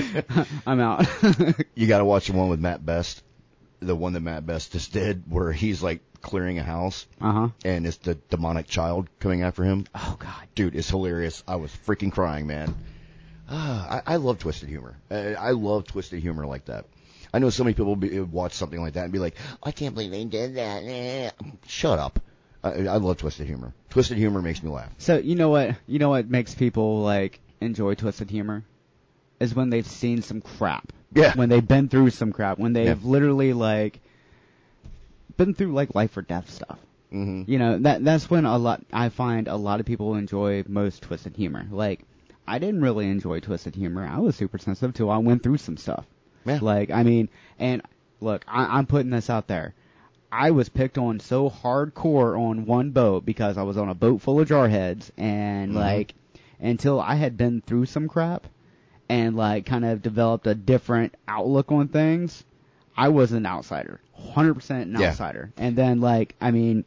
I'm 0.67 0.81
out. 0.81 1.07
You 1.75 1.87
got 1.87 1.99
to 1.99 2.05
watch 2.05 2.29
the 2.29 2.35
one 2.35 2.49
with 2.49 2.61
Matt 2.61 2.85
Best, 2.87 3.23
the 3.81 3.95
one 3.95 4.13
that 4.15 4.21
Matt 4.21 4.47
Best 4.47 4.73
just 4.73 4.93
did, 4.93 5.25
where 5.29 5.53
he's 5.53 5.83
like 5.83 6.01
clearing 6.21 6.59
a 6.59 6.63
house, 6.63 7.07
uh 7.21 7.33
huh. 7.33 7.49
and 7.65 7.87
it's 7.87 7.99
the 7.99 8.15
demonic 8.15 8.67
child 8.67 9.09
coming 9.21 9.43
after 9.43 9.63
him. 9.65 9.87
Oh 9.95 10.17
God. 10.19 10.49
Dude, 10.55 10.75
it's 10.75 10.91
hilarious. 10.91 11.43
I 11.47 11.57
was 11.57 11.71
freaking 11.87 12.13
crying, 12.13 12.47
man. 12.47 12.75
Ah, 13.49 14.03
I, 14.07 14.15
I 14.15 14.17
love 14.17 14.39
twisted 14.39 14.69
humor. 14.69 14.97
I, 15.11 15.35
I 15.35 15.51
love 15.53 15.87
twisted 15.87 16.21
humor 16.21 16.47
like 16.47 16.67
that. 16.67 16.85
I 17.33 17.39
know 17.39 17.51
so 17.51 17.65
many 17.65 17.75
people 17.75 17.95
be, 17.97 18.21
watch 18.21 18.55
something 18.55 18.81
like 18.81 18.95
that 18.95 19.05
and 19.05 19.13
be 19.13 19.19
like, 19.19 19.37
"I 19.63 19.73
can't 19.73 19.95
believe 19.95 20.11
they 20.11 20.25
did 20.25 20.57
that." 20.57 21.35
Shut 21.67 21.99
up. 21.99 22.21
I, 22.63 22.71
I 22.87 22.97
love 22.97 23.19
twisted 23.19 23.47
humor. 23.47 23.73
Twisted 23.91 24.19
humor 24.19 24.43
makes 24.43 24.63
me 24.63 24.71
laugh. 24.71 24.91
So 24.99 25.19
you 25.19 25.35
know 25.35 25.49
what? 25.49 25.77
You 25.87 25.99
know 25.99 26.11
what 26.11 26.29
makes 26.29 26.55
people 26.55 27.03
like 27.03 27.41
enjoy 27.61 27.95
twisted 27.95 28.31
humor 28.31 28.65
is 29.41 29.55
when 29.55 29.71
they've 29.71 29.87
seen 29.87 30.23
some 30.23 30.41
crap. 30.41 30.93
Yeah. 31.15 31.33
When 31.35 31.49
they've 31.49 31.67
been 31.67 31.89
through 31.89 32.11
some 32.11 32.33
crap. 32.33 32.59
When 32.59 32.73
they've 32.73 32.87
Yeah. 33.03 33.09
literally 33.09 33.53
like 33.53 34.01
been 35.37 35.55
through 35.55 35.73
like 35.73 35.95
life 35.95 36.17
or 36.17 36.23
death 36.23 36.51
stuff. 36.51 36.79
hmm 37.11 37.43
You 37.47 37.59
know 37.59 37.79
that 37.79 38.05
that's 38.05 38.29
when 38.29 38.45
a 38.45 38.59
lot 38.59 38.83
I 38.93 39.09
find 39.09 39.49
a 39.49 39.57
lot 39.57 39.81
of 39.81 39.87
people 39.87 40.15
enjoy 40.15 40.65
most 40.69 41.03
twisted 41.03 41.37
humor. 41.37 41.67
Like 41.71 42.01
I 42.47 42.59
didn't 42.59 42.83
really 42.83 43.09
enjoy 43.09 43.41
twisted 43.41 43.75
humor. 43.75 44.07
I 44.07 44.19
was 44.19 44.37
super 44.37 44.59
sensitive 44.59 44.95
till 44.95 45.11
I 45.11 45.19
went 45.19 45.43
through 45.43 45.59
some 45.59 45.77
stuff. 45.77 46.05
Yeah. 46.45 46.59
Like 46.61 46.91
I 46.91 47.03
mean, 47.03 47.29
and 47.59 47.83
look, 48.21 48.45
I, 48.49 48.79
I'm 48.79 48.87
putting 48.87 49.11
this 49.11 49.31
out 49.31 49.47
there. 49.49 49.75
I 50.31 50.51
was 50.51 50.69
picked 50.69 50.99
on 50.99 51.21
so 51.21 51.49
hardcore 51.49 52.39
on 52.39 52.67
one 52.67 52.91
boat 52.91 53.25
because 53.25 53.57
I 53.57 53.63
was 53.63 53.79
on 53.79 53.89
a 53.89 53.95
boat 53.95 54.21
full 54.21 54.41
of 54.41 54.49
jarheads, 54.49 55.11
and 55.17 55.73
Mhm. 55.73 55.77
like 55.77 56.15
until 56.61 57.01
I 57.01 57.15
had 57.15 57.37
been 57.39 57.63
through 57.63 57.87
some 57.87 58.09
crap 58.09 58.47
and 59.09 59.37
like 59.37 59.67
kind 59.67 59.85
of 59.85 60.03
developed 60.03 60.47
a 60.47 60.55
different 60.55 61.15
outlook 61.27 61.71
on 61.73 61.89
things, 61.89 62.45
I 62.97 63.09
was 63.09 63.33
an 63.33 63.47
outsider, 63.47 64.01
100% 64.35 64.71
an 64.83 64.97
Yeah. 64.99 65.09
outsider. 65.11 65.53
And 65.57 65.77
then 65.77 66.01
like 66.01 66.35
I 66.41 66.51
mean, 66.51 66.85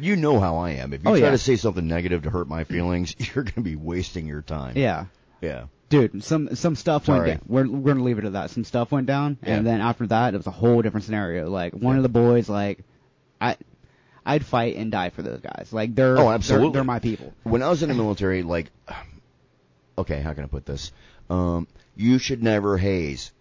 You 0.00 0.16
know 0.16 0.40
how 0.40 0.56
I 0.56 0.70
am. 0.72 0.92
If 0.92 1.04
you 1.04 1.10
Oh, 1.10 1.12
try 1.16 1.26
yeah. 1.26 1.30
to 1.30 1.38
say 1.38 1.56
something 1.56 1.86
negative 1.86 2.22
to 2.24 2.30
hurt 2.30 2.48
my 2.48 2.64
feelings, 2.64 3.14
you're 3.34 3.44
going 3.44 3.54
to 3.54 3.60
be 3.62 3.76
wasting 3.76 4.26
your 4.26 4.42
time. 4.42 4.76
yeah. 4.76 5.06
Yeah. 5.40 5.64
Dude, 5.90 6.24
some 6.24 6.54
some 6.56 6.74
stuff 6.74 7.04
Sorry. 7.04 7.28
went 7.28 7.40
down. 7.40 7.46
We're 7.46 7.68
we're 7.70 7.92
gonna 7.92 8.04
leave 8.04 8.18
it 8.18 8.24
at 8.24 8.32
that. 8.32 8.50
Some 8.50 8.64
stuff 8.64 8.90
went 8.90 9.06
down, 9.06 9.36
Yeah. 9.42 9.56
and 9.56 9.66
then 9.66 9.80
after 9.82 10.06
that, 10.06 10.32
it 10.34 10.38
was 10.38 10.46
a 10.46 10.50
whole 10.50 10.80
different 10.82 11.04
scenario. 11.04 11.48
Like 11.50 11.74
one 11.74 11.94
Yeah. 11.94 11.98
of 11.98 12.02
the 12.04 12.08
boys, 12.08 12.48
like 12.48 12.78
I, 13.40 13.56
I'd 14.24 14.44
fight 14.44 14.76
and 14.76 14.90
die 14.90 15.10
for 15.10 15.20
those 15.22 15.40
guys. 15.40 15.68
Like 15.70 15.94
they're 15.94 16.16
Oh, 16.18 16.24
they're- 16.24 16.32
absolutely. 16.34 16.72
they're, 16.72 16.84
my 16.84 16.98
people. 16.98 17.32
When 17.42 17.62
I 17.62 17.68
was 17.68 17.82
in 17.82 17.90
the 17.90 17.94
military, 17.94 18.42
like, 18.42 18.70
okay, 19.98 20.20
how 20.20 20.32
can 20.32 20.44
I 20.44 20.46
put 20.46 20.64
this? 20.66 20.92
Um, 21.30 21.66
you 21.96 22.18
should 22.18 22.42
never 22.42 22.76
haze. 22.76 23.32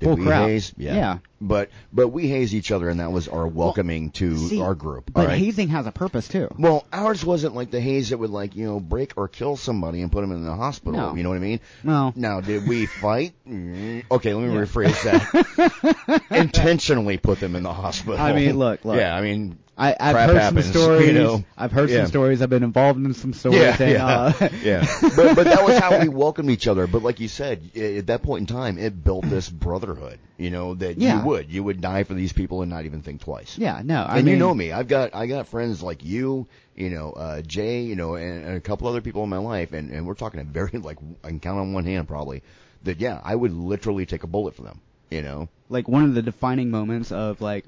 Did 0.00 0.06
Bull 0.06 0.16
we 0.16 0.24
crap. 0.24 0.48
haze? 0.48 0.74
Yeah. 0.76 0.94
Yeah. 0.94 1.18
But 1.40 1.68
but 1.92 2.08
we 2.08 2.28
haze 2.28 2.54
each 2.54 2.70
other, 2.72 2.88
and 2.88 3.00
that 3.00 3.12
was 3.12 3.28
our 3.28 3.46
welcoming 3.46 4.10
to 4.12 4.36
See, 4.38 4.60
our 4.60 4.74
group. 4.74 5.10
But 5.12 5.28
right? 5.28 5.38
hazing 5.38 5.68
has 5.68 5.86
a 5.86 5.92
purpose 5.92 6.28
too. 6.28 6.48
Well, 6.58 6.86
ours 6.92 7.24
wasn't 7.26 7.54
like 7.54 7.70
the 7.70 7.80
haze 7.80 8.08
that 8.08 8.16
would 8.18 8.30
like 8.30 8.56
you 8.56 8.64
know 8.66 8.80
break 8.80 9.12
or 9.16 9.28
kill 9.28 9.56
somebody 9.56 10.00
and 10.00 10.10
put 10.10 10.22
them 10.22 10.32
in 10.32 10.44
the 10.44 10.54
hospital. 10.54 10.98
No. 10.98 11.14
You 11.14 11.22
know 11.24 11.28
what 11.28 11.36
I 11.36 11.40
mean? 11.40 11.60
No. 11.84 12.12
Now, 12.16 12.40
did 12.40 12.66
we 12.66 12.86
fight? 13.02 13.34
Mm, 13.46 14.04
okay, 14.10 14.32
let 14.32 14.48
me 14.48 14.54
Yeah. 14.54 14.60
rephrase 14.60 15.02
that. 15.04 16.22
Intentionally 16.30 17.18
put 17.18 17.40
them 17.40 17.54
in 17.54 17.62
the 17.62 17.72
hospital. 17.72 18.18
I 18.18 18.32
mean, 18.32 18.58
look, 18.58 18.84
look. 18.84 18.96
Yeah, 18.96 19.14
I 19.14 19.20
mean, 19.20 19.58
I, 19.76 19.94
I've 20.00 20.14
crap 20.14 20.30
heard 20.30 20.36
happens, 20.38 20.64
some 20.72 20.72
stories. 20.82 21.06
you 21.08 21.12
know. 21.12 21.44
I've 21.56 21.72
heard 21.72 21.90
Yeah. 21.90 21.98
some 21.98 22.06
stories. 22.06 22.40
I've 22.42 22.48
been 22.50 22.62
involved 22.62 22.98
in 23.04 23.12
some 23.14 23.34
stories. 23.34 23.60
Yeah, 23.60 23.76
and, 23.78 23.92
yeah, 23.92 24.06
uh, 24.06 24.48
yeah. 24.62 24.86
But 25.14 25.34
but 25.36 25.44
that 25.44 25.64
was 25.64 25.76
how 25.78 26.00
we 26.00 26.08
welcomed 26.08 26.50
each 26.50 26.66
other. 26.66 26.86
But 26.86 27.02
like 27.02 27.20
you 27.20 27.28
said, 27.28 27.76
at 27.76 28.06
that 28.06 28.22
point 28.22 28.48
in 28.48 28.56
time, 28.56 28.78
it 28.78 29.04
built 29.04 29.26
this 29.26 29.48
brotherhood. 29.50 30.18
You 30.38 30.50
know 30.50 30.74
that 30.74 30.98
Yeah. 30.98 31.20
you 31.20 31.26
would 31.26 31.50
you 31.50 31.64
would 31.64 31.80
die 31.80 32.02
for 32.04 32.12
these 32.14 32.32
people 32.32 32.60
and 32.62 32.70
not 32.70 32.84
even 32.84 33.00
think 33.02 33.22
twice. 33.22 33.56
yeah, 33.58 33.80
no. 33.84 34.02
I 34.02 34.18
and 34.18 34.26
mean, 34.26 34.34
you 34.34 34.38
know 34.38 34.52
me, 34.54 34.70
I've 34.72 34.88
got 34.88 35.14
I 35.14 35.26
got 35.26 35.48
friends 35.48 35.82
like 35.82 36.04
you, 36.04 36.46
you 36.74 36.90
know, 36.90 37.12
uh, 37.12 37.40
Jay, 37.42 37.82
you 37.82 37.96
know, 37.96 38.16
and, 38.16 38.44
and 38.44 38.56
a 38.56 38.60
couple 38.60 38.86
other 38.88 39.00
people 39.00 39.24
in 39.24 39.30
my 39.30 39.38
life, 39.38 39.72
and 39.72 39.90
and 39.90 40.06
we're 40.06 40.14
talking 40.14 40.40
a 40.40 40.44
very 40.44 40.70
like 40.78 40.98
I 41.24 41.28
can 41.28 41.40
count 41.40 41.58
on 41.58 41.72
one 41.72 41.84
hand 41.84 42.06
probably 42.06 42.42
that 42.82 43.00
yeah, 43.00 43.20
I 43.24 43.34
would 43.34 43.52
literally 43.52 44.04
take 44.04 44.24
a 44.24 44.26
bullet 44.26 44.54
for 44.54 44.62
them. 44.62 44.80
You 45.10 45.22
know, 45.22 45.48
like 45.70 45.88
one 45.88 46.04
of 46.04 46.14
the 46.14 46.22
defining 46.22 46.70
moments 46.70 47.12
of 47.12 47.40
like 47.40 47.64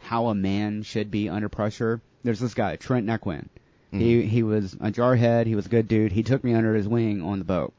how 0.00 0.26
a 0.26 0.34
man 0.34 0.82
should 0.82 1.10
be 1.10 1.28
under 1.28 1.48
pressure. 1.48 2.00
There's 2.24 2.40
this 2.40 2.54
guy, 2.54 2.76
Trent 2.76 3.06
Nequin. 3.06 3.46
He 3.92 3.96
Mm-hmm. 3.98 4.28
he 4.28 4.42
was 4.42 4.74
a 4.74 4.90
jarhead. 4.90 5.46
He 5.46 5.54
was 5.54 5.64
a 5.66 5.70
good 5.70 5.88
dude. 5.88 6.12
He 6.12 6.22
took 6.24 6.44
me 6.44 6.52
under 6.54 6.74
his 6.74 6.86
wing 6.88 7.22
on 7.22 7.38
the 7.38 7.44
boat 7.46 7.72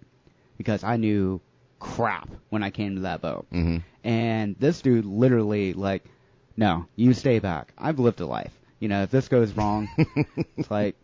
because 0.57 0.83
I 0.83 0.97
knew 0.97 1.39
crap 1.79 2.29
when 2.49 2.63
I 2.63 2.69
came 2.69 2.95
to 2.95 3.01
that 3.01 3.21
boat. 3.21 3.45
Mhm. 3.51 3.83
And 4.03 4.55
this 4.59 4.81
dude 4.81 5.05
literally 5.05 5.73
like, 5.73 6.03
no, 6.55 6.85
you 6.95 7.13
stay 7.13 7.39
back. 7.39 7.73
I've 7.77 7.99
lived 7.99 8.19
a 8.21 8.25
life. 8.25 8.53
You 8.79 8.87
know, 8.87 9.03
if 9.03 9.11
this 9.11 9.27
goes 9.27 9.51
wrong, 9.53 9.89
it's 10.57 10.71
like 10.71 10.95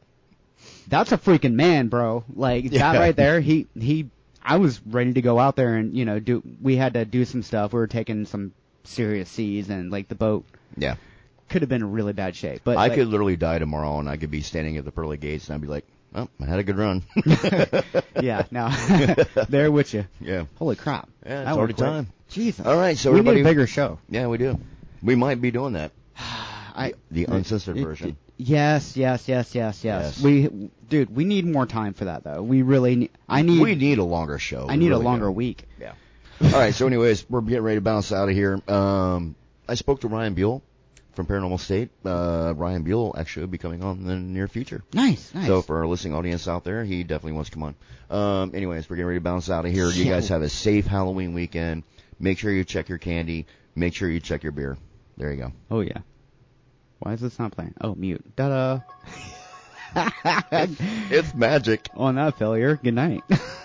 that's 0.88 1.12
a 1.12 1.18
freaking 1.18 1.54
man, 1.54 1.88
bro. 1.88 2.24
Like 2.34 2.66
Yeah. 2.72 2.94
that 2.94 3.00
right 3.00 3.16
there. 3.16 3.40
He 3.40 3.68
he. 3.80 4.10
I 4.46 4.58
was 4.58 4.82
ready 4.86 5.14
to 5.14 5.22
go 5.22 5.40
out 5.40 5.56
there 5.56 5.76
and 5.76 5.96
you 5.96 6.06
know 6.06 6.20
do. 6.20 6.44
We 6.62 6.76
had 6.76 6.94
to 6.96 7.06
do 7.06 7.24
some 7.26 7.44
stuff. 7.44 7.72
We 7.74 7.80
were 7.80 7.88
taking 7.88 8.26
some 8.26 8.52
serious 8.84 9.30
seas 9.30 9.70
and 9.70 9.90
like 9.92 10.10
the 10.10 10.16
boat 10.16 10.46
yeah. 10.76 10.96
could 11.50 11.62
have 11.62 11.70
been 11.70 11.82
in 11.82 11.92
really 11.92 12.12
bad 12.14 12.36
shape. 12.36 12.62
But 12.64 12.78
I 12.78 12.88
like, 12.88 12.96
could 12.96 13.08
literally 13.08 13.38
die 13.38 13.60
tomorrow, 13.60 14.00
and 14.00 14.10
I 14.10 14.18
could 14.18 14.32
be 14.32 14.42
standing 14.42 14.76
at 14.78 14.84
the 14.86 14.92
pearly 14.92 15.16
gates, 15.18 15.48
and 15.48 15.56
I'd 15.56 15.62
be 15.62 15.68
like, 15.68 15.86
"Oh, 16.16 16.28
I 16.42 16.46
had 16.46 16.60
a 16.60 16.64
good 16.64 16.78
run." 16.78 17.04
yeah, 18.22 18.44
no, 18.52 18.70
there 19.50 19.72
with 19.72 19.94
you. 19.94 20.06
yeah. 20.20 20.46
Holy 20.58 20.76
crap! 20.76 21.10
Yeah, 21.26 21.40
it's 21.42 21.46
That 21.50 21.58
already 21.58 21.74
quick. 21.74 21.86
time. 21.88 22.08
Jesus. 22.30 22.66
All 22.66 22.78
right, 22.78 22.98
so 22.98 23.12
we 23.12 23.20
everybody, 23.20 23.38
need 23.38 23.48
a 23.48 23.50
bigger 23.50 23.68
show. 23.68 24.00
yeah, 24.10 24.28
we 24.28 24.38
do. 24.38 24.60
We 25.02 25.16
might 25.16 25.42
be 25.42 25.52
doing 25.52 25.74
that. 25.74 25.92
I 26.18 26.94
The 27.12 27.26
uncensored 27.26 27.78
it- 27.78 27.84
version. 27.84 28.18
Yes, 28.36 28.98
yes, 28.98 29.28
yes, 29.28 29.54
yes, 29.54 29.84
yes. 29.84 30.04
Yes. 30.18 30.22
We, 30.22 30.70
dude, 30.90 31.16
we 31.16 31.24
need 31.24 31.46
more 31.46 31.68
time 31.68 31.94
for 31.94 32.06
that 32.06 32.24
though. 32.24 32.42
We 32.42 32.64
really 32.64 32.96
need. 32.96 33.12
I 33.30 33.44
need. 33.44 33.62
we 33.62 33.76
need 33.76 34.00
a 34.00 34.04
longer 34.04 34.40
show. 34.40 34.66
I 34.68 34.76
need 34.76 34.90
really 34.90 35.02
a 35.02 35.06
longer 35.06 35.28
do. 35.28 35.32
week. 35.32 35.66
Yeah. 35.80 35.94
All 36.42 36.50
right. 36.50 36.74
So, 36.74 36.88
anyways, 36.88 37.30
we're 37.30 37.42
getting 37.42 37.62
ready 37.64 37.78
to 37.78 37.82
bounce 37.82 38.12
out 38.12 38.28
of 38.30 38.36
here. 38.36 38.60
Um, 38.68 39.36
I 39.70 39.76
spoke 39.76 40.02
to 40.02 40.08
Ryan 40.08 40.34
Buell 40.34 40.64
from 41.14 41.26
Paranormal 41.28 41.60
State. 41.60 41.90
Uh, 42.06 42.54
Ryan 42.56 42.84
Buell 42.84 43.16
actually 43.18 43.44
will 43.44 43.52
be 43.52 43.58
coming 43.58 43.84
on 43.84 43.98
in 44.00 44.06
the 44.06 44.16
near 44.16 44.48
future. 44.48 44.84
Nice, 44.94 45.34
nice. 45.34 45.48
So 45.48 45.62
for 45.62 45.80
our 45.80 45.88
listening 45.88 46.14
audience 46.16 46.48
out 46.48 46.64
there, 46.64 46.84
he 46.84 47.04
definitely 47.04 47.34
wants 47.34 47.50
to 47.52 47.56
come 47.56 47.64
on. 47.64 47.76
Um, 48.10 48.52
anyways, 48.56 48.90
we're 48.90 48.96
getting 48.98 49.08
ready 49.08 49.20
to 49.20 49.24
bounce 49.24 49.50
out 49.50 49.66
of 49.66 49.72
here. 49.72 49.90
You 49.90 50.06
guys 50.06 50.30
have 50.30 50.42
a 50.42 50.50
safe 50.50 50.86
Halloween 50.86 51.34
weekend. 51.34 51.84
Make 52.20 52.40
sure 52.40 52.52
you 52.52 52.64
check 52.64 52.90
your 52.90 52.98
candy. 52.98 53.48
Make 53.76 53.96
sure 53.96 54.10
you 54.10 54.20
check 54.20 54.44
your 54.44 54.52
beer. 54.52 54.78
There 55.18 55.32
you 55.32 55.38
go. 55.38 55.52
oh 55.70 55.82
yeah. 55.82 56.00
Why 57.00 57.14
is 57.14 57.22
this 57.22 57.38
not 57.38 57.52
playing? 57.52 57.74
Oh, 57.82 57.96
mute. 57.96 58.24
Da 58.36 58.50
da. 58.50 58.80
It's 61.12 61.36
magic. 61.36 61.88
On 61.96 62.16
that 62.16 62.40
failure. 62.40 62.80
Good 62.82 62.96
night. 62.96 63.22